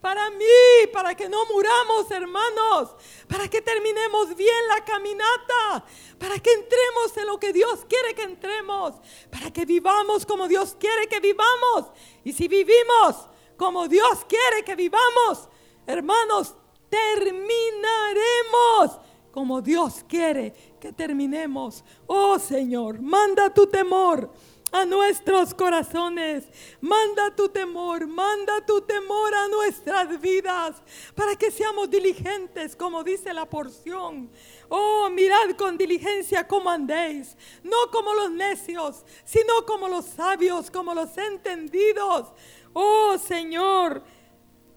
para 0.00 0.30
mí, 0.30 0.86
para 0.92 1.16
que 1.16 1.28
no 1.28 1.44
muramos, 1.46 2.08
hermanos, 2.10 2.94
para 3.28 3.48
que 3.48 3.60
terminemos 3.60 4.36
bien 4.36 4.68
la 4.68 4.84
caminata, 4.84 5.84
para 6.18 6.38
que 6.38 6.52
entremos 6.52 7.16
en 7.16 7.26
lo 7.26 7.40
que 7.40 7.52
Dios 7.52 7.84
quiere 7.88 8.14
que 8.14 8.22
entremos, 8.22 8.94
para 9.30 9.50
que 9.50 9.64
vivamos 9.64 10.24
como 10.24 10.46
Dios 10.46 10.76
quiere 10.78 11.08
que 11.08 11.18
vivamos. 11.18 11.90
Y 12.22 12.32
si 12.32 12.46
vivimos 12.46 13.28
como 13.56 13.88
Dios 13.88 14.24
quiere 14.28 14.62
que 14.64 14.76
vivamos, 14.76 15.48
hermanos, 15.86 16.54
terminaremos 16.88 19.00
como 19.32 19.60
Dios 19.60 20.04
quiere 20.06 20.76
que 20.78 20.92
terminemos. 20.92 21.82
Oh 22.06 22.38
Señor, 22.38 23.00
manda 23.00 23.52
tu 23.52 23.66
temor 23.66 24.30
a 24.72 24.86
nuestros 24.86 25.52
corazones. 25.54 26.48
Manda 26.80 27.34
tu 27.36 27.48
temor, 27.48 28.06
manda 28.06 28.64
tu 28.64 28.80
temor 28.80 29.34
a 29.34 29.48
nuestras 29.48 30.20
vidas 30.20 30.82
para 31.14 31.36
que 31.36 31.50
seamos 31.50 31.90
diligentes, 31.90 32.74
como 32.74 33.04
dice 33.04 33.32
la 33.34 33.44
porción. 33.44 34.30
Oh, 34.70 35.10
mirad 35.10 35.50
con 35.56 35.76
diligencia 35.76 36.48
cómo 36.48 36.70
andéis, 36.70 37.36
no 37.62 37.90
como 37.92 38.14
los 38.14 38.30
necios, 38.30 39.04
sino 39.24 39.66
como 39.66 39.86
los 39.88 40.06
sabios, 40.06 40.70
como 40.70 40.94
los 40.94 41.16
entendidos. 41.18 42.32
Oh, 42.72 43.18
Señor, 43.18 44.02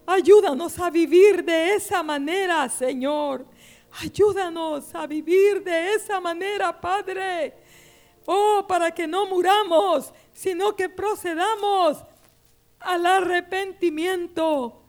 ayúdanos 0.05 0.77
a 0.79 0.89
vivir 0.89 1.43
de 1.45 1.75
esa 1.75 2.03
manera, 2.03 2.67
Señor. 2.67 3.45
Ayúdanos 4.01 4.93
a 4.93 5.07
vivir 5.07 5.63
de 5.63 5.93
esa 5.93 6.19
manera, 6.19 6.79
Padre. 6.81 7.64
Oh, 8.25 8.65
para 8.67 8.91
que 8.91 9.07
no 9.07 9.27
muramos, 9.27 10.13
sino 10.33 10.75
que 10.75 10.89
procedamos 10.89 12.03
al 12.79 13.05
arrepentimiento. 13.05 14.84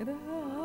Grave. 0.00 0.59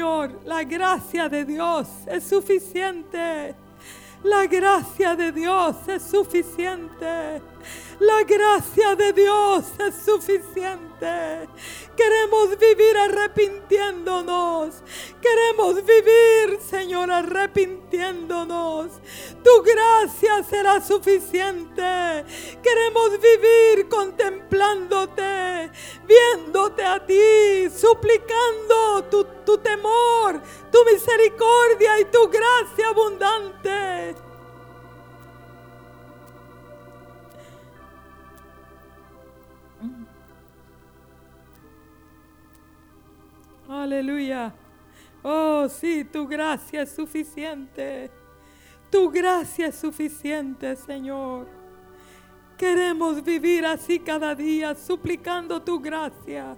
Señor, 0.00 0.40
la 0.46 0.64
gracia 0.64 1.28
de 1.28 1.44
Dios 1.44 1.86
es 2.06 2.24
suficiente. 2.24 3.54
La 4.22 4.46
gracia 4.46 5.14
de 5.14 5.30
Dios 5.30 5.76
es 5.88 6.02
suficiente. 6.02 7.42
La 8.00 8.22
gracia 8.26 8.94
de 8.94 9.12
Dios 9.12 9.64
es 9.78 9.94
suficiente. 9.94 11.48
Queremos 11.94 12.58
vivir 12.58 12.96
arrepintiéndonos. 12.96 14.82
Queremos 15.20 15.76
vivir, 15.84 16.58
Señor, 16.62 17.10
arrepintiéndonos. 17.10 18.88
Tu 19.44 19.62
gracia 19.62 20.42
será 20.42 20.80
suficiente. 20.80 22.24
Queremos 22.62 23.10
vivir 23.20 23.86
contemplándote, 23.88 25.70
viéndote 26.06 26.84
a 26.84 27.04
ti, 27.04 27.68
suplicando 27.74 29.04
tu, 29.10 29.26
temor, 29.62 30.40
tu 30.70 30.78
misericordia 30.84 32.00
y 32.00 32.04
tu 32.06 32.28
gracia 32.28 32.88
abundante. 32.88 34.14
Aleluya. 43.68 44.52
Oh, 45.22 45.68
sí, 45.68 46.04
tu 46.04 46.26
gracia 46.26 46.82
es 46.82 46.90
suficiente. 46.90 48.10
Tu 48.90 49.10
gracia 49.10 49.68
es 49.68 49.76
suficiente, 49.76 50.74
Señor. 50.74 51.46
Queremos 52.58 53.22
vivir 53.22 53.64
así 53.64 54.00
cada 54.00 54.34
día, 54.34 54.74
suplicando 54.74 55.62
tu 55.62 55.78
gracia 55.78 56.56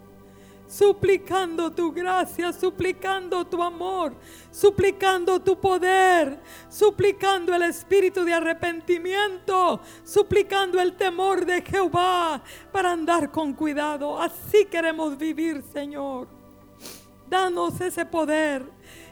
suplicando 0.73 1.70
tu 1.70 1.93
gracia, 1.93 2.51
suplicando 2.51 3.45
tu 3.45 3.62
amor, 3.62 4.14
suplicando 4.51 5.39
tu 5.39 5.61
poder, 5.61 6.41
suplicando 6.70 7.55
el 7.55 7.62
espíritu 7.64 8.25
de 8.25 8.33
arrepentimiento, 8.33 9.81
suplicando 10.03 10.81
el 10.81 10.97
temor 10.97 11.45
de 11.45 11.61
Jehová 11.61 12.43
para 12.73 12.93
andar 12.93 13.31
con 13.31 13.53
cuidado. 13.53 14.18
Así 14.18 14.64
queremos 14.64 15.18
vivir, 15.18 15.62
Señor. 15.75 16.27
Danos 17.29 17.79
ese 17.81 18.07
poder 18.07 18.64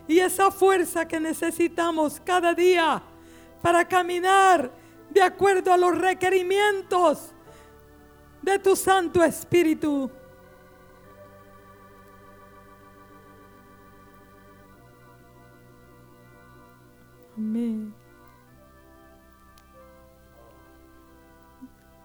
y 0.09 0.19
esa 0.19 0.51
fuerza 0.51 1.07
que 1.07 1.21
necesitamos 1.21 2.23
cada 2.25 2.55
día 2.55 3.03
para 3.61 3.87
caminar 3.87 4.71
de 5.11 5.21
acuerdo 5.21 5.75
a 5.75 5.77
los 5.77 5.97
requerimientos 5.99 7.33
de 8.41 8.59
tu 8.59 8.75
Santo 8.75 9.23
Espíritu. 9.23 10.11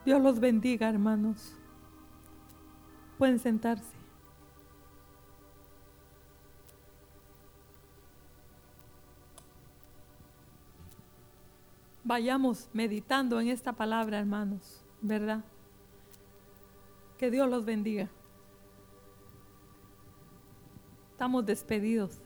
Dios 0.06 0.22
los 0.22 0.40
bendiga, 0.40 0.88
hermanos. 0.88 1.54
Pueden 3.18 3.40
sentarse. 3.40 3.96
Vayamos 12.04 12.70
meditando 12.72 13.42
en 13.42 13.48
esta 13.48 13.74
palabra, 13.74 14.20
hermanos, 14.20 14.84
¿verdad? 15.02 15.44
Que 17.18 17.32
Dios 17.32 17.50
los 17.50 17.66
bendiga. 17.66 18.10
Estamos 21.12 21.46
despedidos. 21.46 22.22